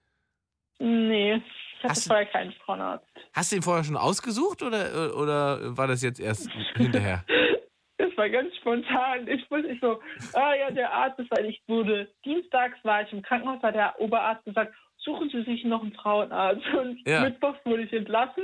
[0.82, 3.05] Nee, ich hatte Hast vorher keinen Frauenarzt.
[3.34, 7.23] Hast du den vorher schon ausgesucht oder, oder war das jetzt erst hinterher?
[7.97, 9.27] Das war ganz spontan.
[9.27, 10.01] Ich wusste ich so,
[10.34, 13.93] ah ja, der Arzt ist, weil ich wurde, dienstags war ich im Krankenhaus, hat der
[14.01, 16.65] Oberarzt gesagt, suchen Sie sich noch einen Frauenarzt.
[16.73, 17.21] Und Ja.
[17.21, 18.43] mittwochs wurde ich entlassen.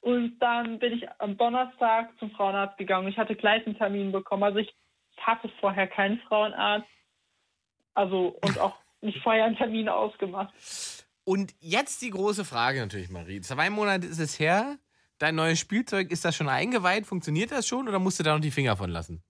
[0.00, 3.06] Und dann bin ich am Donnerstag zum Frauenarzt gegangen.
[3.06, 4.42] Ich hatte gleich einen Termin bekommen.
[4.42, 4.74] Also ich
[5.16, 6.88] hatte vorher keinen Frauenarzt.
[7.94, 10.52] Also und auch nicht vorher einen Termin ausgemacht.
[11.24, 13.40] Und jetzt die große Frage natürlich, Marie.
[13.40, 14.78] Zwei Monate ist es her.
[15.18, 17.06] Dein neues Spielzeug, ist das schon eingeweiht?
[17.06, 19.22] Funktioniert das schon oder musst du da noch die Finger von lassen?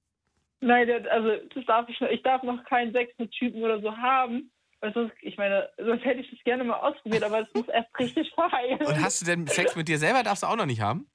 [0.60, 2.08] Nein, das, also das darf ich noch.
[2.08, 4.50] Ich darf noch keinen Sex mit Typen oder so haben.
[4.80, 7.96] Weil sonst, ich meine, sonst hätte ich das gerne mal ausprobiert, aber es muss erst
[7.98, 8.84] richtig verheilen.
[8.84, 10.22] Und hast du denn Sex mit dir selber?
[10.22, 11.06] Darfst du auch noch nicht haben?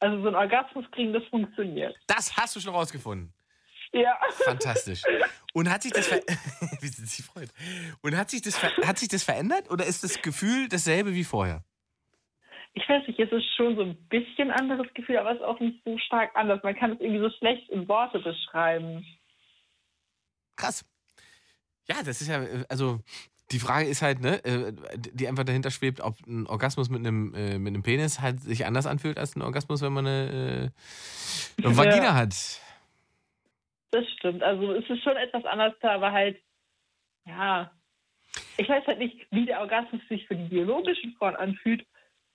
[0.00, 1.96] Also so ein Orgasmus kriegen, das funktioniert.
[2.06, 3.32] Das hast du schon rausgefunden.
[3.96, 4.18] Ja.
[4.44, 5.02] Fantastisch.
[5.52, 6.10] Und hat sich das
[6.80, 7.50] wie sie sich freut.
[8.02, 11.64] Und hat sich das hat sich das verändert oder ist das Gefühl dasselbe wie vorher?
[12.74, 15.58] Ich weiß nicht, es ist schon so ein bisschen anderes Gefühl, aber es ist auch
[15.60, 16.62] nicht so stark anders.
[16.62, 19.02] Man kann es irgendwie so schlecht in Worte beschreiben.
[20.56, 20.84] Krass.
[21.88, 23.00] Ja, das ist ja, äh, also
[23.52, 27.32] die Frage ist halt, ne, äh, die einfach dahinter schwebt, ob ein Orgasmus mit einem,
[27.34, 30.72] äh, mit einem Penis halt sich anders anfühlt als ein Orgasmus, wenn man eine,
[31.62, 32.14] eine Vagina Ja.
[32.14, 32.60] hat.
[33.96, 34.42] Das stimmt.
[34.42, 36.38] Also es ist schon etwas anders da, aber halt,
[37.24, 37.70] ja.
[38.58, 41.86] Ich weiß halt nicht, wie der Orgasmus sich für die biologischen Frauen anfühlt.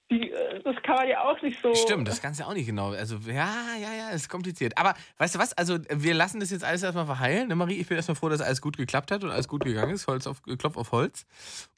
[0.10, 1.74] Die, äh, das kann man ja auch nicht so.
[1.76, 2.92] Stimmt, das kannst du ja auch nicht genau.
[2.92, 4.76] Also, ja, ja, ja, ist kompliziert.
[4.78, 5.54] Aber weißt du was?
[5.54, 7.48] Also, wir lassen das jetzt alles erstmal verheilen.
[7.48, 9.94] Ne, Marie, ich bin erstmal froh, dass alles gut geklappt hat und alles gut gegangen
[9.94, 10.08] ist.
[10.08, 11.26] Holz auf, Klopf auf Holz.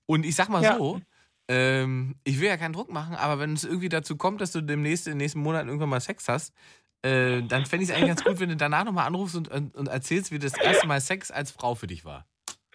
[0.05, 0.77] Und ich sag mal Ja.
[0.77, 1.01] so,
[1.49, 4.61] ähm, ich will ja keinen Druck machen, aber wenn es irgendwie dazu kommt, dass du
[4.61, 6.53] demnächst in den nächsten Monaten irgendwann mal Sex hast,
[7.03, 9.75] Äh, dann fände ich es eigentlich ganz gut, wenn du danach nochmal anrufst und, und,
[9.75, 12.25] und erzählst, wie das erste Mal Sex als Frau für dich war.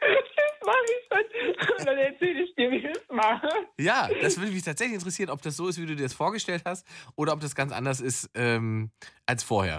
[0.01, 1.79] Das mache ich schon.
[1.79, 3.49] Und dann erzähle ich dir, wie ich es mache.
[3.79, 6.63] Ja, das würde mich tatsächlich interessieren, ob das so ist, wie du dir das vorgestellt
[6.67, 8.91] hast, oder ob das ganz anders ist ähm,
[9.25, 9.79] als vorher.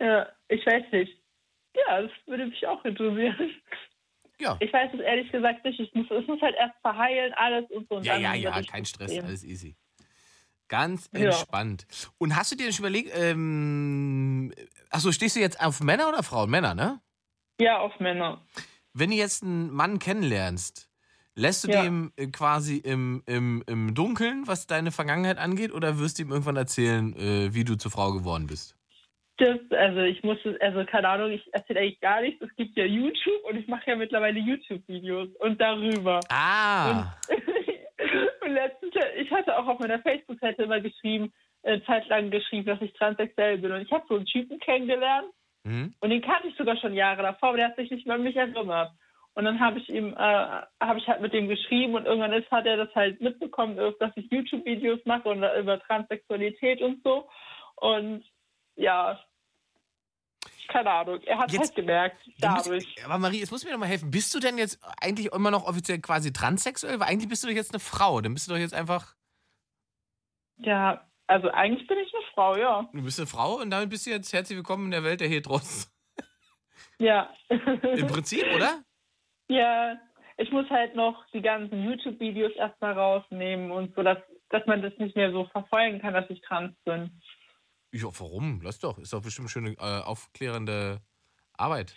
[0.00, 1.18] Ja, ich weiß nicht.
[1.74, 3.50] Ja, das würde mich auch interessieren.
[4.40, 4.56] Ja.
[4.60, 5.78] Ich weiß es ehrlich gesagt nicht.
[5.78, 7.96] Ich muss, es muss halt erst verheilen, alles und so.
[7.96, 9.76] Und Ja, ja, ja, es kein Stress, alles easy.
[10.70, 11.20] Ganz Ja.
[11.24, 11.86] entspannt.
[12.18, 14.52] Und hast du dir schon überlegt, ähm,
[14.88, 16.48] achso, stehst du jetzt auf Männer oder Frauen?
[16.48, 17.00] Männer, ne?
[17.60, 18.40] Ja, auf Männer.
[18.94, 20.88] Wenn du jetzt einen Mann kennenlernst,
[21.34, 21.82] lässt du Ja.
[21.82, 26.30] dem äh, quasi im, im, im Dunkeln, was deine Vergangenheit angeht, oder wirst du ihm
[26.30, 28.76] irgendwann erzählen, äh, wie du zur Frau geworden bist?
[29.40, 32.42] Das, also ich muss, es- also keine Ahnung, ich erzähle eigentlich gar nichts.
[32.42, 36.20] Es gibt ja YouTube und ich mache ja mittlerweile YouTube-Videos und darüber.
[36.28, 37.14] Ah,
[38.44, 41.32] Und letztens, ich hatte auch auf meiner Facebook-Seite immer geschrieben,
[41.62, 43.72] äh, zeitlang geschrieben, dass ich transsexuell bin.
[43.72, 45.28] Und ich habe so einen Typen kennengelernt
[45.64, 45.94] mhm.
[46.00, 48.22] und den kannte ich sogar schon Jahre davor, aber der hat sich nicht mehr an
[48.22, 48.92] mich erinnert.
[49.34, 50.16] Und dann habe ich ihm, äh,
[50.80, 54.12] habe ich halt mit dem geschrieben und irgendwann ist, hat er das halt mitbekommen, dass
[54.16, 57.28] ich YouTube-Videos mache und über Transsexualität und so.
[57.76, 58.24] Und
[58.76, 59.20] ja,
[60.70, 63.04] keine Ahnung, er hat Jetzt- halt gemerkt, musst- dadurch.
[63.04, 64.10] aber Marie, jetzt musst du mir doch mal helfen.
[64.10, 66.98] Bist du denn jetzt eigentlich immer noch offiziell quasi transsexuell?
[67.00, 68.20] Weil eigentlich bist du doch jetzt eine Frau.
[68.20, 69.14] Dann bist du doch jetzt einfach,
[70.58, 72.88] Ja, also eigentlich bin ich eine Frau, ja.
[72.92, 75.28] du bist eine Frau und damit bist du jetzt herzlich willkommen in der Welt der
[75.28, 75.90] Heteros.
[76.98, 77.30] Ja.
[77.48, 78.82] Im Prinzip, oder?
[79.48, 79.96] Ja,
[80.36, 84.18] ich muss halt noch die ganzen YouTube-Videos erstmal rausnehmen und so, dass,
[84.50, 87.22] dass man das nicht mehr so verfolgen kann, dass ich trans bin.
[87.92, 88.60] Ja, warum?
[88.62, 88.98] Lass doch.
[88.98, 91.00] Ist doch bestimmt schöne äh, aufklärende
[91.56, 91.94] Arbeit.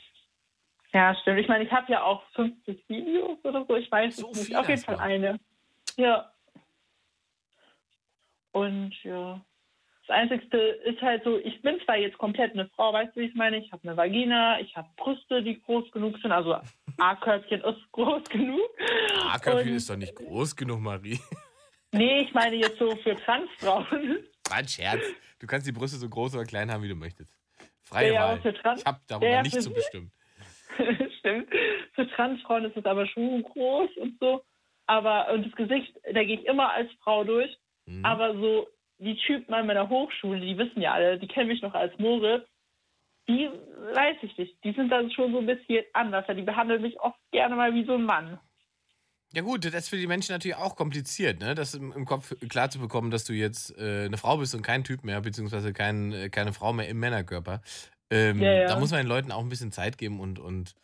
[0.94, 1.39] Ja, stimmt.
[1.39, 4.56] Ich meine, ich habe ja auch 50 Videos oder so, ich weiß So es nicht.
[4.56, 4.82] Auf jeden.
[4.82, 5.39] Fall eine.
[5.98, 6.32] Ja.
[8.52, 9.41] Und ja.
[10.06, 13.26] Das Einzigste ist halt so, ich bin zwar jetzt komplett eine Frau, weißt du, wie
[13.26, 13.58] ich meine?
[13.58, 16.58] Ich habe eine Vagina, ich habe Brüste, die groß genug sind, also
[16.98, 18.60] A-Körbchen ist groß genug.
[19.32, 21.20] A-Körbchen ist doch nicht groß genug, Marie.
[21.94, 24.26] Nee, ich meine jetzt so für Transfrauen.
[24.52, 25.02] Ein Scherz.
[25.44, 27.30] Du kannst die Brüste so groß oder klein haben, wie du möchtest.
[27.82, 28.54] Freie Ja, ja, Wahl.
[28.54, 30.10] Trans- Ich habe darüber Ja, ja, nicht zu bestimmen.
[31.20, 31.50] Stimmt.
[31.96, 34.46] Für Transfrauen ist es aber schon groß und so.
[34.88, 37.54] Aber, und das Gesicht, da gehe ich immer als Frau durch.
[37.86, 38.06] Mhm.
[38.06, 38.70] Aber so,
[39.00, 42.48] die Typen an meiner Hochschule, die wissen ja alle, die kennen mich noch als Moritz.
[43.28, 44.64] Die weiß ich nicht.
[44.64, 46.26] Die sind dann schon so ein bisschen anders.
[46.34, 48.39] Die behandeln mich oft gerne mal wie so ein Mann.
[49.36, 51.56] Ja gut, das ist für die Menschen natürlich auch kompliziert, ne?
[51.56, 54.62] das im, im Kopf klar zu bekommen, dass du jetzt äh, eine Frau bist und
[54.62, 57.62] kein Typ mehr, beziehungsweise kein, äh, keine Frau mehr im Männerkörper.
[58.12, 58.68] Ähm, Ja, ja.
[58.68, 60.76] Da muss man den Leuten auch ein bisschen Zeit geben und, und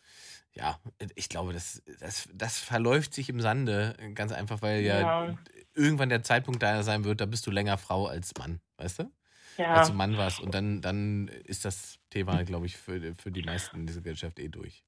[0.52, 0.80] ja,
[1.14, 5.38] ich glaube, das, das, das verläuft sich im Sande, ganz einfach, weil ja, Ja.
[5.74, 9.12] irgendwann der Zeitpunkt da sein wird, da bist du länger Frau als Mann, weißt du?
[9.58, 9.74] Ja.
[9.74, 13.42] Als du Mann warst und dann, dann ist das Thema, glaube ich, für, für die
[13.42, 14.82] meisten in dieser Gesellschaft eh durch.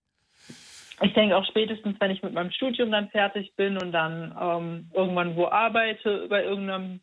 [1.03, 4.91] Ich denke auch spätestens, wenn ich mit meinem Studium dann fertig bin und dann ähm,
[4.95, 7.01] irgendwann wo arbeite, bei irgendeinem,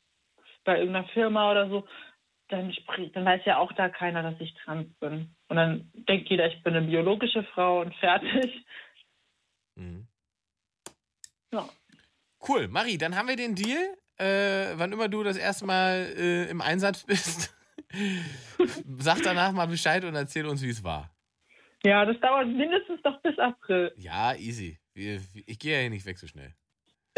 [0.63, 1.85] bei irgendeiner Firma oder so,
[2.47, 5.35] dann, sprich, dann weiß ja auch da keiner, dass ich trans bin.
[5.49, 8.65] Und dann denkt jeder, ich bin eine biologische Frau und fertig.
[9.75, 10.07] Mhm.
[11.51, 11.67] Ja.
[12.47, 13.97] Cool, Marie, dann haben wir den Deal.
[14.17, 17.53] Äh, wann immer du das erste Mal äh, im Einsatz bist,
[18.97, 21.09] sag danach mal Bescheid und erzähl uns, wie es war.
[21.83, 23.93] Ja, das dauert mindestens noch bis April.
[23.97, 24.77] Ja, easy.
[24.93, 26.53] Ich gehe ja hier nicht weg so schnell.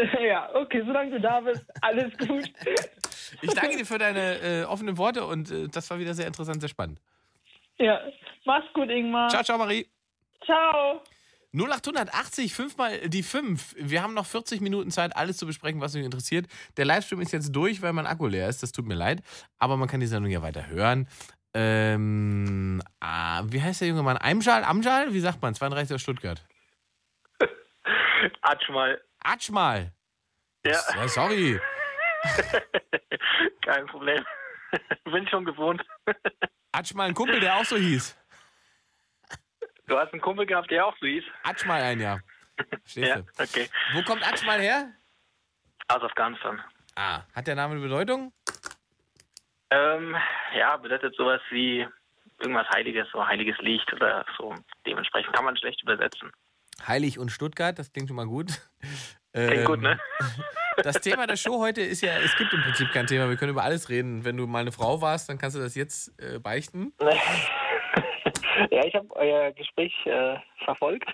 [0.20, 2.50] ja, okay, solange du da bist, alles gut.
[3.40, 6.60] Ich danke dir für deine äh, offenen Worte und äh, das war wieder sehr interessant,
[6.60, 7.00] sehr spannend.
[7.78, 7.98] ja,
[8.44, 9.30] mach's gut, Ingmar.
[9.30, 9.86] Ciao, ciao, Marie.
[10.44, 11.02] Ciao.
[11.54, 13.76] 0880, fünfmal die 5.
[13.78, 16.46] Wir haben noch 40 Minuten Zeit, alles zu besprechen, was euch interessiert.
[16.76, 18.62] Der Livestream ist jetzt durch, weil mein Akku leer ist.
[18.62, 19.22] Das tut mir leid.
[19.58, 21.08] Aber man kann die Sendung ja weiter hören.
[21.54, 24.16] Ähm, ah, wie heißt der junge Mann?
[24.16, 24.64] Aimjal?
[24.64, 25.12] Amjal?
[25.12, 25.54] Wie sagt man?
[25.54, 26.42] 32 aus Stuttgart.
[28.42, 29.00] Atsch mal.
[29.22, 29.92] Atschmal.
[30.64, 31.60] Ja, Ja, sorry.
[33.62, 34.24] kein Problem.
[35.04, 35.82] Bin schon gewohnt.
[36.72, 38.16] Atschmal ein Kumpel, der auch so hieß.
[39.86, 41.24] Du hast einen Kumpel gehabt, der auch so hieß.
[41.42, 42.20] Atschmal ein Jahr.
[42.82, 43.24] Verstehst Ja, du?
[43.42, 43.68] okay.
[43.92, 44.92] Wo kommt Atschmal her?
[45.88, 46.62] Aus Afghanistan.
[46.94, 48.32] Ah, hat der Name eine Bedeutung?
[49.72, 50.14] Ähm,
[50.54, 51.86] ja, bedeutet sowas wie
[52.38, 54.54] irgendwas Heiliges, so heiliges Licht oder so.
[54.86, 56.30] Dementsprechend kann man schlecht übersetzen.
[56.86, 58.48] Heilig und Stuttgart, das klingt schon mal gut.
[59.34, 59.98] Klingt Ähm, gut, ne?
[60.82, 63.52] Das Thema der Show heute ist ja, es gibt im Prinzip kein Thema, wir können
[63.52, 64.26] über alles reden.
[64.26, 66.92] Wenn du mal eine Frau warst, dann kannst du das jetzt äh, beichten.
[68.70, 71.10] ja, ich habe euer Gespräch äh, verfolgt.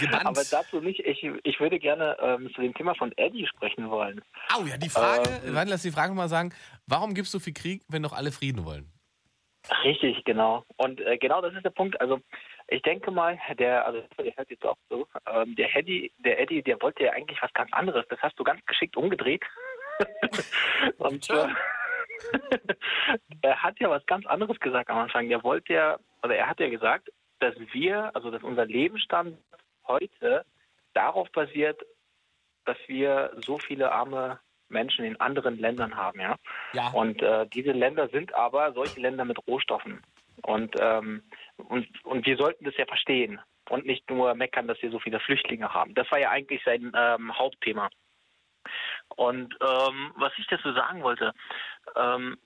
[0.00, 0.24] Gebannt.
[0.26, 1.00] Aber dazu nicht.
[1.00, 4.22] Ich, ich würde gerne ähm, zu dem Thema von Eddie sprechen wollen.
[4.54, 5.54] Au, ja, die Frage, Ähm.
[5.54, 6.52] warte, lass die Frage mal sagen,
[6.86, 8.92] warum gibt es so viel Krieg, wenn doch alle Frieden wollen?
[9.82, 10.64] Richtig, genau.
[10.76, 12.00] Und äh, genau das ist der Punkt.
[12.00, 12.20] Also
[12.68, 16.62] ich denke mal, der, also der hört jetzt auch so, ähm, der Eddie, der Eddie,
[16.62, 18.06] der wollte ja eigentlich was ganz anderes.
[18.08, 19.42] Das hast du ganz geschickt umgedreht.
[20.98, 21.48] Und äh,
[23.42, 25.28] er hat ja was ganz anderes gesagt am Anfang.
[25.28, 29.38] Der wollte ja, also er hat ja gesagt, dass wir, also dass unser Lebensstand
[29.86, 30.44] heute
[30.94, 31.80] darauf basiert,
[32.64, 36.36] dass wir so viele arme Menschen in anderen Ländern haben, ja.
[36.72, 36.88] Ja.
[36.90, 40.02] Und äh, diese Länder sind aber solche Länder mit Rohstoffen.
[40.42, 41.22] Und, ähm,
[41.56, 43.40] und, und wir sollten das ja verstehen
[43.70, 45.94] und nicht nur meckern, dass wir so viele Flüchtlinge haben.
[45.94, 47.88] Das war ja eigentlich sein ähm, Hauptthema.
[49.16, 51.32] Und ähm, was ich dazu sagen wollte,
[51.94, 52.36] ähm,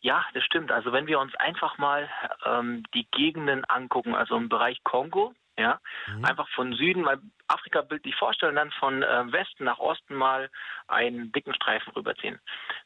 [0.00, 0.72] ja, das stimmt.
[0.72, 2.08] Also wenn wir uns einfach mal
[2.44, 5.78] ähm, die Gegenden angucken, also im Bereich Kongo, ja,
[6.22, 10.50] einfach von Süden, mal Afrika bildlich vorstellen, dann von äh, Westen nach Osten mal
[10.88, 12.40] einen dicken Streifen rüberziehen.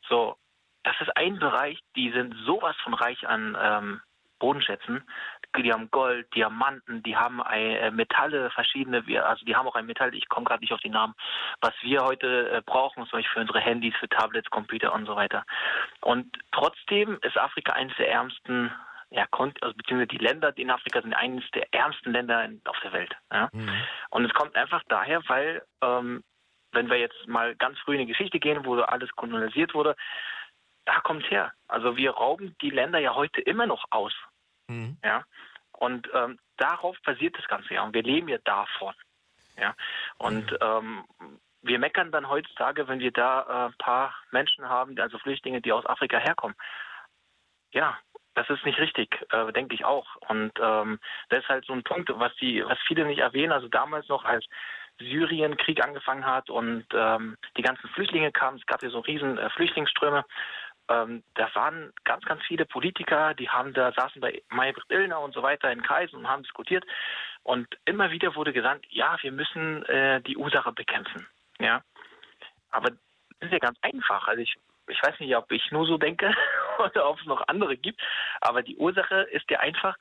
[0.08, 0.36] So,
[0.82, 4.00] das ist ein Bereich, die sind sowas von reich an ähm,
[4.40, 5.02] Bodenschätzen.
[5.62, 10.14] Die haben Gold, Diamanten, die haben äh, Metalle, verschiedene, also die haben auch ein Metall,
[10.14, 11.14] ich komme gerade nicht auf die Namen,
[11.60, 15.16] was wir heute äh, brauchen, zum Beispiel für unsere Handys, für Tablets, Computer und so
[15.16, 15.44] weiter.
[16.00, 18.72] Und trotzdem ist Afrika eines der ärmsten,
[19.10, 23.14] ja, also beziehungsweise die Länder in Afrika sind eines der ärmsten Länder auf der Welt.
[23.32, 23.48] Ja?
[24.10, 26.24] Und es kommt einfach daher, weil, ähm,
[26.72, 29.94] wenn wir jetzt mal ganz früh in die Geschichte gehen, wo alles kolonialisiert wurde,
[30.84, 31.52] da kommt her.
[31.68, 34.12] Also wir rauben die Länder ja heute immer noch aus.
[35.04, 35.24] Ja.
[35.72, 37.82] Und ähm, darauf basiert das Ganze ja.
[37.82, 38.94] Und wir leben ja davon.
[39.58, 39.74] Ja.
[40.18, 41.04] Und ähm,
[41.62, 45.72] wir meckern dann heutzutage, wenn wir da äh, ein paar Menschen haben, also Flüchtlinge, die
[45.72, 46.56] aus Afrika herkommen.
[47.72, 47.98] Ja,
[48.34, 50.06] das ist nicht richtig, äh, denke ich auch.
[50.28, 53.52] Und ähm, das ist halt so ein Punkt, was die, was viele nicht erwähnen.
[53.52, 54.44] Also damals noch, als
[54.98, 59.38] Syrien Krieg angefangen hat und ähm, die ganzen Flüchtlinge kamen, es gab ja so riesen
[59.38, 60.24] äh, Flüchtlingsströme.
[60.88, 65.32] Ähm, da waren ganz, ganz viele Politiker, die haben da saßen bei Maybrit Illner und
[65.32, 66.84] so weiter in Kreisen und haben diskutiert.
[67.42, 71.26] Und immer wieder wurde gesagt, ja, wir müssen äh, die Ursache bekämpfen.
[71.58, 71.82] Ja,
[72.70, 73.00] aber das
[73.40, 74.26] ist ja ganz einfach.
[74.28, 74.54] Also ich,
[74.88, 76.34] ich weiß nicht, ob ich nur so denke
[76.78, 78.00] oder ob es noch andere gibt.
[78.40, 79.96] Aber die Ursache ist ja einfach,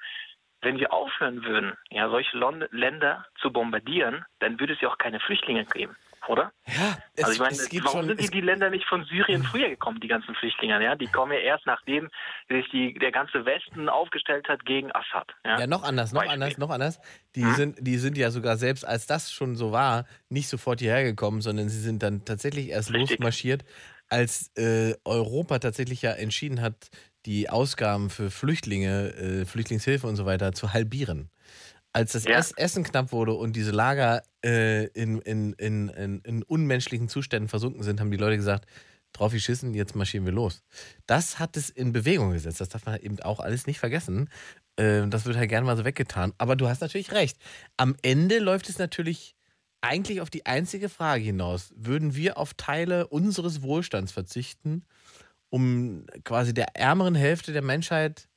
[0.61, 2.37] wenn wir aufhören würden, ja, solche
[2.71, 5.95] Länder zu bombardieren, dann würde es ja auch keine Flüchtlinge geben,
[6.27, 6.51] oder?
[6.67, 8.07] Ja, es, also ich meine, warum schon.
[8.07, 10.81] sind die, die Länder nicht von Syrien früher gekommen, die ganzen Flüchtlinge?
[10.83, 12.09] Ja, die kommen ja erst nachdem
[12.49, 15.31] sich die, der ganze Westen aufgestellt hat gegen Assad.
[15.45, 16.33] Ja, ja, noch anders, noch Beispiel.
[16.33, 16.99] anders, noch anders.
[17.35, 17.53] Die, Hm?
[17.53, 21.41] sind, die sind ja sogar selbst, als das schon so war, nicht sofort hierher gekommen,
[21.41, 23.19] sondern sie sind dann tatsächlich erst Richtig.
[23.19, 23.63] losmarschiert,
[24.09, 26.89] als äh, Europa tatsächlich ja entschieden hat,
[27.25, 31.29] die Ausgaben für Flüchtlinge, äh, Flüchtlingshilfe und so weiter zu halbieren.
[31.93, 32.37] Als das Ja.
[32.37, 37.47] Ess Essen knapp wurde und diese Lager äh, in, in, in, in, in unmenschlichen Zuständen
[37.47, 38.67] versunken sind, haben die Leute gesagt,
[39.13, 40.63] drauf geschissen, jetzt marschieren wir los.
[41.05, 42.59] Das hat es in Bewegung gesetzt.
[42.59, 44.29] Das darf man eben auch alles nicht vergessen.
[44.75, 46.33] Äh, das wird halt gerne mal so weggetan.
[46.37, 47.37] Aber du hast natürlich recht.
[47.77, 49.35] Am Ende läuft es natürlich
[49.81, 51.73] eigentlich auf die einzige Frage hinaus.
[51.75, 54.85] Würden wir auf Teile unseres Wohlstands verzichten,
[55.49, 58.29] um quasi der ärmeren Hälfte der Menschheit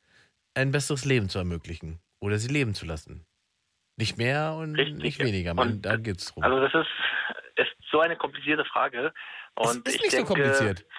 [0.54, 3.25] ein besseres Leben zu ermöglichen oder sie leben zu lassen?
[3.96, 5.54] Nicht mehr und Richtig, nicht weniger.
[5.54, 6.42] Man, Und da geht's drum.
[6.44, 6.90] Also das ist,
[7.56, 9.12] ist so eine komplizierte Frage.
[9.56, 10.84] es Und ist ich nicht so denke, kompliziert.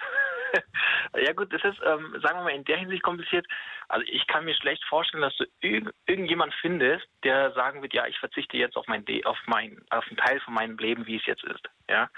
[1.14, 3.46] Ja gut, das ist, ähm, sagen wir mal, in der Hinsicht kompliziert.
[3.88, 8.06] Also ich kann mir schlecht vorstellen, dass du irg irgendjemand findest, der sagen wird, ja,
[8.06, 11.26] ich verzichte jetzt auf mein, auf mein, auf einen Teil von meinem Leben, wie es
[11.26, 11.62] jetzt ist.
[11.88, 12.10] Ja.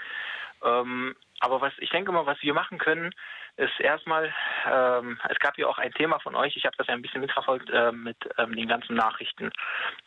[0.63, 3.13] Ähm, aber was ich denke mal, was wir machen können,
[3.57, 4.33] ist erstmal,
[4.69, 7.21] ähm, es gab ja auch ein Thema von euch, ich habe das ja ein bisschen
[7.21, 9.51] mitverfolgt äh, mit ähm, den ganzen Nachrichten,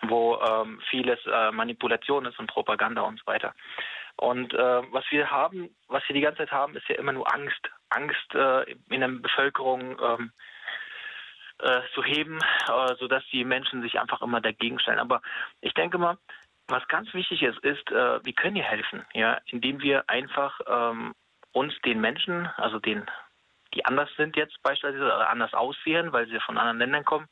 [0.02, 3.54] wo ähm, vieles äh, Manipulation ist und Propaganda und so weiter.
[4.16, 7.32] Und äh, was wir haben, was wir die ganze Zeit haben, ist ja immer nur
[7.32, 7.68] Angst.
[7.90, 10.32] Angst äh, in der Bevölkerung ähm,
[11.58, 12.38] äh, zu heben,
[12.68, 14.98] äh, sodass die Menschen sich einfach immer dagegen stellen.
[14.98, 15.20] Aber
[15.60, 16.16] ich denke mal,
[16.68, 21.14] was ganz wichtig ist, ist, äh, wir können hier helfen, ja, indem wir einfach ähm,
[21.52, 23.04] uns den Menschen, also den,
[23.74, 27.28] die anders sind jetzt beispielsweise oder anders aussehen, weil sie von anderen Ländern kommen,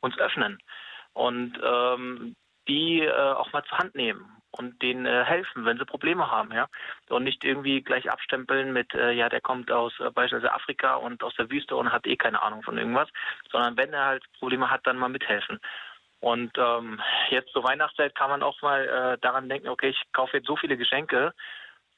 [0.00, 0.58] uns öffnen
[1.12, 2.36] und ähm,
[2.68, 6.52] die äh, auch mal zur Hand nehmen und denen äh, helfen, wenn sie Probleme haben,
[6.52, 6.68] ja.
[7.08, 11.22] Und nicht irgendwie gleich abstempeln mit, äh, ja, der kommt aus äh, beispielsweise Afrika und
[11.24, 13.08] aus der Wüste und hat eh keine Ahnung von irgendwas,
[13.50, 15.58] sondern wenn er halt Probleme hat, dann mal mithelfen.
[16.20, 17.00] Und ähm,
[17.30, 20.56] jetzt zur Weihnachtszeit kann man auch mal äh, daran denken, okay, ich kaufe jetzt so
[20.56, 21.34] viele Geschenke.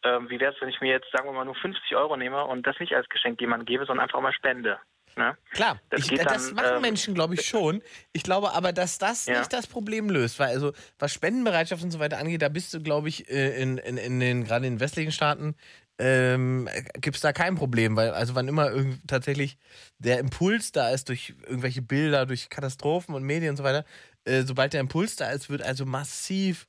[0.06, 2.44] Ähm, wie wäre es, wenn ich mir jetzt, sagen wir mal, nur 50 Euro nehme
[2.44, 4.78] und das nicht als Geschenk jemandem gebe, sondern einfach mal spende?
[5.16, 5.36] Ne?
[5.52, 7.82] Klar, Das ich, geht das dann, machen ähm, Menschen, glaube ich, schon.
[8.12, 9.38] Ich glaube aber, dass das Ja.
[9.38, 10.38] nicht das Problem löst.
[10.38, 13.78] Weil also, was Spendenbereitschaft und so weiter angeht, da bist du, glaube ich, äh, in,
[13.78, 15.56] in, in den, gerade in den westlichen Staaten
[15.98, 16.68] ähm,
[17.00, 18.70] gibt es da kein Problem, weil also wann immer
[19.06, 19.56] tatsächlich
[19.98, 23.86] der Impuls da ist durch irgendwelche Bilder, durch Katastrophen und Medien und so weiter,
[24.26, 26.66] äh, sobald der Impuls da ist, wird also massiv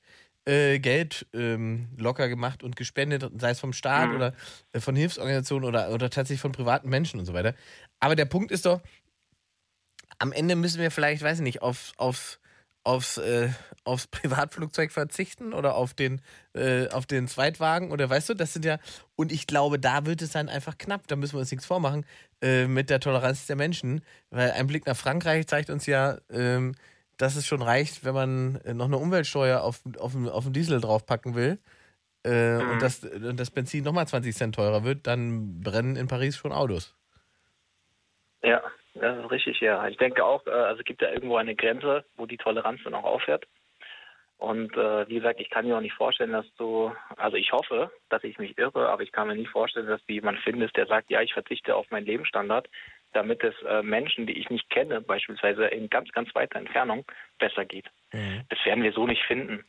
[0.47, 4.15] äh, Geld ähm, locker gemacht und gespendet, sei es vom Staat Mhm.
[4.15, 4.33] oder
[4.71, 7.53] äh, von Hilfsorganisationen oder, oder tatsächlich von privaten Menschen und so weiter.
[7.99, 8.81] Aber der Punkt ist doch,
[10.19, 12.39] am Ende müssen wir vielleicht, weiß ich nicht, auf, auf,
[12.83, 13.49] aufs, äh,
[13.83, 16.21] aufs Privatflugzeug verzichten oder auf den,
[16.53, 18.79] äh, auf den Zweitwagen oder weißt du, das sind ja,
[19.15, 22.05] und ich glaube, da wird es dann einfach knapp, da müssen wir uns nichts vormachen
[22.41, 26.73] äh, mit der Toleranz der Menschen, weil ein Blick nach Frankreich zeigt uns ja, ähm,
[27.17, 30.81] dass es schon reicht, wenn man äh, noch eine Umweltsteuer auf, auf, auf den Diesel
[30.81, 31.59] draufpacken will
[32.23, 32.71] äh, Mhm.
[32.71, 36.51] und, das, und das Benzin nochmal 20 Cent teurer wird, dann brennen in Paris schon
[36.51, 36.95] Autos.
[38.43, 38.61] Ja,
[38.95, 39.87] das ist richtig, ja.
[39.87, 42.93] Ich denke auch, äh, also es gibt ja irgendwo eine Grenze, wo die Toleranz dann
[42.95, 43.45] auch aufhört.
[44.37, 47.91] Und äh, wie gesagt, ich kann mir auch nicht vorstellen, dass du, also ich hoffe,
[48.09, 50.85] dass ich mich irre, aber ich kann mir nicht vorstellen, dass du jemanden findest, der
[50.85, 52.69] sagt, ja, ich verzichte auf meinen Lebensstandard,
[53.13, 57.05] damit es äh, Menschen, die ich nicht kenne, beispielsweise in ganz, ganz weiter Entfernung,
[57.39, 57.85] besser geht.
[58.11, 59.65] Das werden wir so nicht finden.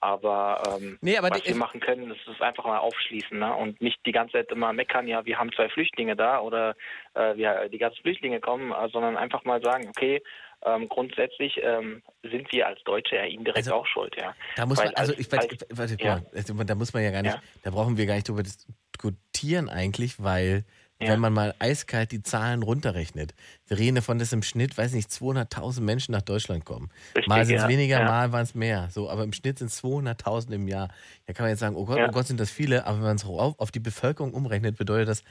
[0.00, 3.54] Aber, ähm, Nee, aber was wir machen können, das ist einfach mal aufschließen ne?
[3.54, 6.74] und nicht die ganze Zeit immer meckern, ja, wir haben zwei Flüchtlinge da oder
[7.14, 10.22] äh, wir, die ganzen Flüchtlinge kommen, äh, sondern einfach mal sagen, okay,
[10.62, 14.28] ähm, grundsätzlich ähm, sind wir als Deutsche ja indirekt auch schuld, ja.
[14.28, 15.32] Also Da muss Weil man, also als- ich
[15.78, 16.20] warte, ja.
[16.34, 17.42] also da muss man ja gar nicht, Ja.
[17.62, 20.64] da brauchen wir gar nicht drüber diskutieren eigentlich, weil
[21.08, 23.34] wenn man mal eiskalt die Zahlen runterrechnet,
[23.66, 26.90] wir reden davon, dass im Schnitt, weiß nicht, 200.000 Menschen nach Deutschland kommen.
[27.14, 27.68] Richtig, mal sind es ja.
[27.68, 28.04] weniger, Ja.
[28.06, 28.88] mal waren es mehr.
[28.90, 30.88] So, aber im Schnitt sind es 200.000 im Jahr.
[31.26, 32.08] Da kann man jetzt sagen, oh Gott, Ja.
[32.08, 35.08] oh Gott, sind das viele, aber wenn man es auf, auf die Bevölkerung umrechnet, bedeutet
[35.08, 35.22] das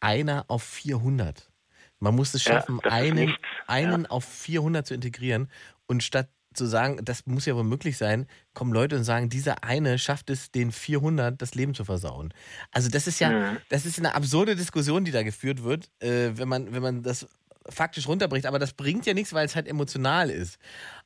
[0.00, 1.50] einer auf 400.
[1.98, 3.34] Man muss es Ja, schaffen, einen,
[3.66, 5.50] einen auf 400 zu integrieren
[5.86, 9.62] und statt zu sagen, das muss ja wohl möglich sein, kommen Leute und sagen, dieser
[9.64, 12.34] eine schafft es, den 400 das Leben zu versauen.
[12.72, 13.56] Also das ist ja, Mhm.
[13.68, 17.28] das ist eine absurde Diskussion, die da geführt wird, äh, wenn man, wenn man das
[17.68, 18.46] faktisch runterbricht.
[18.46, 20.58] Aber das bringt ja nichts, weil es halt emotional ist.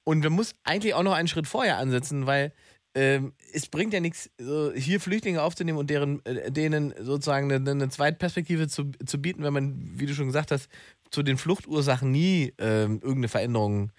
[0.05, 2.53] Und man muss eigentlich auch noch einen Schritt vorher ansetzen, weil
[2.95, 7.71] ähm, es bringt ja nichts, so hier Flüchtlinge aufzunehmen und deren, äh, denen sozusagen eine,
[7.71, 10.69] eine Zweitperspektive zu, zu bieten, wenn man, wie du schon gesagt hast,
[11.11, 13.91] zu den Fluchtursachen nie ähm, irgendeine Veränderung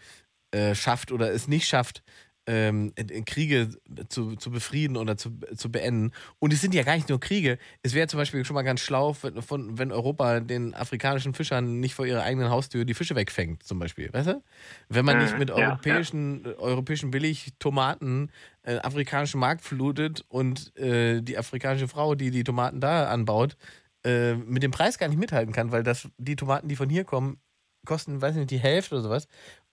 [0.55, 2.01] äh, schafft oder es nicht schafft,
[2.47, 2.93] ähm,
[3.25, 3.69] Kriege
[4.09, 6.11] zu, zu befrieden oder zu, zu beenden.
[6.39, 7.57] Und es sind ja gar nicht nur Kriege.
[7.81, 11.79] Es wäre zum Beispiel schon mal ganz schlau, wenn, von, wenn Europa den afrikanischen Fischern
[11.79, 14.13] nicht vor ihrer eigenen Haustür die Fische wegfängt, zum Beispiel.
[14.13, 14.43] Weißt du?
[14.89, 18.31] Wenn man nicht Mhm, mit ja, europäischen, äh, europäischen Billigtomaten
[18.63, 23.57] äh, afrikanischen Markt flutet und äh, die afrikanische Frau, die die Tomaten da anbaut,
[24.05, 27.05] äh, mit dem Preis gar nicht mithalten kann, weil das die Tomaten, die von hier
[27.05, 27.39] kommen,
[27.85, 29.27] kosten, weiß nicht, die Hälfte oder sowas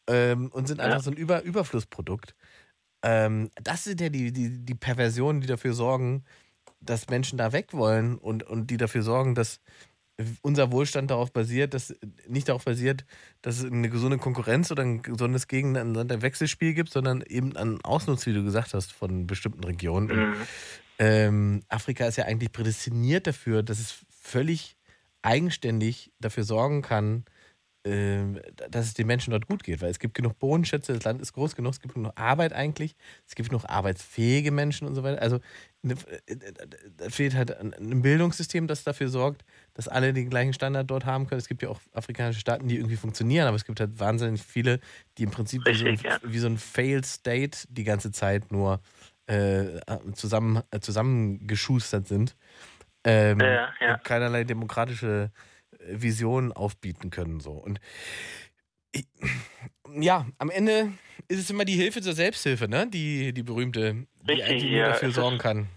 [0.08, 0.86] ähm, und sind Ja.
[0.86, 2.34] einfach so ein Über Überflussprodukt.
[3.02, 6.24] Ähm, das sind ja die, die, die Perversionen, die dafür sorgen,
[6.80, 9.60] dass Menschen da weg wollen und, und die dafür sorgen, dass
[10.42, 11.94] unser Wohlstand darauf basiert, dass
[12.28, 13.04] nicht darauf basiert,
[13.40, 18.26] dass es eine gesunde Konkurrenz oder ein gesundes Gegeneinander Wechselspiel gibt, sondern eben an Ausnutz,
[18.26, 20.08] wie du gesagt hast, von bestimmten Regionen.
[20.30, 20.34] Mhm.
[20.98, 24.76] ähm, Afrika ist ja eigentlich prädestiniert dafür, dass es völlig
[25.22, 27.24] eigenständig dafür sorgen kann,
[27.84, 31.32] dass es den Menschen dort gut geht, weil es gibt genug Bodenschätze, das Land ist
[31.32, 32.94] groß genug, es gibt genug Arbeit eigentlich,
[33.26, 35.20] es gibt genug arbeitsfähige Menschen und so weiter.
[35.20, 35.40] Also
[35.82, 35.94] ne,
[36.26, 36.36] äh,
[36.96, 39.44] da fehlt halt ein Bildungssystem, das dafür sorgt,
[39.74, 41.40] dass alle den gleichen Standard dort haben können.
[41.40, 44.78] Es gibt ja auch afrikanische Staaten, die irgendwie funktionieren, aber es gibt halt wahnsinnig viele,
[45.18, 46.18] die im Prinzip wie so, ein, Richtig, ja.
[46.22, 48.80] wie so ein Failed State die ganze Zeit nur
[49.26, 49.80] äh,
[50.14, 52.36] zusammen, äh, zusammengeschustert sind.
[53.02, 53.98] Ähm, Ja, ja.
[53.98, 55.51] keinerlei demokratische äh,
[55.86, 57.40] Visionen aufbieten können.
[57.40, 57.52] So.
[57.52, 57.80] Und
[58.92, 59.06] ich,
[59.94, 60.92] ja, am Ende
[61.28, 62.86] ist es immer die Hilfe zur Selbsthilfe, ne?
[62.88, 65.68] Die, die berühmte, die Richtig, eigentlich nur ja, dafür sorgen kann.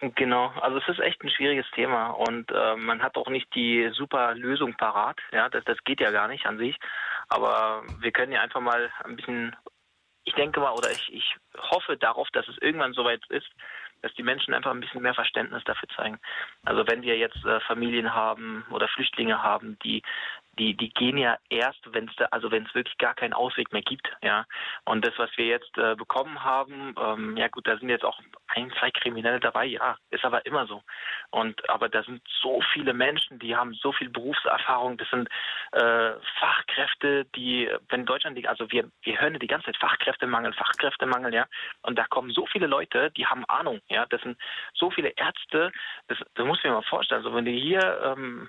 [0.00, 3.90] Genau, also es ist echt ein schwieriges Thema und äh, man hat auch nicht die
[3.92, 5.18] super Lösung parat.
[5.32, 6.76] Ja, das, das geht ja gar nicht an sich.
[7.28, 9.56] Aber wir können ja einfach mal ein bisschen,
[10.22, 13.48] ich denke mal, oder ich, ich hoffe darauf, dass es irgendwann soweit ist,
[14.02, 16.18] dass die Menschen einfach ein bisschen mehr Verständnis dafür zeigen.
[16.64, 20.02] Also wenn wir jetzt äh, Familien haben oder Flüchtlinge haben, die
[20.58, 23.82] die, die gehen ja erst, wenn es also wenn es wirklich gar keinen Ausweg mehr
[23.82, 24.44] gibt, ja.
[24.84, 28.20] Und das, was wir jetzt äh, bekommen haben, ähm, ja gut, da sind jetzt auch
[28.48, 30.82] ein, zwei Kriminelle dabei, ja, ist aber immer so.
[31.30, 35.28] Und aber da sind so viele Menschen, die haben so viel Berufserfahrung, das sind
[35.72, 41.32] äh, Fachkräfte, die, wenn Deutschland, die, also wir, wir hören die ganze Zeit Fachkräftemangel, Fachkräftemangel,
[41.34, 41.46] ja.
[41.82, 44.06] Und da kommen so viele Leute, die haben Ahnung, ja.
[44.06, 44.38] Das sind
[44.74, 45.72] so viele Ärzte,
[46.08, 47.24] das, das muss mir mal vorstellen.
[47.24, 48.48] Also wenn du hier ähm,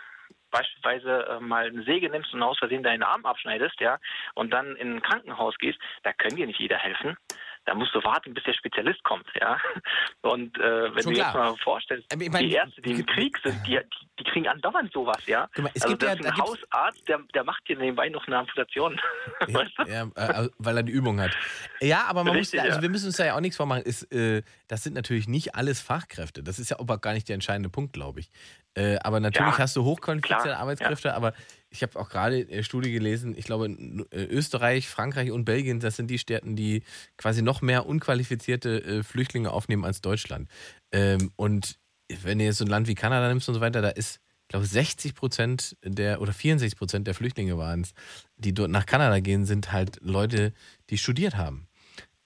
[0.51, 3.99] beispielsweise äh, mal eine Säge nimmst und aus Versehen deinen Arm abschneidest, ja,
[4.35, 7.17] und dann in ein Krankenhaus gehst, da können dir nicht jeder helfen.
[7.65, 9.57] da musst du warten, bis der Spezialist kommt, ja.
[10.21, 11.27] Und äh, wenn Schon du klar.
[11.27, 13.79] jetzt mal vorstellst, Aber ich mein, die Ärzte, die im Krieg sind, die,
[14.17, 15.47] die, kriegen andauernd sowas, ja.
[15.57, 18.99] Mal, es also gibt ja- ein Hausarzt, der, der macht dir nebenbei noch eine Amputation.
[19.47, 19.83] weißt du?
[19.83, 21.31] Ja, äh, weil er die Übung hat.
[21.79, 22.81] Ja, aber man Richtig, muss, also ja.
[22.81, 23.83] wir müssen uns da ja auch nichts vormachen.
[23.83, 26.41] Ist, äh, das sind natürlich nicht alles Fachkräfte.
[26.43, 28.29] Das ist ja aber gar nicht der entscheidende Punkt, glaube ich.
[28.79, 31.33] Äh, aber natürlich Ja, hast du hochqualifizierte Arbeitskräfte, aber
[31.69, 35.81] ich habe auch gerade eine Studie gelesen, ich glaube, in, äh, Österreich, Frankreich und Belgien,
[35.81, 36.83] das sind die Staaten, die
[37.17, 40.49] quasi noch mehr unqualifizierte äh, Flüchtlinge aufnehmen als Deutschland.
[40.93, 41.77] Ähm, und
[42.21, 44.47] wenn du jetzt so ein Land wie Kanada nimmst und so weiter, da ist, ich
[44.47, 47.93] glaube, 60 Prozent der oder 64 Prozent der Flüchtlinge waren es,
[48.37, 50.53] die dort nach Kanada gehen, sind halt Leute,
[50.89, 51.67] die studiert haben.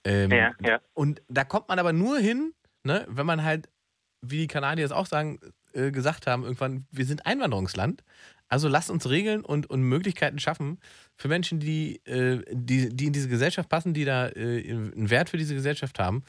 [0.04, 0.80] Ähm, Ja, ja.
[0.94, 2.54] Und da kommt man aber nur hin,
[2.84, 3.70] ne, wenn man halt,
[4.22, 5.40] wie die Kanadier es auch sagen,
[5.74, 8.04] äh, gesagt haben, irgendwann, wir sind Einwanderungsland.
[8.50, 10.80] Also lasst uns Regeln und, und Möglichkeiten schaffen
[11.16, 15.30] für Menschen, die, äh, die, die in diese Gesellschaft passen, die da äh, einen Wert
[15.30, 16.24] für diese Gesellschaft haben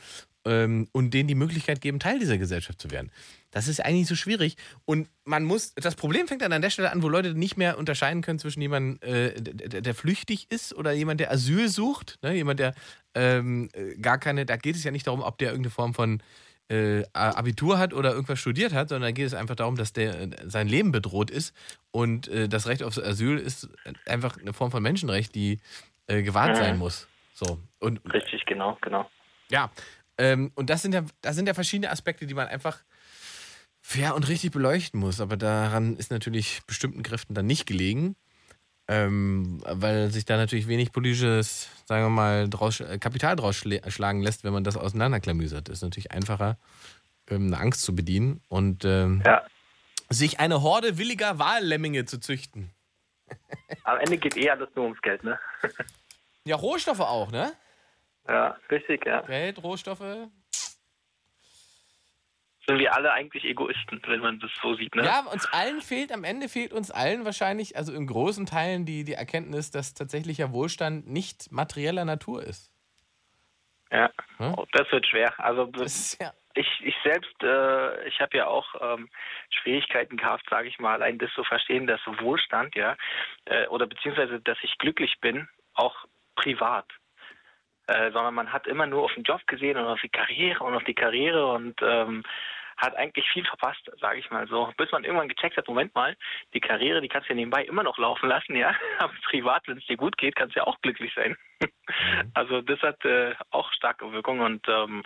[0.45, 3.11] ähm, und denen die Möglichkeit geben, Teil dieser Gesellschaft zu werden.
[3.51, 4.57] Das ist eigentlich so schwierig.
[4.85, 7.79] Und man muss, das Problem fängt dann an der Stelle an, wo Leute nicht mehr
[7.79, 12.19] unterscheiden können zwischen jemandem, äh, der, der flüchtig ist oder jemand, der Asyl sucht.
[12.23, 12.35] Ne?
[12.35, 12.75] Jemand, der
[13.15, 16.23] ähm, äh, gar keine, da geht es ja nicht darum, ob der irgendeine Form von
[16.69, 20.19] äh, Abitur hat oder irgendwas studiert hat, sondern da geht es einfach darum, dass der
[20.21, 21.55] äh, sein Leben bedroht ist.
[21.91, 23.69] Und äh, das Recht auf Asyl ist
[24.07, 25.61] einfach eine Form von Menschenrecht, die
[26.07, 26.61] äh, gewahrt Mhm.
[26.63, 27.07] sein muss.
[27.35, 27.59] So.
[27.81, 29.11] Und Richtig, genau, genau.
[29.51, 29.71] ja,
[30.17, 32.83] ähm, und das sind ja, das sind ja verschiedene Aspekte, die man einfach
[33.81, 35.21] fair und richtig beleuchten muss.
[35.21, 38.17] Aber daran ist natürlich bestimmten Kräften dann nicht gelegen,
[38.89, 44.23] ähm, weil sich da natürlich wenig politisches, sagen wir mal, draus, äh, Kapital draus schlagen
[44.23, 45.69] lässt, wenn man das auseinanderklamüsert.
[45.69, 46.59] Ist natürlich einfacher,
[47.31, 49.43] ähm, eine Angst zu bedienen und ähm, Ja.
[50.11, 52.71] sich eine Horde williger Wahllemminge zu züchten.
[53.85, 55.39] Am Ende geht eh alles nur ums Geld, ne?
[56.47, 57.55] Ja, Rohstoffe auch, ne?
[58.29, 59.23] Ja, richtig, ja.
[59.23, 60.29] Geld, Rohstoffe.
[62.67, 65.05] Sind wir alle eigentlich Egoisten, wenn man das so sieht, ne?
[65.05, 69.05] Ja, uns allen fehlt, am Ende fehlt uns allen wahrscheinlich, also in großen Teilen, die,
[69.05, 72.71] die Erkenntnis, dass tatsächlicher Wohlstand nicht materieller Natur ist.
[73.91, 74.55] Ja, Hm?
[74.57, 75.33] oh, das wird schwer.
[75.39, 79.09] Also Das ja, ich, ich selbst, äh, ich habe ja auch ähm,
[79.51, 82.97] Schwierigkeiten gehabt, sage ich mal, allein das zu verstehen, dass Wohlstand, ja,
[83.47, 85.97] äh, oder beziehungsweise, dass ich glücklich bin, auch
[86.37, 86.87] privat.
[87.87, 90.75] Äh, sondern man hat immer nur auf den Job gesehen und auf die Karriere und
[90.75, 92.23] auf die Karriere und ähm,
[92.77, 94.73] hat eigentlich viel verpasst, sage ich mal so.
[94.77, 96.17] Bis man irgendwann gecheckt hat, Moment mal,
[96.55, 98.75] die Karriere, die kannst du ja nebenbei immer noch laufen lassen, ja.
[98.99, 101.37] Aber privat, wenn es dir gut geht, kannst du ja auch glücklich sein.
[102.33, 105.03] Also das hat äh, auch starke Wirkung und ähm,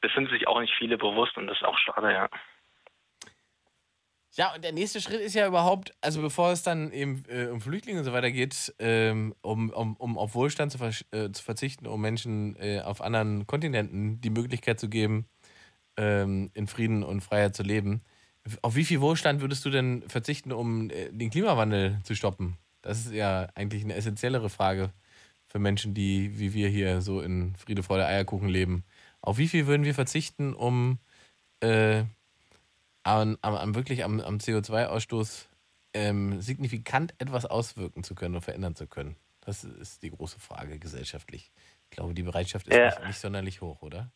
[0.00, 2.28] das sind sich auch nicht viele bewusst und das ist auch schade, ja.
[4.36, 7.60] Ja, und der nächste Schritt ist ja überhaupt, also bevor es dann eben äh, um
[7.60, 11.42] Flüchtlinge und so weiter geht, ähm, um, um, um auf Wohlstand zu, versch- äh, zu
[11.42, 15.26] verzichten, um Menschen äh, auf anderen Kontinenten die Möglichkeit zu geben,
[15.96, 18.02] ähm, in Frieden und Freiheit zu leben.
[18.62, 22.58] Auf wie viel Wohlstand würdest du denn verzichten, um äh, den Klimawandel zu stoppen?
[22.82, 24.92] Das ist ja eigentlich eine essentiellere Frage
[25.48, 28.84] für Menschen, die wie wir hier so in Friede, Freude, Eierkuchen leben.
[29.20, 30.98] Auf wie viel würden wir verzichten, um
[31.60, 32.04] äh,
[33.06, 35.48] am, am, wirklich am, am CO2-Ausstoß
[35.94, 39.16] ähm, signifikant etwas auswirken zu können und verändern zu können?
[39.40, 41.52] Das ist die große Frage gesellschaftlich.
[41.84, 42.86] Ich glaube, die Bereitschaft ist Ja.
[42.86, 44.10] nicht, nicht sonderlich hoch, oder?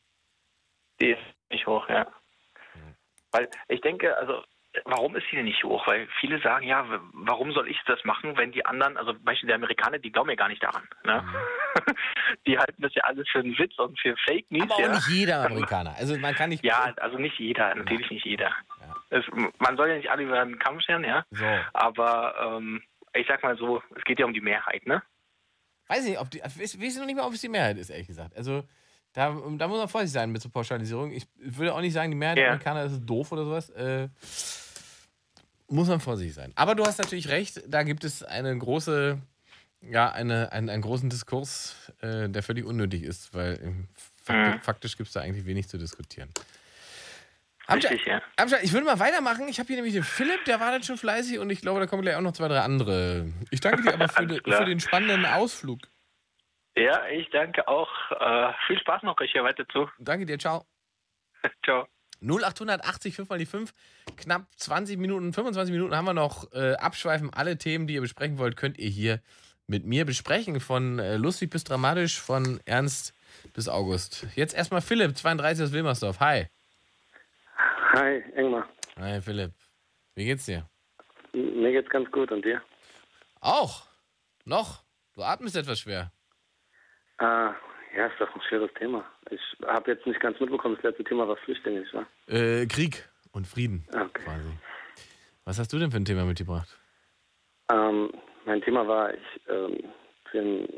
[1.01, 2.07] Die ist nicht hoch, ja.
[3.31, 4.43] Weil ich denke, also
[4.85, 5.87] warum ist sie denn nicht hoch?
[5.87, 9.49] Weil viele sagen, ja, warum soll ich das machen, wenn die anderen, also zum Beispiel
[9.49, 10.89] die Amerikaner, die glauben ja gar nicht daran.
[11.05, 11.25] Ne?
[12.47, 14.71] die halten das ja alles für einen Witz und für Fake News.
[14.71, 14.95] Aber ja.
[14.95, 15.95] nicht jeder Amerikaner.
[15.97, 16.65] Also man kann nicht.
[16.65, 18.51] Ja, also nicht jeder, natürlich nicht jeder.
[18.81, 18.97] Ja.
[19.11, 19.25] Es,
[19.59, 21.25] man soll ja nicht alle über den Kamm scheren, ja.
[21.31, 21.45] So.
[21.73, 22.83] Aber ähm,
[23.15, 25.03] ich sag mal so, es geht ja um die Mehrheit, ne?
[25.89, 26.39] Weiß nicht, ob die.
[26.39, 28.37] Ich weiß noch nicht mal, ob es die Mehrheit ist, ehrlich gesagt.
[28.37, 28.65] Also.
[29.13, 31.11] Da, da muss man vorsichtig sein mit so Pauschalisierung.
[31.13, 32.51] Ich würde auch nicht sagen, die Mehrheit der Ja.
[32.51, 33.71] Amerikaner ist doof oder sowas.
[33.71, 34.09] Äh,
[35.69, 36.53] muss man vorsichtig sein.
[36.57, 39.19] Aber du hast natürlich recht, da gibt es eine große,
[39.83, 43.89] ja, eine, einen, einen großen Diskurs, äh, der völlig unnötig ist, weil ähm,
[44.23, 44.61] fakti Mhm.
[44.63, 46.29] faktisch gibt es da eigentlich wenig zu diskutieren.
[47.69, 48.21] Richtig, ja.
[48.63, 49.47] Ich würde mal weitermachen.
[49.49, 51.87] Ich habe hier nämlich den Philipp, der war dann schon fleißig und ich glaube, da
[51.87, 53.29] kommen gleich auch noch zwei, drei andere.
[53.51, 55.79] Ich danke dir aber für, de, für den spannenden Ausflug.
[56.81, 57.91] Ja, ich danke auch.
[58.11, 59.91] Äh, viel Spaß noch euch hier weiter zu.
[59.99, 60.65] Danke dir, ciao.
[61.65, 61.87] Ciao.
[62.23, 63.75] 0880 5 mal die 5.
[64.17, 66.51] Knapp 20 Minuten, 25 Minuten haben wir noch.
[66.55, 67.31] Äh, abschweifen.
[67.35, 69.21] Alle Themen, die ihr besprechen wollt, könnt ihr hier
[69.67, 70.59] mit mir besprechen.
[70.59, 73.15] Von äh, lustig bis dramatisch, von ernst
[73.53, 74.27] bis August.
[74.35, 76.19] Jetzt erstmal Philipp, 32 aus Wilmersdorf.
[76.21, 76.47] Hi.
[77.93, 78.67] Hi, Engmar.
[78.99, 79.53] Hi, Philipp.
[80.15, 80.67] Wie geht's dir?
[81.35, 82.63] Mir geht's ganz gut und dir?
[83.41, 83.87] Auch.
[84.47, 84.83] Noch.
[85.15, 86.11] Du atmest etwas schwer.
[87.21, 87.55] Ah,
[87.97, 89.05] Ja, ist doch ein schweres Thema.
[89.31, 92.07] Ich habe jetzt nicht ganz mitbekommen, das letzte Thema war Flüchtlinge, nicht wahr?
[92.29, 94.23] Äh, Krieg und Frieden Okay.
[94.25, 94.51] quasi.
[95.45, 96.79] Was hast du denn für ein Thema mitgebracht?
[97.73, 98.11] Ähm,
[98.47, 99.79] mein Thema war, ich ähm,
[100.33, 100.69] bin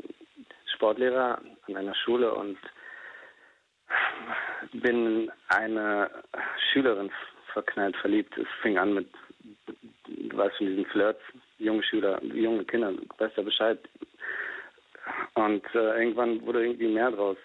[0.73, 2.57] Sportlehrer an einer Schule und
[4.73, 6.09] bin eine
[6.71, 7.11] Schülerin
[7.53, 8.35] verknallt, verliebt.
[8.37, 9.07] Es fing an mit,
[10.07, 11.21] du weißt von diesen Flirts,
[11.59, 13.79] junge Schüler, junge Kinder, du weißt ja Bescheid.
[15.35, 17.37] Und äh, irgendwann wurde irgendwie mehr draus.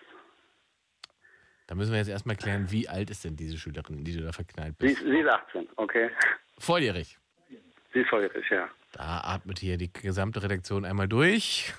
[1.67, 4.23] Da müssen wir jetzt erstmal klären, wie alt ist denn diese Schülerin, in die du
[4.23, 5.01] da verknallt Sie, bist?
[5.03, 6.11] ist- sie ist 18, okay?
[6.59, 7.19] Volljährig.
[7.93, 8.69] Sie ist volljährig, ja.
[8.93, 11.73] Da atmet hier die gesamte Redaktion einmal durch.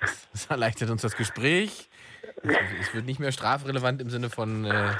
[0.00, 1.88] Das, das erleichtert uns das Gespräch.
[2.80, 4.92] Es, wird nicht mehr strafrelevant im Sinne von äh,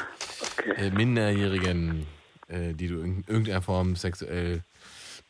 [0.77, 2.06] äh, Minderjährigen,
[2.48, 4.62] äh, die du in irgendeiner Form sexuell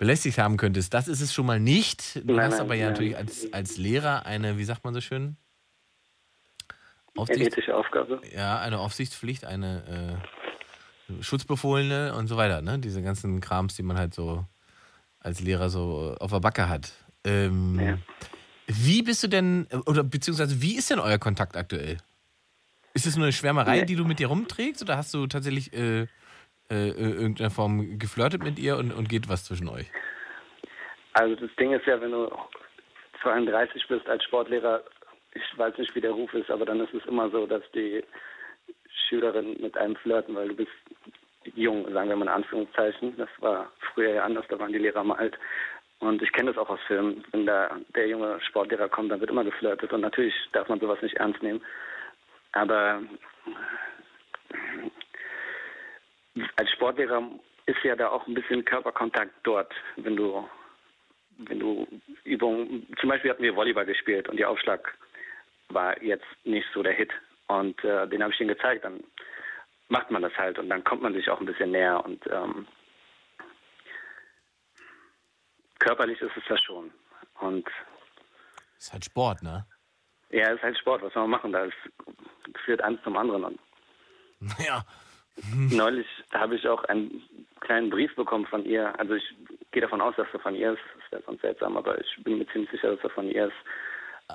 [0.00, 0.92] belästigt haben könntest.
[0.94, 2.16] Das ist es schon mal nicht.
[2.26, 2.92] Du Nein, hast nein, aber ja nein.
[2.94, 5.36] natürlich als, als Lehrer eine, wie sagt man so schön?
[7.14, 8.20] Eine Aufsicht, ethische Aufgabe.
[8.34, 10.18] ja, eine Aufsichtspflicht, eine
[11.10, 12.62] äh, Schutzbefohlene und so weiter.
[12.62, 12.78] Ne?
[12.78, 14.44] Diese ganzen Krams, die man halt so
[15.20, 16.92] als Lehrer so auf der Backe hat.
[17.24, 17.98] Ähm,
[18.66, 21.98] Wie bist du denn, oder beziehungsweise wie ist denn euer Kontakt aktuell?
[22.94, 23.84] Ist es nur eine Schwärmerei, Nee.
[23.84, 26.06] die du mit dir rumträgst, oder hast du tatsächlich äh,
[26.70, 29.90] äh, irgendeiner Form geflirtet mit ihr und, und geht was zwischen euch?
[31.14, 32.30] Also das Ding ist ja, wenn du
[33.22, 34.82] 32 bist als Sportlehrer,
[35.34, 38.02] ich weiß nicht, wie der Ruf ist, aber dann ist es immer so, dass die
[39.08, 40.70] Schülerinnen mit einem flirten, weil du bist
[41.54, 43.16] jung, sagen wir mal in Anführungszeichen.
[43.16, 45.38] Das war früher ja anders, da waren die Lehrer mal alt.
[45.98, 47.24] Und ich kenne das auch aus Filmen.
[47.30, 49.92] Wenn da der junge Sportlehrer kommt, dann wird immer geflirtet.
[49.92, 51.60] Und natürlich darf man sowas nicht ernst nehmen.
[52.52, 53.02] Aber
[56.56, 57.22] als Sportlehrer
[57.66, 60.48] ist ja da auch ein bisschen Körperkontakt dort, wenn du
[61.42, 61.86] wenn du
[62.24, 64.94] Übungen, zum Beispiel hatten wir Volleyball gespielt und der Aufschlag
[65.70, 67.10] war jetzt nicht so der Hit.
[67.46, 69.02] Und äh, den habe ich ihnen gezeigt, dann
[69.88, 72.66] macht man das halt und dann kommt man sich auch ein bisschen näher und ähm,
[75.78, 76.90] körperlich ist es das schon.
[77.40, 77.66] Und
[78.78, 79.66] Ist halt Sport, ne?
[80.30, 81.52] ja, es ist halt Sport, was soll man machen?
[81.52, 81.74] Da ist,
[82.64, 83.58] führt eins zum anderen an.
[84.58, 84.84] Ja.
[85.54, 87.22] Neulich habe ich auch einen
[87.60, 88.98] kleinen Brief bekommen von ihr.
[88.98, 89.24] Also ich
[89.70, 90.82] gehe davon aus, dass er von ihr ist.
[91.00, 93.56] Das wäre sonst seltsam, aber ich bin mir ziemlich sicher, dass er von ihr ist.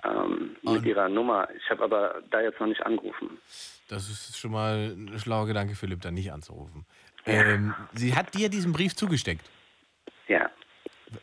[0.03, 1.47] Ähm, mit ihrer Nummer.
[1.55, 3.37] Ich habe aber da jetzt noch nicht angerufen.
[3.87, 6.85] Das ist schon mal ein schlauer Gedanke, Philipp, da nicht anzurufen.
[7.25, 9.49] Ähm, sie hat dir diesen Brief zugesteckt.
[10.27, 10.49] Ja.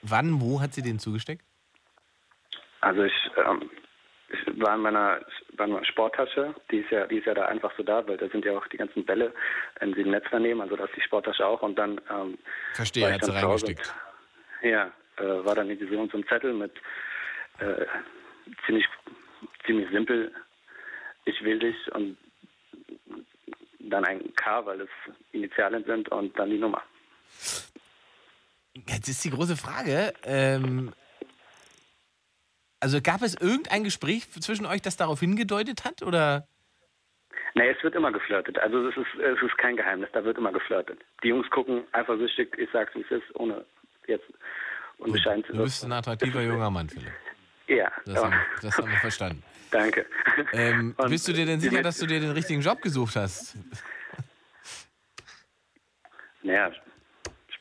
[0.02, 1.44] Wann, wo hat sie den zugesteckt?
[2.80, 3.81] Also ich, ähm, ich
[4.56, 5.20] war in meiner,
[5.56, 8.16] war in meiner Sporttasche, die ist ja, die ist ja da einfach so da, weil
[8.16, 9.32] da sind ja auch die ganzen Bälle
[9.80, 12.38] in diesem Netz daneben, also da ist die Sporttasche auch und dann ähm,
[12.74, 13.92] Verstehe, hat sie reingesteckt.
[14.62, 16.72] und- Ja, äh, war dann in diesem so ein Zettel mit
[17.58, 17.86] äh,
[18.66, 18.86] ziemlich
[19.66, 20.32] ziemlich simpel,
[21.24, 22.16] ich will dich und
[23.78, 24.88] dann ein K, weil es
[25.32, 26.82] Initialien sind und dann die Nummer.
[28.74, 30.12] Jetzt ist die große Frage.
[30.24, 30.92] Ähm,
[32.82, 36.02] also gab es irgendein Gespräch zwischen euch, das darauf hingedeutet hat?
[36.02, 36.48] Oder?
[37.54, 38.58] Nee, es wird immer geflirtet.
[38.58, 40.98] Also es ist, es ist kein Geheimnis, da wird immer geflirtet.
[41.22, 43.64] Die Jungs gucken eifersüchtig, ich sag's wie es ist, ohne
[44.08, 44.24] jetzt
[44.98, 47.12] unbescheiden zu Du bist ein attraktiver junger Mann, Philipp.
[47.68, 49.42] Ja, Das, haben, das haben wir verstanden.
[49.70, 50.04] danke.
[50.52, 53.56] Ähm, bist du dir denn sicher, dass du dir den richtigen Job gesucht hast?
[56.42, 56.72] Naja,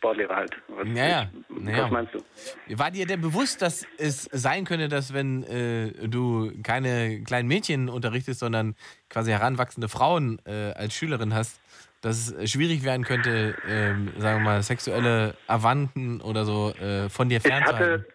[0.02, 0.52] Sportlehrer halt.
[0.68, 1.88] Was, Naja, was naja.
[1.88, 2.78] meinst du?
[2.78, 7.88] War dir denn bewusst, dass es sein könnte, dass wenn äh, du keine kleinen Mädchen
[7.88, 8.76] unterrichtest, sondern
[9.11, 11.61] quasi heranwachsende Frauen äh, als Schülerin hast,
[12.02, 17.30] dass es schwierig werden könnte, ähm, sagen wir mal, sexuelle Avanten oder so äh, von
[17.30, 18.02] dir Ich fernzuhalten?
[18.02, 18.06] hatte,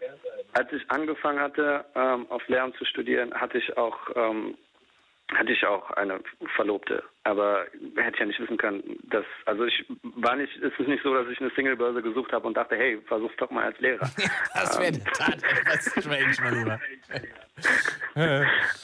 [0.54, 4.56] als ich angefangen hatte, ähm, auf Lehramt zu studieren, hatte ich auch ähm,
[5.34, 6.20] hatte ich auch eine
[6.54, 7.66] Verlobte, aber
[7.96, 11.12] hätte ich ja nicht wissen können, dass also ich war nicht, es ist nicht so,
[11.14, 14.08] dass ich eine Singlebörse gesucht habe und dachte, hey, versuch's doch mal als Lehrer.
[14.54, 16.80] Das wäre der Tat etwas strange, mein Lieber.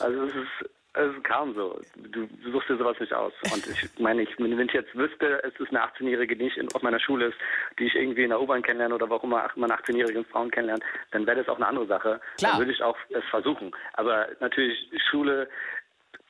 [0.01, 1.81] Also es ist es kam so.
[1.97, 3.33] Du, du suchst dir sowas nicht aus.
[3.51, 6.71] Und ich meine, ich, wenn ich jetzt wüsste, es ist eine 18-Jährige, die ich in,
[6.75, 7.39] auf meiner Schule ist,
[7.79, 11.27] die ich irgendwie in der U-Bahn kennenlerne oder warum man man 18-jährige Frauen kennenlernt, dann
[11.27, 12.21] wäre das auch eine andere Sache.
[12.37, 12.53] Klar.
[12.53, 13.71] Dann würde ich auch es versuchen.
[13.95, 15.49] Aber natürlich, Schule,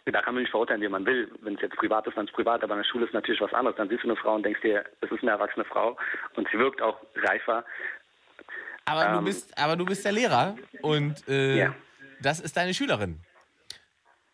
[0.07, 1.31] da kann man nicht verurteilen, wie man will.
[1.43, 3.41] Wenn es jetzt privat ist, dann ist es privat, aber in der Schule ist natürlich
[3.41, 3.77] was anderes.
[3.77, 5.97] Dann siehst du eine Frau und denkst dir, es ist eine erwachsene Frau
[6.35, 7.65] und sie wirkt auch reifer.
[8.85, 11.75] Aber, du Ähm, bist, aber du bist der Lehrer und äh, Ja.
[12.21, 13.21] das ist deine Schülerin.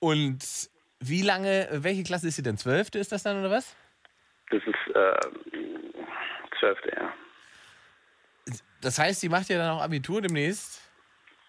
[0.01, 0.70] Und
[1.01, 2.57] wie lange, welche Klasse ist sie denn?
[2.57, 3.77] Zwölfte ist das dann oder was?
[4.51, 5.20] Das ist äh,
[6.59, 7.12] zwölfte, ja.
[8.81, 10.81] Das heißt, sie macht ja dann auch Abitur demnächst.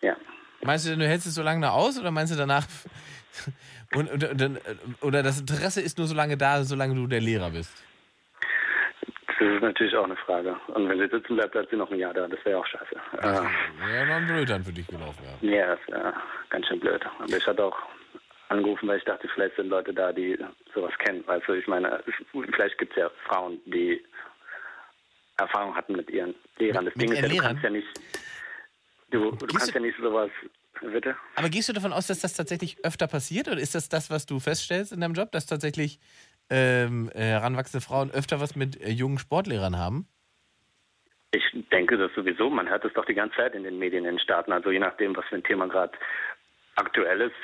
[0.02, 0.18] Ja.
[0.62, 2.66] Meinst du denn, du hältst es so lange noch aus oder meinst du danach.
[3.95, 4.60] Und, und, und, dann-
[5.02, 7.84] oder das Interesse ist nur so lange da, solange du der Lehrer bist?
[9.40, 10.56] Das ist natürlich auch eine Frage.
[10.68, 12.28] Und wenn sie sitzen bleibt, bleibt sie noch ein Jahr da.
[12.28, 12.95] Das wäre auch scheiße.
[13.22, 13.44] Das Äh,
[13.88, 15.49] wäre noch ein Blödern für dich gelaufen, ja.
[15.49, 16.14] ja, das wäre
[16.49, 17.02] ganz schön blöd.
[17.20, 17.78] Aber ich hatte auch
[18.49, 20.38] angerufen, weil ich dachte, vielleicht sind Leute da, die
[20.76, 21.26] sowas kennen.
[21.26, 22.03] Weißt du, ich meine,
[22.52, 24.03] vielleicht gibt es ja Frauen, die
[25.38, 26.86] Erfahrung hatten mit ihren Lehrern.
[26.86, 27.48] Das Mit Ding ist ja, du Lehrern?
[27.48, 27.88] kannst ja nicht,
[29.11, 30.30] du, du kannst ja nicht sowas,
[30.82, 31.16] bitte?
[31.36, 33.48] Aber gehst du davon aus, dass das tatsächlich öfter passiert?
[33.48, 36.00] Oder ist das das, was du feststellst in deinem Job, dass tatsächlich
[36.50, 40.08] ähm, äh, heranwachsende Frauen öfter was mit äh, jungen Sportlehrern haben?
[41.32, 42.50] Ich denke das sowieso.
[42.50, 44.52] Man hört es doch die ganze Zeit in den Medien in den Staaten.
[44.52, 45.94] Also je nachdem, was für ein Thema gerade
[46.76, 47.36] aktuell ist.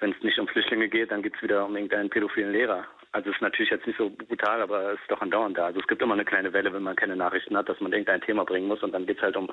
[0.00, 2.86] Wenn es nicht um Flüchtlinge geht, dann geht es wieder um irgendeinen pädophilen Lehrer.
[3.12, 5.66] Also es ist natürlich jetzt nicht so brutal, aber es ist doch andauernd da.
[5.66, 8.20] Also es gibt immer eine kleine Welle, wenn man keine Nachrichten hat, dass man irgendein
[8.20, 9.50] Thema bringen muss und dann geht es halt um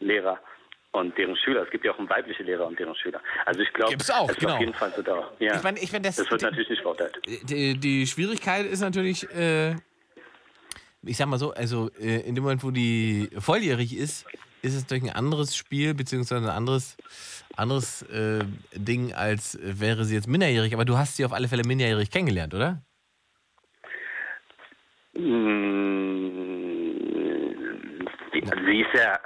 [0.00, 0.38] Lehrer
[0.92, 1.62] und deren Schüler.
[1.62, 3.20] Es gibt ja auch weibliche Lehrer und deren Schüler.
[3.46, 4.54] Also ich glaube, auch, es ist genau.
[4.54, 5.30] auf jeden Fall so da.
[5.38, 5.56] Ja.
[5.56, 7.20] Ich meine, ich mein, das, das wird natürlich nicht verurteilt.
[7.26, 9.76] die, die Schwierigkeit ist natürlich, äh,
[11.02, 14.26] ich sag mal so, also äh, in dem Moment, wo die volljährig ist,
[14.62, 16.96] ist es durch ein anderes Spiel, beziehungsweise ein anderes,
[17.56, 18.44] anderes äh,
[18.74, 20.74] Ding, als wäre sie jetzt minderjährig.
[20.74, 22.82] Aber du hast sie auf alle Fälle minderjährig kennengelernt, oder?
[25.14, 26.00] Mm,
[28.32, 29.18] sie ist ja,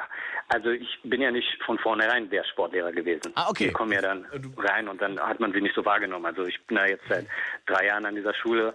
[0.49, 3.33] also ich bin ja nicht von vornherein der Sportlehrer gewesen.
[3.35, 3.67] Ah, okay.
[3.67, 4.27] Wir kommen ja dann
[4.57, 6.27] rein und dann hat man sie nicht so wahrgenommen.
[6.27, 7.27] Also ich bin da jetzt seit
[7.67, 8.75] drei Jahren an dieser Schule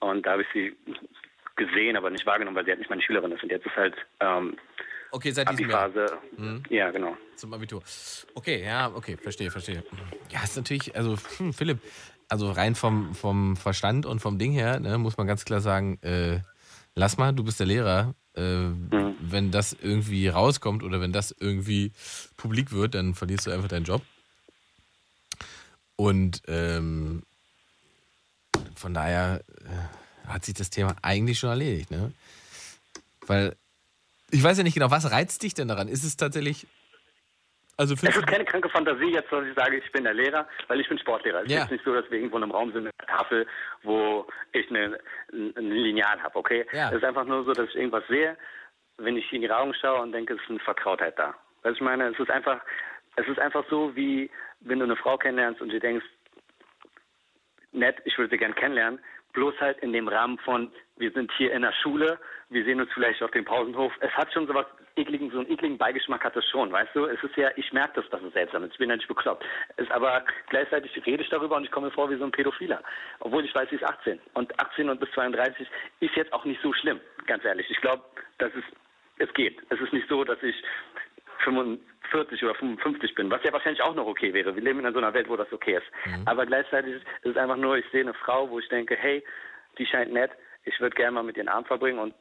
[0.00, 0.76] und da habe ich sie
[1.56, 3.42] gesehen, aber nicht wahrgenommen, weil sie halt nicht meine Schülerin ist.
[3.42, 4.56] Und jetzt ist halt ähm,
[5.12, 5.84] Okay, seit diesem Jahr.
[5.84, 6.18] Abi-Phase.
[6.36, 6.62] Mhm.
[6.68, 7.16] Ja, genau.
[7.36, 7.82] Zum Abitur.
[8.34, 9.82] Okay, ja, okay, verstehe, verstehe.
[10.30, 11.78] Ja, ist natürlich, also hm, Philipp,
[12.28, 15.98] also rein vom, vom Verstand und vom Ding her, ne, muss man ganz klar sagen,
[16.02, 16.40] äh,
[16.94, 18.14] lass mal, du bist der Lehrer.
[18.40, 18.70] Äh,
[19.20, 21.92] Wenn das irgendwie rauskommt oder wenn das irgendwie
[22.36, 24.02] publik wird, dann verlierst du einfach deinen Job.
[25.96, 27.22] Und ähm,
[28.74, 32.12] von daher äh, hat sich das Thema eigentlich schon erledigt, ne?
[33.26, 33.56] Weil
[34.30, 35.88] ich weiß ja nicht genau, was reizt dich denn daran?
[35.88, 36.66] Ist es tatsächlich.
[37.80, 40.80] Also Es ist keine kranke Fantasie jetzt, dass ich sage, ich bin der Lehrer, weil
[40.80, 41.38] ich bin Sportlehrer.
[41.38, 41.60] Es ist Ja.
[41.62, 43.46] jetzt nicht so, dass wir irgendwo in einem Raum sind mit einer Tafel,
[43.84, 44.98] wo ich eine,
[45.32, 46.66] ein Lineal habe, okay?
[46.72, 46.90] Ja.
[46.90, 48.36] Es ist einfach nur so, dass ich irgendwas sehe,
[48.98, 51.34] wenn ich in die Augen schaue und denke, es ist eine Vertrautheit da.
[51.62, 52.60] Du, ich meine, es ist einfach,
[53.16, 54.30] es ist einfach so, wie
[54.60, 56.04] wenn du eine Frau kennenlernst und du denkst,
[57.72, 59.00] nett, ich würde sie gern kennenlernen,
[59.32, 60.70] bloß halt in dem Rahmen von,
[61.00, 62.18] wir sind hier in der Schule,
[62.50, 63.92] wir sehen uns vielleicht auf dem Pausenhof.
[64.00, 64.66] Es hat schon sowas
[64.96, 67.06] ekligen, so einen ekligen Beigeschmack hat es schon, weißt du?
[67.06, 68.72] Es ist ja, ich merke das, dass es seltsam ist.
[68.72, 69.44] Ich bin ja nicht bekloppt.
[69.76, 72.82] Es, aber gleichzeitig rede ich darüber und ich komme mir vor wie so ein Pädophiler.
[73.20, 74.20] Obwohl ich weiß, sie ist 18.
[74.34, 75.66] Und 18 und bis 32
[76.00, 77.70] ist jetzt auch nicht so schlimm, ganz ehrlich.
[77.70, 78.04] Ich glaube,
[78.38, 78.64] dass es,
[79.18, 79.58] es geht.
[79.70, 80.56] Es ist nicht so, dass ich
[81.44, 84.54] 45 oder 55 bin, was ja wahrscheinlich auch noch okay wäre.
[84.54, 85.86] Wir leben in so einer Welt, wo das okay ist.
[86.26, 89.24] Aber gleichzeitig ist es einfach nur, ich sehe eine Frau, wo ich denke, hey,
[89.78, 90.32] die scheint nett,
[90.64, 92.14] ich würde gerne mal mit ihren Abend verbringen und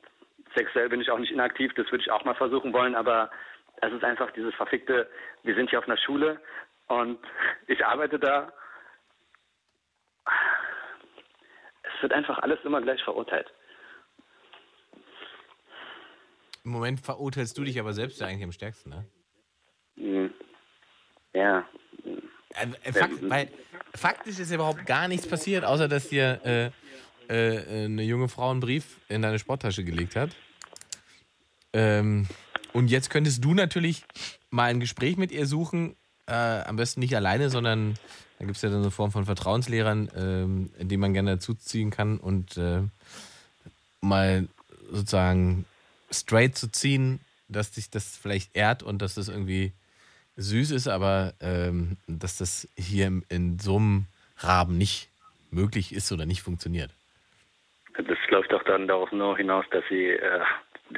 [0.56, 3.30] sexuell bin ich auch nicht inaktiv, das würde ich auch mal versuchen wollen, aber
[3.82, 5.10] es ist einfach dieses verfickte,
[5.44, 6.41] wir sind hier auf einer Schule
[6.88, 7.20] und
[7.68, 8.52] ich arbeite da.
[11.84, 13.52] Es wird einfach alles immer gleich verurteilt.
[16.64, 19.06] Im Moment verurteilst du dich aber selbst ja eigentlich am stärksten, ne?
[19.95, 20.34] Mhm.
[21.34, 21.68] Ja.
[22.56, 23.49] Äh, äh, Fakt, weil
[23.95, 26.72] faktisch ist überhaupt gar nichts passiert, außer dass dir äh,
[27.30, 30.31] äh, eine junge Frau einen Brief in deine Sporttasche gelegt hat.
[31.73, 32.27] Ähm,
[32.73, 34.03] und jetzt könntest du natürlich
[34.49, 35.95] mal ein Gespräch mit ihr suchen,
[36.27, 37.95] äh, am besten nicht alleine, sondern
[38.38, 41.89] da gibt es ja dann eine Form von Vertrauenslehrern, ähm, in die man gerne dazuziehen
[41.89, 42.81] kann und äh,
[44.01, 44.47] mal
[44.91, 45.65] sozusagen
[46.11, 49.73] straight zu ziehen, dass dich das vielleicht ehrt und dass das irgendwie
[50.38, 54.06] süß ist, aber ähm, dass das hier in so einem
[54.38, 55.10] Rahmen nicht
[55.51, 56.91] möglich ist oder nicht funktioniert.
[58.30, 60.39] Läuft doch dann darauf nur hinaus, dass sie, äh,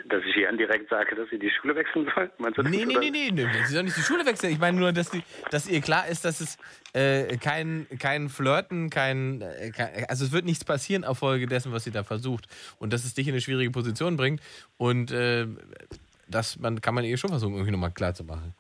[0.06, 2.30] dass ich ihr direkt sage, dass sie die Schule wechseln soll.
[2.40, 3.48] Meinst du Nee, nee, nee, nee, nee.
[3.66, 4.52] Sie soll nicht die Schule wechseln.
[4.52, 6.58] Ich meine nur, dass, die, dass ihr klar ist, dass es
[6.94, 10.06] äh, kein, kein Flirten, kein, äh, kein.
[10.10, 12.48] Also es wird nichts passieren auf Folge dessen, was sie da versucht.
[12.80, 14.42] Und dass es dich in eine schwierige Position bringt.
[14.78, 15.48] Und äh,
[16.28, 18.54] das man, kann man ihr schon versuchen, irgendwie nochmal klar zu machen.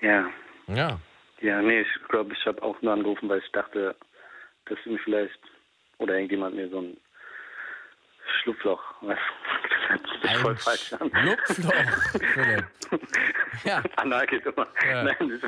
[0.00, 0.28] Ja.
[0.68, 1.00] Ja.
[1.46, 3.94] Ja, nee, ich glaube, ich habe auch nur angerufen, weil ich dachte,
[4.64, 5.38] dass mich vielleicht
[5.98, 6.96] oder irgendjemand mir so ein
[8.42, 11.10] Schlupfloch, das Ein voll falsch an.
[11.14, 11.72] Schlupfloch.
[13.64, 13.82] Ja.
[13.96, 14.66] Anal geht immer.
[14.86, 15.02] Ja.
[15.04, 15.40] Nein,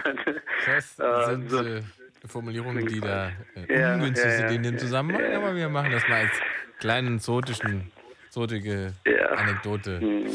[0.65, 1.83] das, Das äh, sind so, äh,
[2.27, 6.09] Formulierungen, die da äh, Ja, ungünstig ja, sind in dem Zusammenhang, aber wir machen das
[6.09, 6.41] mal als
[6.79, 7.93] kleinen zotischen,
[8.31, 8.95] zotige.
[9.37, 10.01] Anekdote.
[10.01, 10.27] Hm.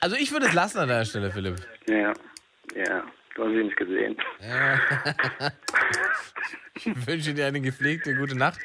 [0.00, 1.56] Also ich würde es lassen an der Stelle, Philipp.
[1.86, 2.12] Ja,
[2.74, 3.04] ja,
[3.40, 4.16] du hast ihn nicht gesehen.
[4.40, 4.80] Ja.
[6.74, 8.60] ich wünsche dir eine gepflegte gute Nacht.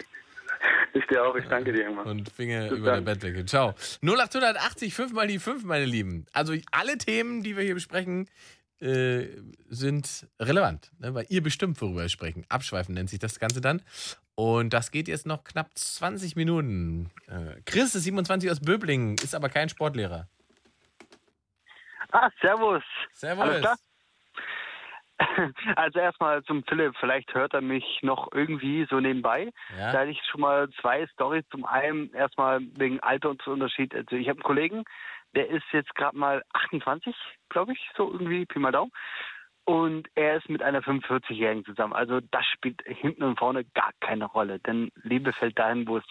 [0.94, 2.06] Ich dir auch, ich danke dir immer.
[2.06, 3.06] Und Finger Bis über der dann.
[3.06, 3.46] Bettdecke.
[3.46, 3.74] Ciao.
[4.02, 6.26] 0880, 5 mal die 5, meine Lieben.
[6.34, 8.30] Also alle Themen, die wir hier besprechen,
[8.80, 9.28] äh,
[9.70, 11.14] sind relevant, ne?
[11.14, 12.46] weil ihr bestimmt worüber sprechen.
[12.50, 13.82] Abschweifen nennt sich das Ganze dann.
[14.36, 17.10] Und das geht jetzt noch knapp 20 Minuten.
[17.28, 20.28] Äh, Chris ist 27 aus Böblingen, ist aber kein Sportlehrer.
[22.12, 22.84] Ah, servus.
[23.14, 23.66] Servus.
[25.76, 29.52] Also erstmal zum Philipp, vielleicht hört er mich noch irgendwie so nebenbei.
[29.78, 29.92] Ja.
[29.92, 31.44] Da hatte ich schon mal zwei Storys.
[31.52, 33.94] Zum einen erstmal wegen Altersunterschied.
[33.96, 34.84] Also ich habe einen Kollegen,
[35.36, 37.16] der ist jetzt gerade mal 28,
[37.50, 38.92] glaube ich, so irgendwie, Pi mal Daumen.
[39.66, 41.94] Und er ist mit einer 45-Jährigen zusammen.
[41.94, 44.60] Also das spielt hinten und vorne gar keine Rolle.
[44.60, 46.04] Denn Liebe fällt dahin, wo es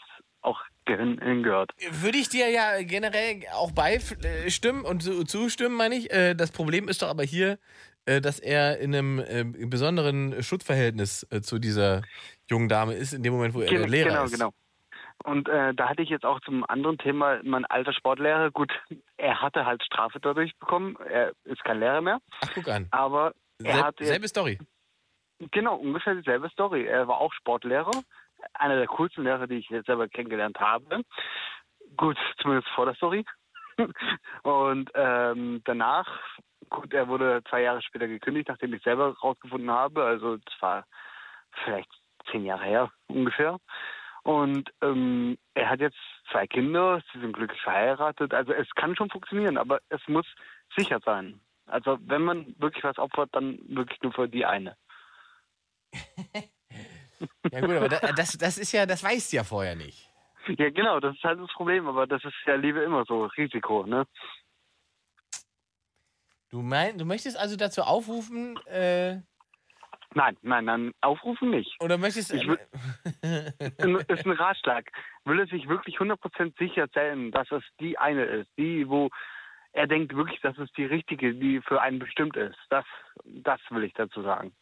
[0.42, 1.70] auch hin- hingehört.
[1.90, 6.12] Würde ich dir ja generell auch beistimmen und zu- zustimmen, meine ich.
[6.12, 7.56] Äh, Das Problem ist doch aber hier, äh,
[8.20, 12.02] dass er in einem äh, besonderen Schutzverhältnis äh, zu dieser
[12.50, 14.32] jungen Dame ist, in dem Moment, wo er Genau, Lehrer genau, ist.
[14.32, 14.50] genau.
[15.24, 18.72] Und äh, da hatte ich jetzt auch zum anderen Thema, mein alter Sportlehrer, gut,
[19.16, 22.88] er hatte halt Strafe dadurch bekommen, er ist kein Lehrer mehr, Ach, guck an.
[22.90, 23.32] aber
[23.62, 24.58] er Sel hatte selbe Story.
[25.52, 26.84] genau ungefähr dieselbe Story.
[26.86, 27.92] Er war auch Sportlehrer,
[28.54, 31.02] einer der coolsten Lehrer, die ich jetzt selber kennengelernt habe.
[31.96, 33.24] Gut, zumindest vor der Story.
[34.42, 36.06] Und ähm, danach,
[36.74, 40.04] gut, er wurde zwei Jahre später gekündigt, nachdem ich selber rausgefunden habe.
[40.04, 40.86] Also das war
[41.64, 41.90] vielleicht
[42.30, 43.58] zehn Jahre her ungefähr.
[44.22, 45.98] Und ähm, er hat jetzt
[46.30, 48.32] zwei Kinder, sie sind glücklich verheiratet.
[48.32, 50.26] Also es kann schon funktionieren, aber es muss
[50.74, 51.40] sicher sein.
[51.66, 54.76] Also wenn man wirklich was opfert, dann wirklich nur für die eine.
[57.52, 60.10] Ja gut, aber da- das, das ist ja, das weißt du ja vorher nicht.
[60.58, 63.84] Ja, genau, das ist halt das Problem, aber das ist ja Liebe immer so, Risiko,
[63.86, 64.06] ne?
[66.54, 69.16] Du mein, du möchtest also dazu aufrufen, äh,
[70.14, 71.74] Nein, nein, nein, aufrufen nicht.
[71.80, 72.60] oder möchtest will,
[74.08, 74.88] ist ein Ratschlag.
[75.24, 79.10] Will er sich wirklich 100% sicher sein, dass es die eine ist, die, wo
[79.72, 82.56] er denkt wirklich, dass es die richtige, die für einen bestimmt ist.
[82.70, 82.84] Das,
[83.24, 84.54] das will ich dazu sagen.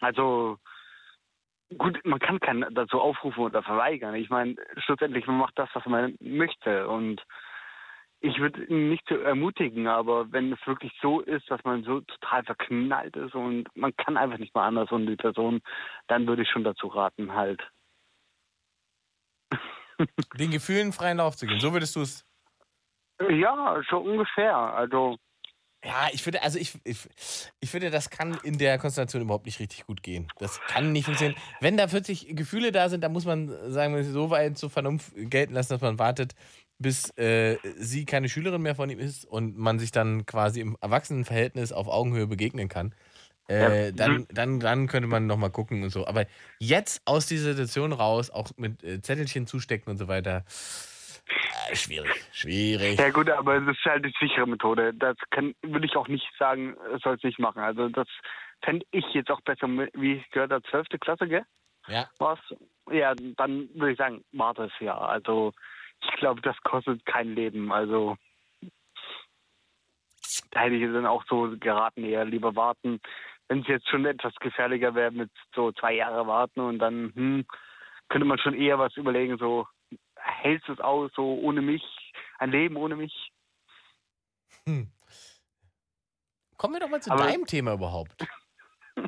[0.00, 0.58] Also,
[1.78, 4.14] gut, man kann keinen dazu aufrufen oder verweigern.
[4.14, 6.86] Ich meine, schlussendlich, man macht das, was man möchte.
[6.86, 7.24] Und
[8.20, 12.00] ich würde ihn nicht so ermutigen, aber wenn es wirklich so ist, dass man so
[12.00, 15.60] total verknallt ist und man kann einfach nicht mal anders und die Person,
[16.08, 17.62] dann würde ich schon dazu raten, halt.
[20.38, 21.60] den Gefühlen freien Lauf zu geben.
[21.60, 22.24] So würdest du es.
[23.30, 24.54] Ja, so ungefähr.
[24.54, 25.16] Also,
[25.82, 27.08] Ja, ich finde, also ich, ich,
[27.60, 30.28] ich finde, das kann in der Konstellation überhaupt nicht richtig gut gehen.
[30.38, 31.38] Das kann nicht funktionieren.
[31.60, 35.12] Wenn da 40 Gefühle da sind, dann muss man, sagen wir, so weit zur Vernunft
[35.14, 36.34] gelten lassen, dass man wartet,
[36.78, 40.76] bis äh, sie keine Schülerin mehr von ihm ist und man sich dann quasi im
[40.80, 42.94] Erwachsenenverhältnis auf Augenhöhe begegnen kann.
[43.48, 43.92] Äh, Ja.
[43.92, 46.06] dann, dann, dann könnte man nochmal gucken und so.
[46.06, 46.26] Aber
[46.58, 50.44] jetzt aus dieser Situation raus, auch mit äh, Zettelchen zustecken und so weiter,
[51.70, 52.98] äh, schwierig, schwierig.
[52.98, 54.92] ja gut, aber das ist halt die sichere Methode.
[54.94, 57.62] Das kann, würde ich auch nicht sagen, soll es nicht machen.
[57.62, 58.08] Also das
[58.62, 60.86] fände ich jetzt auch besser, wie ich gehört habe, 12.
[61.00, 61.44] Klasse, gell?
[61.88, 62.08] Ja.
[62.18, 62.38] Was?
[62.90, 64.96] Ja, dann würde ich sagen, warte es ja.
[64.98, 65.52] Also
[66.08, 67.72] ich glaube, das kostet kein Leben.
[67.72, 68.16] Also
[70.50, 73.00] da hätte ich dann auch so geraten, eher lieber warten.
[73.48, 77.46] Wenn es jetzt schon etwas gefährlicher wäre, mit so zwei Jahre warten und dann hm,
[78.08, 79.66] könnte man schon eher was überlegen, so
[80.16, 81.82] hältst du es aus, so ohne mich,
[82.38, 83.30] ein Leben ohne mich.
[84.66, 84.90] Hm.
[86.56, 88.26] Kommen wir doch mal zu Aber- deinem Thema überhaupt.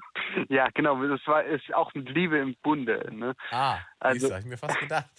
[0.50, 3.08] Ja, genau, das war ist auch mit Liebe im Bunde.
[3.10, 3.34] Ne?
[3.50, 5.10] Ah, Also- also, habe ich mir fast gedacht.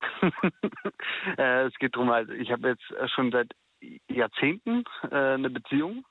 [1.38, 3.52] äh, es geht darum, also ich habe jetzt schon seit
[4.08, 6.04] Jahrzehnten äh, eine Beziehung.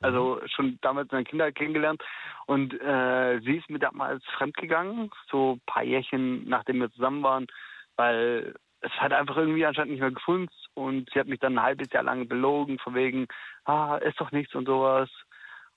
[0.00, 2.02] Also schon damals meine Kinder kennengelernt
[2.46, 7.46] und äh, sie ist mir damals fremdgegangen, so ein paar Jährchen nachdem wir zusammen waren,
[7.94, 11.62] weil es hat einfach irgendwie anscheinend nicht mehr gefunden und sie hat mich dann ein
[11.62, 13.28] halbes Jahr lang belogen, von wegen,
[13.64, 15.08] ah, ist doch nichts und sowas.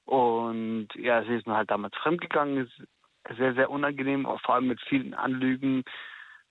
[0.05, 4.67] Und ja, sie ist mir halt damals fremdgegangen, ist sehr, sehr unangenehm, auch vor allem
[4.67, 5.83] mit vielen Anlügen.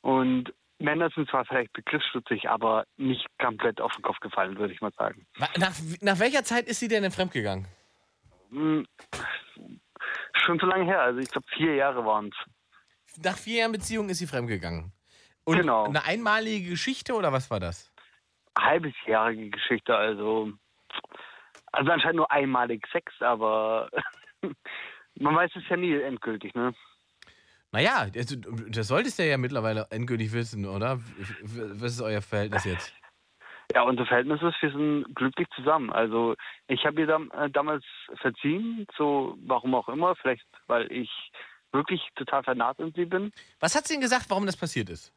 [0.01, 4.81] Und Männer sind zwar vielleicht begriffsstutzig, aber nicht komplett auf den Kopf gefallen, würde ich
[4.81, 5.27] mal sagen.
[5.57, 7.67] Nach, nach welcher Zeit ist sie denn fremdgegangen?
[8.51, 8.87] Hm,
[10.45, 13.23] Schon so lange her, also ich glaube vier Jahre waren es.
[13.25, 14.93] Nach vier Jahren Beziehung ist sie fremdgegangen.
[15.45, 15.85] Und Genau.
[15.85, 17.93] eine einmalige Geschichte oder was war das?
[18.59, 20.53] Halbesjährige Geschichte, also
[21.73, 23.91] also anscheinend nur einmalig Sex, aber
[25.17, 26.75] man weiß es ja nie endgültig, ne?
[27.75, 28.37] Naja, also,
[28.69, 31.01] das solltest du ja mittlerweile endgültig wissen, oder?
[31.81, 32.95] Was ist euer Verhältnis jetzt?
[33.75, 35.91] Ja, unser Verhältnis ist, wir sind glücklich zusammen.
[35.91, 36.37] Also
[36.69, 37.85] ich habe ihr dam äh, damals
[38.21, 41.11] verziehen, so warum auch immer, vielleicht weil ich
[41.73, 43.33] wirklich total vernarrt in sie bin.
[43.59, 45.13] Was hat sie Ihnen gesagt, warum das passiert ist?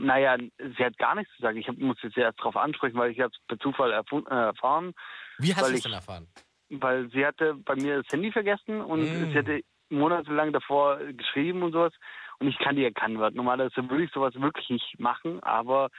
[0.00, 1.58] Naja, sie hat gar nichts gesagt.
[1.58, 4.94] Ich hab, muss jetzt erst darauf ansprechen, weil ich habe es per Zufall äh, erfahren.
[5.36, 6.26] Wie hast du es denn erfahren?
[6.70, 9.30] Weil sie hatte bei mir das Handy vergessen und Mm.
[9.30, 9.60] sie hatte
[9.98, 11.92] monatelang davor geschrieben und sowas.
[12.38, 13.18] Und ich kann die erkennen.
[13.18, 15.90] weil Normalerweise würde ich sowas wirklich nicht machen, aber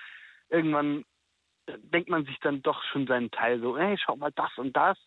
[0.50, 1.06] irgendwann
[1.68, 4.98] denkt man sich dann doch schon seinen Teil so, hey, schau mal das und das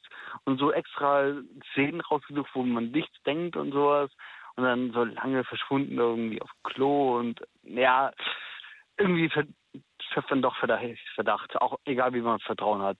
[0.44, 1.32] und so extra
[1.72, 4.10] Szenen rausgesucht, wo man nichts denkt und sowas
[4.56, 8.10] und dann so lange verschwunden irgendwie auf Klo und ja,
[8.96, 9.30] irgendwie
[10.12, 12.98] schöpft man doch Verdacht, auch egal wie man Vertrauen hat.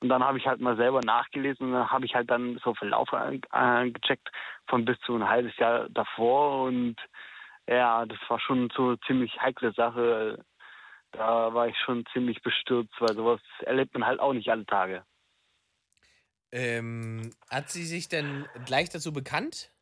[0.00, 2.74] Und dann habe ich halt mal selber nachgelesen und dann habe ich halt dann so
[2.74, 4.28] Verlauf äh, gecheckt
[4.68, 6.96] von bis zu ein halbes Jahr davor und
[7.66, 10.44] ja, das war schon so eine ziemlich heikle Sache.
[11.12, 15.02] Da war ich schon ziemlich bestürzt, weil sowas erlebt man halt auch nicht alle Tage.
[16.52, 19.72] Ähm, hat sie sich denn gleich dazu bekannt?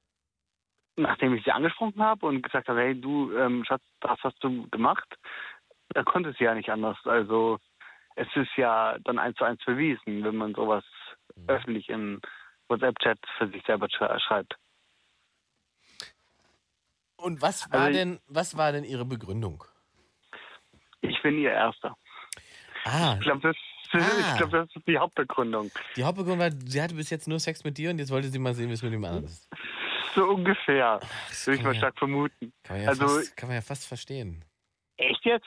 [0.96, 4.68] Nachdem ich sie angesprochen habe und gesagt habe, hey du, ähm, Schatz, das hast du
[4.70, 5.16] gemacht,
[5.88, 6.96] da konnte sie ja nicht anders.
[7.04, 7.58] Also
[8.16, 10.84] es ist ja dann eins zu eins bewiesen, wenn man sowas
[11.48, 12.20] öffentlich in
[12.68, 14.54] WhatsApp-Chat für sich selber sch- schreibt.
[17.16, 19.64] Und was war Also- denn, was war denn ihre Begründung?
[21.00, 21.96] Ich bin ihr Erster.
[22.84, 23.56] Ah, Ich glaube, das,
[23.92, 25.70] ich glaub, das ist die Hauptbegründung.
[25.96, 28.38] die Hauptbegründung war, sie hatte bis jetzt nur Sex mit dir und jetzt wollte sie
[28.38, 29.48] mal sehen, wie es mit dem anderen ist.
[30.14, 31.00] So ungefähr.
[31.44, 32.52] Würde ich mal ja- stark vermuten.
[32.62, 34.44] Kann man ja, also, fast, kann man ja fast verstehen.
[34.96, 35.46] echt jetzt?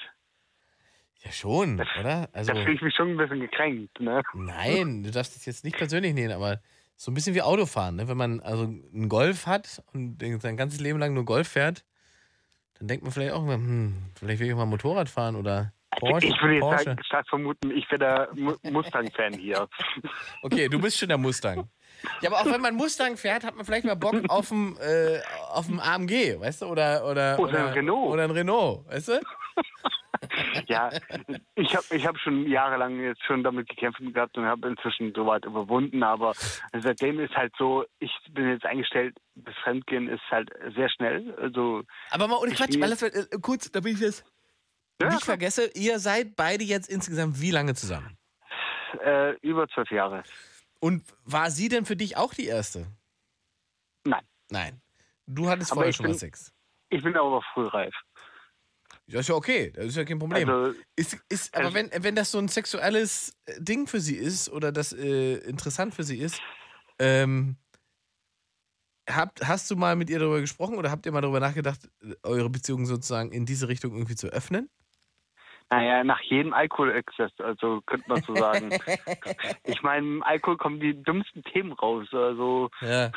[1.24, 2.30] Ja, schon, oder?
[2.32, 4.00] Also, da fühle ich mich schon ein bisschen gekränkt.
[4.00, 4.22] Ne?
[4.34, 6.60] nein, du darfst es jetzt nicht persönlich nehmen, aber
[6.96, 7.96] so ein bisschen wie Autofahren.
[7.96, 8.08] Ne?
[8.08, 11.84] Wenn man also einen Golf hat und sein ganzes Leben lang nur Golf fährt,
[12.80, 16.28] dann denkt man vielleicht auch immer, hm, vielleicht will ich mal Motorrad fahren oder Porsche.
[16.28, 16.82] ich würde jetzt Porsche.
[16.84, 19.68] stark, stark vermuten, ich wäre der Mu- Mustang-Fan hier.
[20.44, 21.68] Okay, du bist schon der Mustang.
[22.22, 25.20] Ja, aber auch wenn man Mustang fährt, hat man vielleicht mal Bock auf einen äh,
[25.52, 26.66] auf AMG, weißt du?
[26.68, 28.14] Oder, oder, Oder ein Renault.
[28.14, 29.22] Oder ein Renault, weißt du?
[30.68, 30.90] ja,
[31.56, 35.46] ich habe ich hab schon jahrelang jetzt schon damit gekämpft gehabt und habe inzwischen soweit
[35.46, 36.34] überwunden, aber
[36.78, 41.34] seitdem ist halt so, ich bin jetzt eingestellt, das Fremdgehen ist halt sehr schnell.
[41.40, 44.24] Also Aber mal ohne Quatsch, bin jetzt- das, äh, kurz, damit ich das
[45.00, 48.18] nicht vergesse, ihr seid beide jetzt insgesamt wie lange zusammen?
[49.04, 50.24] äh, über zwölf Jahre.
[50.80, 52.88] Und war sie denn für dich auch die erste?
[54.06, 54.24] Nein.
[54.50, 54.82] Nein.
[55.28, 56.54] Du hattest Aber vorher schon mal bin- Sex.
[56.90, 57.94] Ich bin aber frühreif.
[59.10, 60.50] Das ist ja okay, das ist ja kein Problem.
[60.50, 64.16] Also, ist, ist, aber also- wenn, wenn das so ein sexuelles äh, Ding für sie
[64.16, 66.42] ist oder das äh, interessant für sie ist,
[67.00, 67.56] ähm,
[69.10, 72.16] habt, hast du mal mit ihr darüber gesprochen oder habt ihr mal darüber nachgedacht, äh,
[72.24, 74.70] eure Beziehung sozusagen in diese Richtung irgendwie zu öffnen?
[75.70, 78.70] Naja, nach jedem Alkoholexzess, also könnte man so sagen.
[79.64, 82.08] ich meine, im Alkohol kommen die dümmsten Themen raus.
[82.12, 83.12] Also, Ja.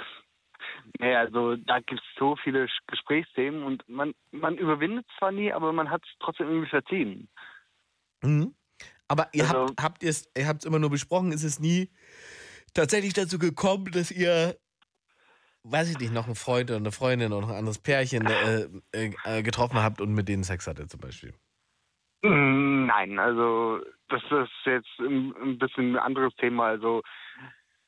[0.98, 5.72] Naja, also da gibt es so viele Gesprächsthemen und man, man überwindet zwar nie, aber
[5.72, 7.28] man hat es trotzdem irgendwie verziehen.
[8.22, 8.54] Mhm.
[9.08, 11.90] Aber ihr Also- habt, habt es ihr habt's immer nur besprochen, ist es nie
[12.74, 14.56] tatsächlich dazu gekommen, dass ihr,
[15.64, 18.68] weiß ich nicht, noch einen Freund oder eine Freundin oder noch ein anderes Pärchen äh,
[18.92, 21.34] äh, äh, getroffen habt und mit denen Sex hattet zum Beispiel?
[22.22, 26.66] Nein, also das ist jetzt ein, ein bisschen ein anderes Thema.
[26.66, 27.02] Also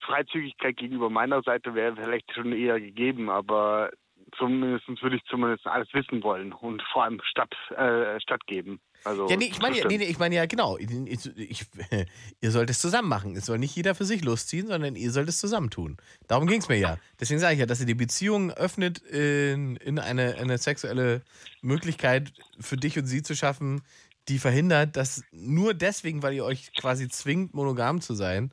[0.03, 3.91] Freizügigkeit gegenüber meiner Seite wäre vielleicht schon eher gegeben, aber
[4.39, 8.81] zumindest würde ich zumindest alles wissen wollen und vor allem statt, äh, stattgeben.
[9.05, 10.79] Also, Ja, nee, ich meine ja, nee, nee, ich meine ja, genau.
[10.79, 10.89] Ich,
[11.37, 11.67] ich,
[12.41, 13.37] ihr sollt es zusammen machen.
[13.37, 15.97] Es soll nicht jeder für sich losziehen, sondern ihr sollt es zusammen tun.
[16.29, 16.99] Darum ging es mir ja.
[17.21, 21.23] Deswegen sage ich ja, dass ihr die Beziehung öffnet in, in eine, eine sexuelle
[21.63, 23.83] Möglichkeit für dich und sie zu schaffen,
[24.29, 28.53] die verhindert, dass nur deswegen, weil ihr euch quasi zwingt, monogam zu sein,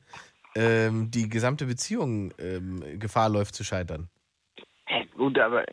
[0.54, 4.08] ähm, die gesamte Beziehung ähm, Gefahr läuft zu scheitern.
[4.86, 5.64] Hey, gut, aber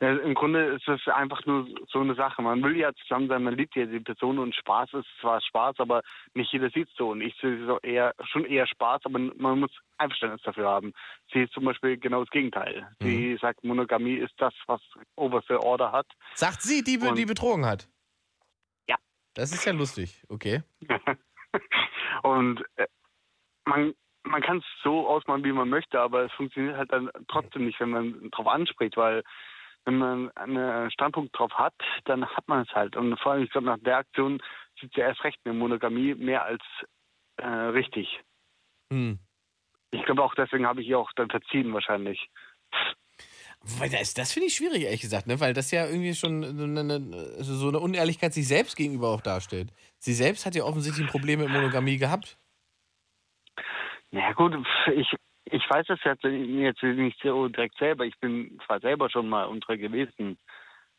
[0.00, 2.42] äh, im Grunde ist es einfach nur so eine Sache.
[2.42, 5.76] Man will ja zusammen sein, man liebt ja die Person und Spaß ist zwar Spaß,
[5.78, 6.02] aber
[6.34, 7.12] nicht jeder sieht so.
[7.12, 10.92] Und ich sehe so eher schon eher Spaß, aber man muss Einverständnis dafür haben.
[11.32, 12.86] Sie ist zum Beispiel genau das Gegenteil.
[13.00, 14.82] Sie sagt, Monogamie ist das, was
[15.16, 16.06] oberste Order hat.
[16.34, 17.88] Sagt sie, die, Und- die betrogen hat?
[18.86, 18.96] Ja.
[19.32, 20.62] Das ist ja lustig, okay.
[22.22, 22.86] Und äh,
[23.64, 23.94] man,
[24.28, 27.80] man kann es so ausmalen, wie man möchte, aber es funktioniert halt dann trotzdem nicht,
[27.80, 29.22] wenn man drauf anspricht, weil
[29.84, 31.74] wenn man einen Standpunkt drauf hat,
[32.04, 32.96] dann hat man es halt.
[32.96, 34.42] Und vor allem, ich glaube, nach der Aktion
[34.80, 36.62] sieht sie erst recht eine Monogamie mehr als
[37.36, 38.20] äh, richtig.
[38.92, 39.18] Hm.
[39.90, 42.28] Ich glaube auch deswegen habe ich ihr auch dann verziehen wahrscheinlich.
[43.78, 45.40] Weil das, das finde ich schwierig, ehrlich gesagt, ne?
[45.40, 49.20] weil das ja irgendwie schon so eine, also so eine Unehrlichkeit sich selbst gegenüber auch
[49.20, 49.72] darstellt.
[49.98, 52.38] Sie selbst hat ja offensichtlich ein Problem mit Monogamie gehabt.
[54.10, 54.54] Na ja, gut,
[54.94, 55.14] ich,
[55.44, 58.04] ich weiß es jetzt, jetzt nicht so direkt selber.
[58.04, 60.38] Ich bin zwar selber schon mal untreu gewesen.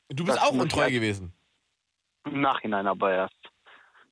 [0.10, 1.34] Du bist Das auch untreu gewesen.
[2.26, 3.49] Im Nachhinein aber erst.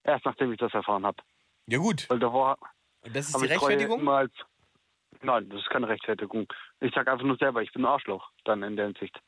[0.03, 1.22] Erst nachdem ich das erfahren habe.
[1.68, 2.10] Ja gut.
[2.10, 2.57] Weil davor
[3.02, 4.07] Und das ist die Rechtfertigung?
[4.10, 4.32] als,
[5.22, 6.48] nein, das ist keine Rechtfertigung.
[6.80, 9.19] Ich sage einfach nur selber, ich bin ein Arschloch dann in der Hinsicht.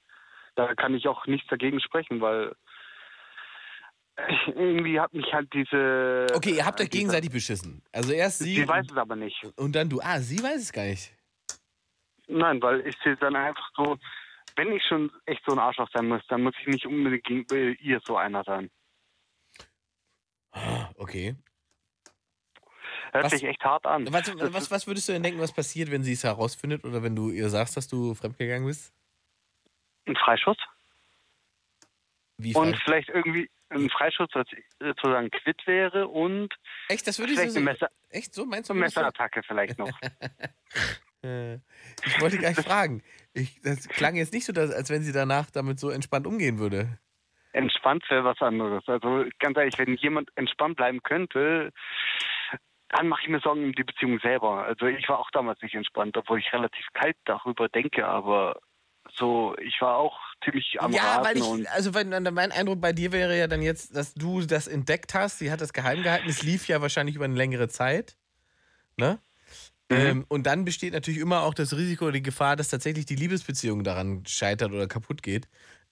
[0.56, 2.56] Da kann ich auch nichts dagegen sprechen, weil
[4.48, 6.28] irgendwie hat mich halt diese...
[6.34, 7.82] Okay, ihr habt euch gegenseitig beschissen.
[7.92, 8.56] Also erst sie.
[8.56, 9.44] Sie weiß es aber nicht.
[9.58, 10.00] und dann du.
[10.02, 11.14] Ah, sie weiß es gar nicht.
[12.28, 13.98] Nein, weil ich sehe dann einfach so,
[14.56, 17.56] wenn ich schon echt so ein Arschloch sein muss, dann muss ich nicht unbedingt gegenüber
[17.56, 18.70] ihr so einer sein.
[20.96, 21.36] Okay.
[23.12, 24.12] Hört Was- sich echt hart an.
[24.12, 27.16] Was, was, was würdest du denn denken, was passiert, wenn sie es herausfindet oder wenn
[27.16, 28.94] du ihr sagst, dass du fremdgegangen bist?
[30.06, 30.58] Ein Freischuss.
[32.38, 34.30] Wie Und vielleicht irgendwie ein Freischuss,
[34.80, 36.54] sozusagen quitt wäre und
[36.88, 38.46] Echt, das würde ich so eine Messer, Echt so?
[38.46, 38.74] Meinst du?
[38.74, 39.92] eine Messerattacke vielleicht noch.
[41.22, 41.56] Äh,
[42.06, 43.04] Ich wollte gar nicht fragen.
[43.34, 46.98] Ich, das klang jetzt nicht so, als wenn sie danach damit so entspannt umgehen würde.
[47.52, 48.88] Entspannt wäre was anderes.
[48.88, 51.74] Also ganz ehrlich, wenn jemand entspannt bleiben könnte,
[52.90, 54.64] dann mache ich mir Sorgen um die Beziehung selber.
[54.64, 58.60] Also ich war auch damals nicht entspannt, obwohl ich relativ kalt darüber denke, aber
[59.16, 62.94] so, ich war auch ziemlich am ja, Raten weil ich, also wenn, mein Eindruck bei
[62.94, 65.40] dir wäre ja dann jetzt, dass du das entdeckt hast.
[65.40, 66.30] Sie hat das geheim gehalten.
[66.30, 68.16] Es lief ja wahrscheinlich über eine längere Zeit.
[68.98, 69.20] Ne?
[69.90, 69.98] Mhm.
[69.98, 73.16] Ähm, und dann besteht natürlich immer auch das Risiko oder die Gefahr, dass tatsächlich die
[73.16, 75.48] Liebesbeziehung daran scheitert oder kaputt geht.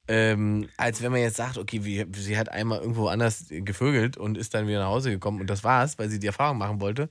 [0.10, 4.38] Ähm, als wenn man jetzt sagt, okay, wie, sie hat einmal irgendwo anders gevögelt und
[4.38, 7.10] ist dann wieder nach Hause gekommen und das war's, weil sie die Erfahrung machen wollte.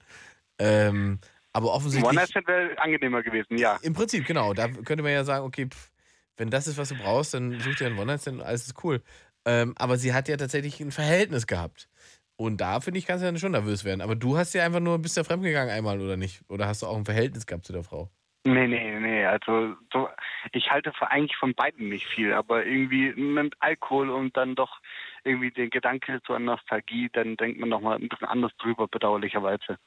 [0.58, 1.18] Ähm,
[1.52, 2.08] aber offensichtlich.
[2.08, 3.78] One-Night-Stand wäre angenehmer gewesen, ja.
[3.82, 4.54] Im Prinzip, genau.
[4.54, 5.90] Da könnte man ja sagen, okay, pff,
[6.36, 9.02] wenn das ist, was du brauchst, dann such dir einen One-Night-Stand, alles ist cool.
[9.44, 11.88] Ähm, aber sie hat ja tatsächlich ein Verhältnis gehabt.
[12.36, 14.02] Und da, finde ich, kannst du dann schon nervös werden.
[14.02, 16.42] Aber du hast ja einfach nur, bist ja fremdgegangen einmal, oder nicht?
[16.48, 18.10] Oder hast du auch ein Verhältnis gehabt zu der Frau?
[18.44, 19.24] Nee, nee, nee.
[19.24, 20.08] Also so,
[20.52, 24.80] ich halte von- eigentlich von beiden nicht viel, aber irgendwie mit Alkohol und dann doch
[25.24, 29.78] irgendwie den Gedanke zur Nostalgie, dann denkt man noch mal ein bisschen anders drüber, bedauerlicherweise.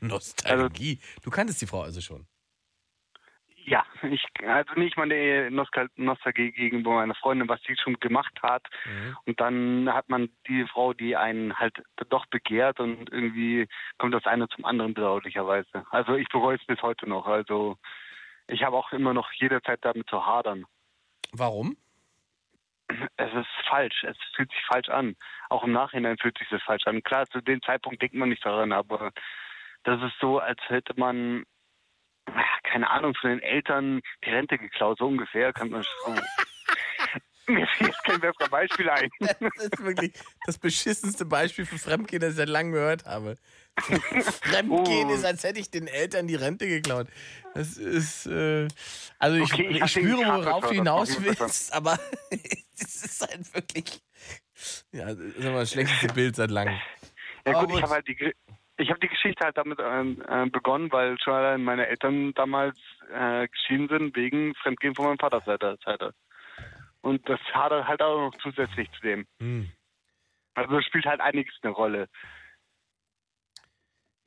[0.00, 0.98] Nostalgie.
[1.22, 2.26] du kanntest die Frau also schon.
[3.68, 8.66] Ja, ich also nicht meine Nostal Nostalgie gegenüber meiner Freundin, was sie schon gemacht hat.
[9.26, 13.68] Und dann hat man die Frau, die einen halt doch begehrt und irgendwie
[13.98, 15.84] kommt das eine zum anderen bedauerlicherweise.
[15.90, 17.26] Also ich bereue es bis heute noch.
[17.26, 17.76] Also
[18.46, 20.64] ich habe auch immer noch jederzeit damit zu hadern.
[21.32, 21.76] Warum?
[23.18, 24.02] Es ist falsch.
[24.04, 25.14] Es fühlt sich falsch an.
[25.50, 27.02] Auch im Nachhinein fühlt sich das falsch an.
[27.02, 29.12] Klar, zu dem Zeitpunkt denkt man nicht daran, aber
[29.84, 31.44] das ist so, als hätte man,
[32.64, 34.98] keine Ahnung, von den Eltern die Rente geklaut.
[34.98, 36.20] So ungefähr kann man schon.
[37.48, 39.08] Mir fällt kein besseres Beispiel ein.
[39.20, 40.12] Das ist wirklich
[40.44, 43.36] das beschissenste Beispiel für Fremdgehen, das ich seit langem gehört habe.
[43.80, 45.14] Fremdgehen Oh.
[45.14, 47.06] ist, als hätte ich den Eltern die Rente geklaut.
[47.54, 48.68] Das ist, äh,
[49.18, 51.98] also ich, Okay, ich ich spüre, worauf du hinaus das gut willst, aber
[52.30, 54.02] es ist halt wirklich,
[54.92, 56.78] ja, das ist aber das schlechteste Bild seit langem.
[57.46, 58.34] Ja Aber gut, ich habe halt die,
[58.78, 62.78] ich habe die Geschichte halt damit ähm, äh, begonnen, weil schon allein meine Eltern damals
[63.12, 66.14] äh, geschieden sind wegen Fremdgehen von meinem Vater Seite.
[67.00, 69.26] Und das hat halt auch noch zusätzlich zu dem.
[69.40, 69.70] Hm.
[70.54, 72.08] Also das spielt halt einiges eine Rolle.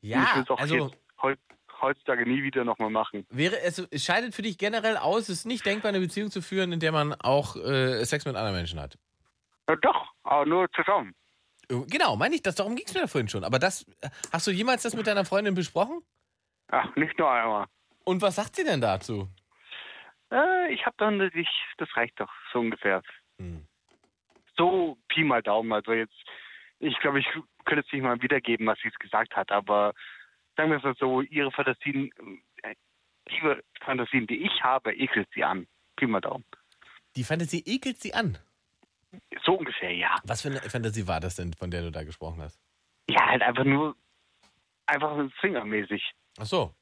[0.01, 0.91] Ja, will es auch also
[1.81, 3.25] heutzutage nie wieder nochmal machen.
[3.29, 6.41] wäre es, es scheidet für dich generell aus, es ist nicht denkbar, eine Beziehung zu
[6.41, 8.97] führen, in der man auch äh, Sex mit anderen Menschen hat.
[9.67, 11.15] Ja, doch, aber nur zusammen.
[11.87, 13.43] Genau, meine ich, das darum ging es mir vorhin schon.
[13.43, 13.85] Aber das,
[14.31, 16.01] hast du jemals das mit deiner Freundin besprochen?
[16.69, 17.67] Ach, nicht nur einmal.
[18.03, 19.27] Und was sagt sie denn dazu?
[20.31, 23.01] Äh, ich habe dann, ich, das reicht doch, so ungefähr.
[23.37, 23.65] Hm.
[24.57, 25.71] So Pi mal Daumen.
[25.71, 26.15] Also jetzt,
[26.79, 27.27] ich glaube, ich
[27.65, 29.93] könnte es nicht mal wiedergeben, was sie es gesagt hat, aber
[30.57, 32.11] sagen wir es mal so, ihre Fantasien,
[32.63, 32.75] äh,
[33.29, 33.41] die
[33.81, 35.67] Fantasien, die ich habe, ekelt sie an.
[35.95, 36.45] Pi mal Daumen.
[37.15, 38.37] Die Fantasie ekelt sie an.
[39.43, 40.15] So ungefähr, ja.
[40.23, 42.59] Was für eine Fantasie war das denn, von der du da gesprochen hast?
[43.09, 43.95] Ja, halt einfach nur,
[44.85, 46.13] einfach so swingermäßig.
[46.39, 46.73] Ach so.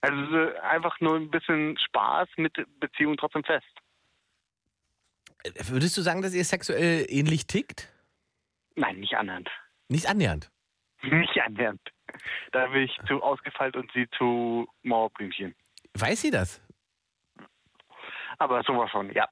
[0.00, 3.66] Also so einfach nur ein bisschen Spaß mit Beziehung trotzdem fest.
[5.68, 7.92] Würdest du sagen, dass ihr sexuell ähnlich tickt?
[8.74, 9.50] Nein, nicht annähernd.
[9.88, 10.50] Nicht annähernd.
[11.02, 11.80] Nicht annähernd.
[12.52, 15.54] Da bin ich zu ausgefeilt und sie zu Mauerblümchen.
[15.94, 16.60] Weiß sie das?
[18.38, 19.28] Aber sowas schon, ja.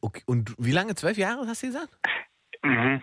[0.00, 0.22] Okay.
[0.26, 0.94] Und wie lange?
[0.94, 1.90] Zwölf Jahre, hast du gesagt?
[2.62, 3.02] Mhm.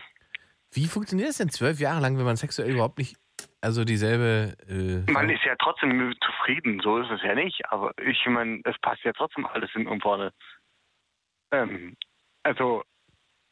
[0.71, 3.17] Wie funktioniert das denn zwölf Jahre lang, wenn man sexuell überhaupt nicht
[3.61, 4.55] Also dieselbe.
[4.67, 7.61] Äh, Man ist ja trotzdem zufrieden, so ist es ja nicht.
[7.69, 10.31] Aber ich meine, es passt ja trotzdem alles in und vorne.
[11.51, 11.95] Ähm,
[12.43, 12.83] also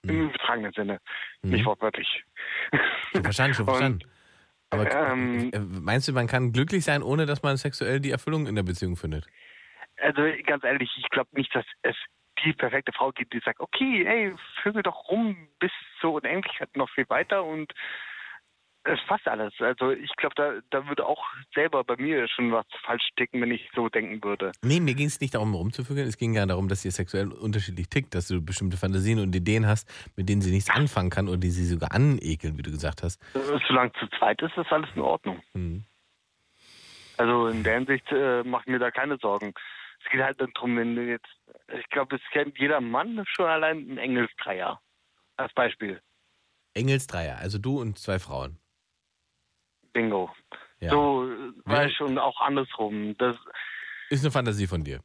[0.03, 0.99] im übertragenen Sinne,
[1.41, 2.23] nicht wortwörtlich.
[3.11, 3.99] Schon verstanden, schon Und, verstanden.
[4.69, 8.45] Aber ähm, äh, meinst du, man kann glücklich sein, ohne dass man sexuell die Erfüllung
[8.45, 9.25] in der Beziehung findet?
[9.97, 11.95] Also ganz ehrlich, ich glaube nicht, dass es
[12.43, 15.71] die perfekte Frau gibt, die sagt, okay, ey, vögel doch rum bis
[16.01, 17.73] zur Unendlichkeit noch viel weiter und
[18.85, 19.53] es passt alles.
[19.59, 23.51] Also ich glaube, da, da würde auch selber bei mir schon was falsch ticken, wenn
[23.51, 24.51] ich so denken würde.
[24.63, 26.05] Nee, mir ging es nicht darum, rumzufügen.
[26.05, 29.65] Es ging ja darum, dass ihr sexuell unterschiedlich tickt, dass du bestimmte Fantasien und Ideen
[29.65, 33.01] hast, mit denen sie nichts anfangen kann und die sie sogar anekeln, wie du gesagt
[33.01, 33.19] hast.
[33.67, 35.41] Solange zu zweit ist, ist alles in Ordnung.
[35.53, 35.83] Mhm.
[37.17, 39.53] Also in der Hinsicht äh, mache ich mir da keine Sorgen.
[40.05, 41.27] Es geht halt darum, wenn du jetzt,
[41.77, 44.79] ich glaube, es kennt jeder Mann schon allein einen Engelsdreier.
[45.37, 46.01] Als Beispiel.
[46.73, 48.57] Engelsdreier, also du und zwei Frauen.
[49.93, 50.31] Bingo.
[50.79, 50.91] Ja.
[50.91, 51.29] So
[51.67, 53.17] äh, ich schon auch andersrum.
[53.17, 53.35] Das
[54.09, 55.01] Ist eine Fantasie von dir.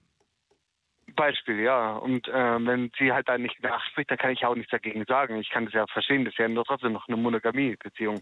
[1.17, 1.95] Beispiel, ja.
[1.95, 5.37] Und äh, wenn sie halt da nicht nachspricht, dann kann ich auch nichts dagegen sagen.
[5.41, 8.21] Ich kann das ja verstehen, das ist ja trotzdem noch eine Monogamie-Beziehung.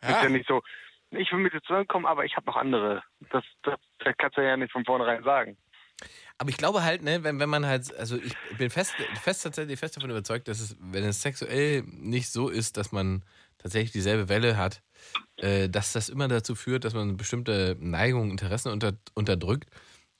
[0.00, 0.62] Das ist ja nicht so,
[1.10, 3.02] ich will mit dir zusammenkommen, aber ich habe noch andere.
[3.30, 5.56] Das, das, das kannst du ja nicht von vornherein sagen.
[6.38, 9.78] Aber ich glaube halt, ne, wenn, wenn man halt, also ich bin fest, fest tatsächlich
[9.78, 13.22] fest davon überzeugt, dass es, wenn es sexuell nicht so ist, dass man
[13.58, 14.82] tatsächlich dieselbe Welle hat,
[15.36, 19.68] äh, dass das immer dazu führt, dass man bestimmte Neigungen, Interessen unter, unterdrückt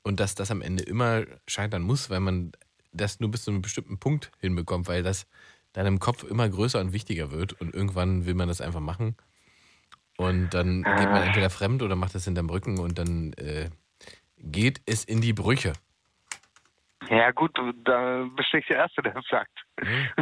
[0.03, 2.51] und dass das am Ende immer scheitern muss, weil man
[2.91, 5.25] das nur bis zu einem bestimmten Punkt hinbekommt, weil das
[5.73, 9.15] dann im Kopf immer größer und wichtiger wird und irgendwann will man das einfach machen
[10.21, 13.69] und dann geht man entweder fremd oder macht das hinterm Rücken und dann äh,
[14.37, 15.73] geht es in die Brüche.
[17.09, 19.51] Ja gut, du- da bist du nicht der Erste, der das sagt.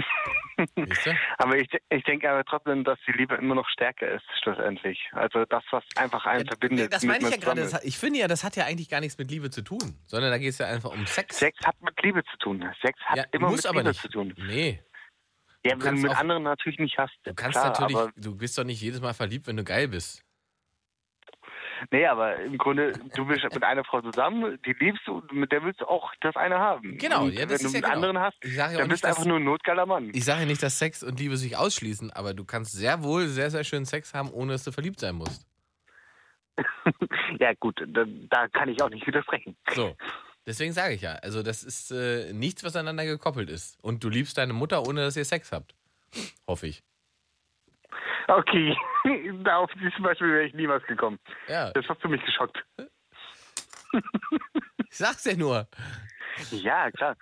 [1.37, 4.99] aber ich, ich denke aber trotzdem, dass die Liebe immer noch stärker ist, schlussendlich.
[5.11, 6.91] Also das, was einfach einen verbindet.
[6.93, 7.71] Das meine ich ja gerade.
[7.71, 10.31] hat- Ich finde ja, das hat ja eigentlich gar nichts mit Liebe zu tun, sondern
[10.31, 11.37] da geht es ja einfach um Sex.
[11.39, 12.65] Sex hat mit Liebe zu tun.
[12.81, 14.01] Sex hat Ja, immer muss mit aber Liebe nicht.
[14.01, 14.33] zu tun.
[14.37, 14.81] Nee.
[15.65, 17.13] Ja, wenn du mit auch- anderen natürlich nicht hast.
[17.23, 19.87] Du kannst klar, natürlich, Aber, du bist doch nicht jedes Mal verliebt, wenn du geil
[19.89, 20.23] bist.
[21.91, 25.63] nee, aber im Grunde, du bist mit einer Frau zusammen, die liebst du, mit der
[25.63, 26.97] willst du auch das eine haben.
[26.97, 27.95] Genau, Und ja, das wenn ist du ja mit genau.
[27.95, 30.11] anderen hast, dann nicht, bist du einfach nur ein notgeiler Mann.
[30.13, 33.27] Ich sage ja nicht, dass Sex und Liebe sich ausschließen, aber du kannst sehr wohl
[33.27, 35.45] sehr, sehr schön Sex haben, ohne dass du verliebt sein musst.
[37.39, 39.55] ja gut, da, da kann ich auch nicht widersprechen.
[39.71, 39.95] So.
[40.49, 43.77] Deswegen sage ich ja, also das ist äh, nichts, was aneinander gekoppelt ist.
[43.83, 45.75] Und du liebst deine Mutter, ohne dass ihr Sex habt.
[46.47, 46.81] Hoffe ich.
[48.27, 48.75] Okay,
[49.43, 51.19] da auf dieses Beispiel wäre ich niemals gekommen.
[51.47, 51.69] Ja.
[51.73, 52.65] Das hast du mich geschockt.
[54.89, 55.67] Ich sag's ja nur.
[56.49, 57.15] Ja, klar.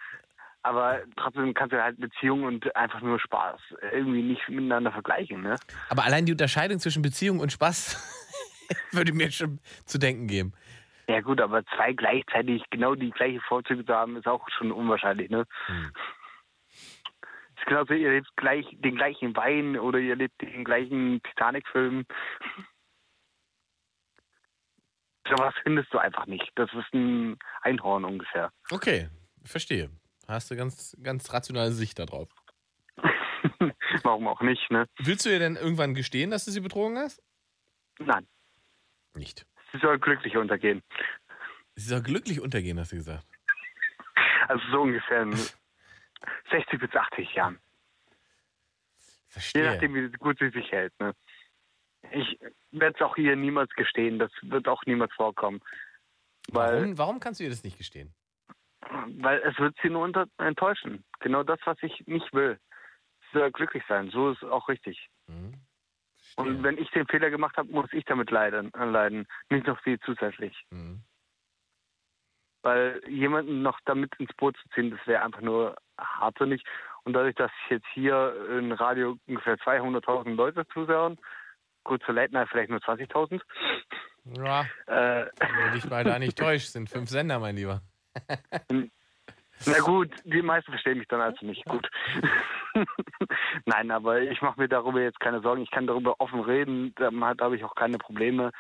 [0.64, 3.60] Aber trotzdem kannst du halt Beziehung und einfach nur Spaß
[3.92, 5.58] irgendwie nicht miteinander vergleichen, ne?
[5.90, 8.32] Aber allein die Unterscheidung zwischen Beziehung und Spaß
[8.92, 10.54] würde mir schon zu denken geben.
[11.08, 15.30] Ja gut, aber zwei gleichzeitig genau die gleiche Vorzüge zu haben, ist auch schon unwahrscheinlich,
[15.30, 15.46] ne?
[15.68, 15.92] Hm.
[17.56, 22.06] ist genauso, ihr lebt gleich den gleichen Wein oder ihr lebt den gleichen Titanic-Film.
[25.30, 26.52] Sowas findest du einfach nicht.
[26.56, 28.52] Das ist ein Einhorn ungefähr.
[28.70, 29.10] Okay,
[29.44, 29.90] verstehe.
[30.28, 32.30] Hast du ganz, ganz rationale Sicht darauf.
[34.04, 34.86] Warum auch nicht, ne?
[35.00, 37.22] Willst du ihr denn irgendwann gestehen, dass du sie betrogen hast?
[38.00, 38.28] Nein.
[39.16, 39.46] Nicht.
[39.72, 40.82] Sie soll glücklich untergehen.
[41.76, 43.26] Sie soll glücklich untergehen, hast du gesagt.
[44.48, 45.34] Also so ungefähr in
[46.52, 47.60] 60 bis 80 Jahren.
[49.28, 49.64] Verstehe.
[49.64, 50.98] Je nachdem, wie gut sie sich hält.
[51.00, 51.14] Ne?
[52.12, 52.40] Ich
[52.72, 54.20] werde es auch ihr niemals gestehen.
[54.20, 55.62] Das wird auch niemals vorkommen.
[56.50, 58.14] Weil, Warum, warum kannst du ihr das nicht gestehen?
[59.20, 61.04] weil es wird sie nur enttäuschen.
[61.20, 62.58] Genau das, was ich nicht will.
[63.34, 64.10] Sie soll glücklich sein.
[64.12, 65.10] So ist auch richtig.
[66.38, 69.28] Und wenn ich den Fehler gemacht habe, muss ich damit leiden, leiden.
[69.50, 70.56] Nicht noch sie zusätzlich.
[72.62, 76.64] Weil jemanden noch damit ins Boot zu ziehen, das wäre einfach nur hartsinnig.
[77.04, 81.18] Und dadurch, dass jetzt hier im Radio ungefähr 200.000 Leute zuschauen,
[81.84, 83.42] gut zur Late Night vielleicht nur 20.000.
[84.26, 87.82] Ja, Äh, wenn du dich mal da nicht täuscht, sind fünf Sender, mein Lieber.
[89.66, 91.90] Na gut, die meisten verstehen mich dann also nicht gut.
[93.66, 95.64] Nein, aber ich mache mir darüber jetzt keine Sorgen.
[95.64, 96.94] Ich kann darüber offen reden.
[96.96, 98.52] Da habe ich auch keine Probleme.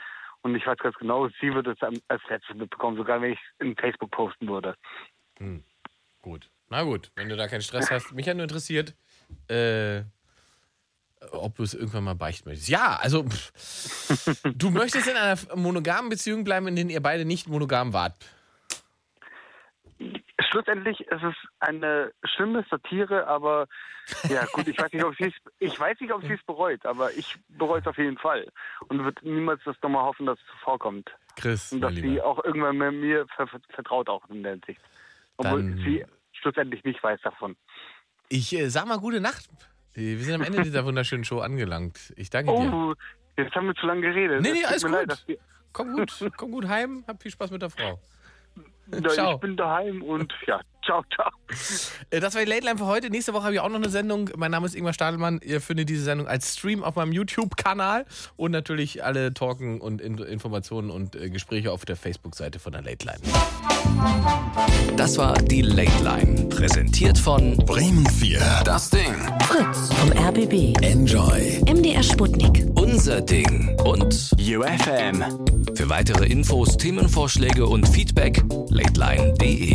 [0.41, 3.65] Und ich weiß ganz genau, sie wird es als letztes mitbekommen, sogar wenn ich es
[3.65, 4.75] in Facebook posten würde.
[5.37, 5.63] Hm.
[6.21, 6.49] Gut.
[6.69, 8.13] Na gut, wenn du da keinen Stress hast.
[8.13, 8.93] Mich hat nur interessiert,
[9.47, 10.01] äh,
[11.31, 12.69] ob du es irgendwann mal beichten möchtest.
[12.69, 17.47] Ja, also pff, du möchtest in einer monogamen Beziehung bleiben, in der ihr beide nicht
[17.47, 18.17] monogam wart.
[20.39, 23.67] Schlussendlich ist es eine schlimme Satire, aber
[24.29, 26.85] ja gut, ich weiß nicht, ob sie es, ich weiß nicht, ob sie es bereut,
[26.85, 28.47] aber ich bereue es auf jeden Fall
[28.87, 31.09] und würde niemals das nochmal hoffen, dass es vorkommt.
[31.35, 34.81] Chris, Und dass sie auch irgendwann mit mir ver vertraut auch in der Hinsicht.
[35.37, 37.55] Obwohl Dann- sie schlussendlich nicht weiß davon.
[38.29, 39.47] Ich äh, sag mal gute Nacht.
[39.93, 42.13] Wir sind am Ende dieser wunderschönen Show angelangt.
[42.17, 42.71] Ich danke dir.
[42.73, 42.93] Oh,
[43.37, 44.41] jetzt haben wir zu lange geredet.
[44.41, 44.91] Nee, nee, alles gut.
[44.91, 45.25] leid,
[45.73, 47.99] Komm gut, komm gut heim, hab viel Spaß mit der Frau.
[49.09, 49.35] Ciao.
[49.35, 51.29] Ich bin daheim und ja, ciao, ciao.
[52.09, 53.09] Äh, Das war die Late Line für heute.
[53.09, 54.29] Nächste Woche habe ich auch noch eine Sendung.
[54.37, 55.39] Mein Name ist Ingmar Stadelmann.
[55.43, 58.05] Ihr findet diese Sendung als Stream auf meinem YouTube-Kanal
[58.35, 62.81] und natürlich alle Talken und In Informationen und äh, Gespräche auf der Facebook-Seite von der
[62.81, 63.19] Late Line.
[64.95, 66.49] Das war die Late Line.
[66.49, 68.39] Präsentiert von Bremen 4.
[68.65, 69.13] Das Ding.
[69.43, 70.75] Fritz vom RBB.
[70.83, 71.61] Enjoy.
[71.67, 72.65] MDR Sputnik.
[72.75, 75.23] Unser Ding und UFM.
[75.75, 79.73] für weitere Infos, Themenvorschläge und Feedback lateline.de.